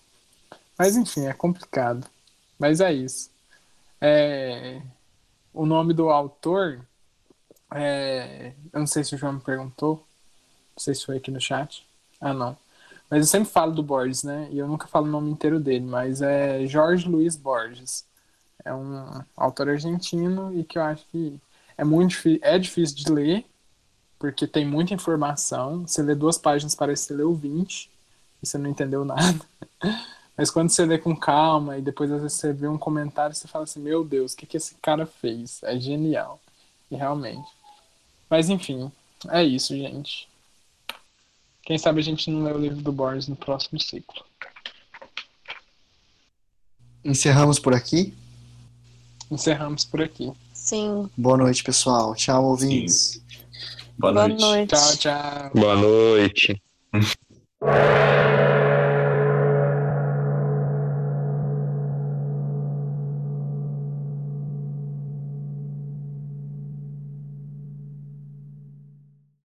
[0.77, 2.07] Mas enfim, é complicado.
[2.59, 3.31] Mas é isso.
[4.01, 4.81] É,
[5.53, 6.85] O nome do autor,
[7.73, 8.53] é...
[8.73, 9.97] eu não sei se o João me perguntou,
[10.75, 11.87] não sei se foi aqui no chat.
[12.19, 12.57] Ah, não.
[13.11, 14.47] Mas eu sempre falo do Borges, né?
[14.51, 18.05] E eu nunca falo o nome inteiro dele, mas é Jorge Luiz Borges.
[18.63, 21.37] É um autor argentino e que eu acho que
[21.77, 23.45] é muito é difícil de ler,
[24.17, 25.85] porque tem muita informação.
[25.85, 27.91] Você lê duas páginas, parece que você leu 20
[28.41, 29.41] e você não entendeu nada.
[30.37, 33.47] Mas quando você lê com calma e depois às vezes você vê um comentário, você
[33.47, 35.61] fala assim: Meu Deus, o que, que esse cara fez?
[35.63, 36.39] É genial.
[36.89, 37.49] E realmente.
[38.29, 38.89] Mas enfim,
[39.29, 40.30] é isso, gente.
[41.63, 44.23] Quem sabe a gente não lê o livro do Borges no próximo ciclo.
[47.03, 48.13] Encerramos por aqui.
[49.29, 50.31] Encerramos por aqui.
[50.53, 51.09] Sim.
[51.17, 52.13] Boa noite, pessoal.
[52.15, 53.21] Tchau, ouvintes.
[53.97, 54.41] Boa Boa noite.
[54.41, 54.69] noite.
[54.69, 55.51] Tchau, tchau.
[55.53, 56.61] Boa noite.